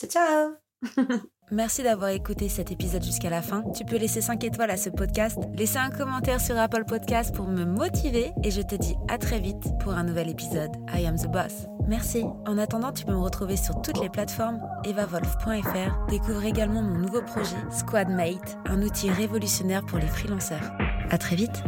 Ciao 0.00 0.10
ciao 0.10 0.54
Merci 1.50 1.82
d'avoir 1.82 2.10
écouté 2.10 2.48
cet 2.50 2.70
épisode 2.70 3.02
jusqu'à 3.02 3.30
la 3.30 3.40
fin. 3.40 3.64
Tu 3.74 3.84
peux 3.86 3.96
laisser 3.96 4.20
5 4.20 4.44
étoiles 4.44 4.70
à 4.70 4.76
ce 4.76 4.90
podcast, 4.90 5.38
laisser 5.54 5.78
un 5.78 5.90
commentaire 5.90 6.42
sur 6.42 6.58
Apple 6.58 6.84
Podcast 6.84 7.34
pour 7.34 7.46
me 7.46 7.64
motiver 7.64 8.32
et 8.44 8.50
je 8.50 8.60
te 8.60 8.74
dis 8.74 8.94
à 9.08 9.16
très 9.16 9.40
vite 9.40 9.64
pour 9.80 9.92
un 9.92 10.04
nouvel 10.04 10.28
épisode. 10.28 10.70
I 10.94 11.06
am 11.06 11.16
the 11.16 11.26
boss. 11.26 11.66
Merci. 11.86 12.24
En 12.46 12.58
attendant, 12.58 12.92
tu 12.92 13.06
peux 13.06 13.12
me 13.12 13.18
retrouver 13.18 13.56
sur 13.56 13.80
toutes 13.80 14.00
les 14.00 14.10
plateformes 14.10 14.60
evavolf.fr. 14.84 16.06
Découvre 16.10 16.44
également 16.44 16.82
mon 16.82 16.98
nouveau 16.98 17.22
projet 17.22 17.56
Squadmate, 17.70 18.58
un 18.66 18.82
outil 18.82 19.08
révolutionnaire 19.08 19.86
pour 19.86 19.98
les 19.98 20.06
freelanceurs. 20.06 20.70
À 21.08 21.16
très 21.16 21.34
vite. 21.36 21.62